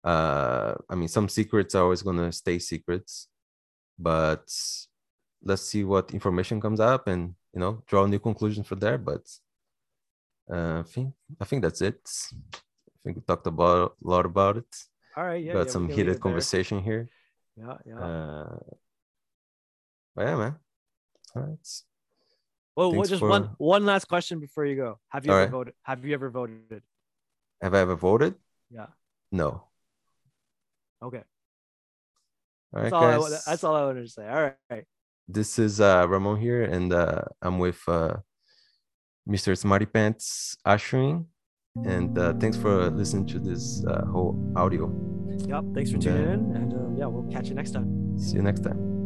Uh, 0.05 0.75
I 0.89 0.95
mean, 0.95 1.09
some 1.09 1.29
secrets 1.29 1.75
are 1.75 1.83
always 1.85 2.03
gonna 2.03 2.33
stay 2.33 2.59
secrets, 2.59 3.29
but 3.99 4.49
let's 5.43 5.63
see 5.63 5.85
what 5.85 6.13
information 6.13 6.61
comes 6.61 6.81
up 6.81 7.07
and 7.09 7.35
you 7.53 7.61
know 7.61 7.83
draw 7.87 8.07
new 8.07 8.19
conclusions 8.19 8.67
from 8.67 8.81
there. 8.81 8.99
But 8.99 9.27
uh, 10.51 10.81
I 10.81 10.83
think 10.85 11.15
I 11.41 11.45
think 11.45 11.63
that's 11.63 11.83
it. 11.83 12.01
I 12.35 12.99
think 13.05 13.17
we 13.17 13.23
talked 13.23 13.47
about 13.47 13.97
a 14.05 14.09
lot 14.09 14.27
about 14.27 14.57
it. 14.57 14.77
All 15.17 15.25
right. 15.25 15.43
Yeah. 15.43 15.55
Got 15.55 15.67
yeah, 15.67 15.73
some 15.73 15.83
we 15.83 15.89
can 15.89 15.97
leave 15.97 16.07
heated 16.07 16.11
it 16.17 16.23
there. 16.23 16.23
conversation 16.23 16.83
here. 16.83 17.11
Yeah. 17.57 17.77
Yeah. 17.85 17.99
Uh, 17.99 18.59
but 20.15 20.27
yeah, 20.27 20.37
man. 20.37 20.57
All 21.35 21.43
right. 21.43 21.59
well, 22.77 22.93
thanks 22.93 23.09
just 23.11 23.23
one 23.23 23.45
for- 23.49 23.55
one 23.59 23.85
last 23.87 24.07
question 24.09 24.41
before 24.41 24.65
you 24.67 24.77
go. 24.77 24.99
Have 25.11 25.25
you 25.27 25.33
All 25.33 25.39
ever 25.39 25.45
right. 25.45 25.51
voted? 25.51 25.75
Have 25.83 26.05
you 26.05 26.15
ever 26.15 26.31
voted? 26.31 26.83
Have 27.63 27.75
I 27.75 27.81
ever 27.81 27.97
voted? 27.97 28.35
Yeah. 28.71 28.87
No. 29.33 29.65
Okay. 31.03 31.23
All 32.75 32.83
right, 32.83 32.91
That's 32.91 32.93
all. 32.93 33.05
I, 33.05 33.13
guys. 33.13 33.21
wa- 33.21 33.39
that's 33.47 33.65
all 33.65 33.77
I 33.77 33.85
wanted 33.85 34.03
to 34.03 34.09
say. 34.09 34.29
All 34.29 34.51
right. 34.71 34.85
This 35.27 35.59
is 35.59 35.81
uh, 35.81 36.07
Ramon 36.09 36.39
here, 36.41 36.63
and 36.65 36.93
uh, 36.93 37.23
I'm 37.43 37.59
with 37.59 37.81
uh, 37.89 38.17
Mr. 39.29 39.57
Smarty 39.57 39.87
Pants 39.87 40.57
Ashwin. 40.67 41.27
And 41.85 42.19
uh, 42.19 42.33
thanks 42.35 42.57
for 42.57 42.91
listening 42.91 43.27
to 43.27 43.39
this 43.39 43.85
uh, 43.87 44.05
whole 44.07 44.35
audio. 44.57 44.91
Yep. 45.47 45.65
Thanks 45.75 45.93
for 45.93 45.99
tuning 45.99 46.27
uh, 46.29 46.33
in, 46.33 46.57
and 46.57 46.73
um, 46.75 46.97
yeah, 46.97 47.07
we'll 47.07 47.31
catch 47.31 47.49
you 47.49 47.55
next 47.55 47.71
time. 47.71 48.19
See 48.19 48.37
you 48.37 48.43
next 48.43 48.61
time. 48.65 48.98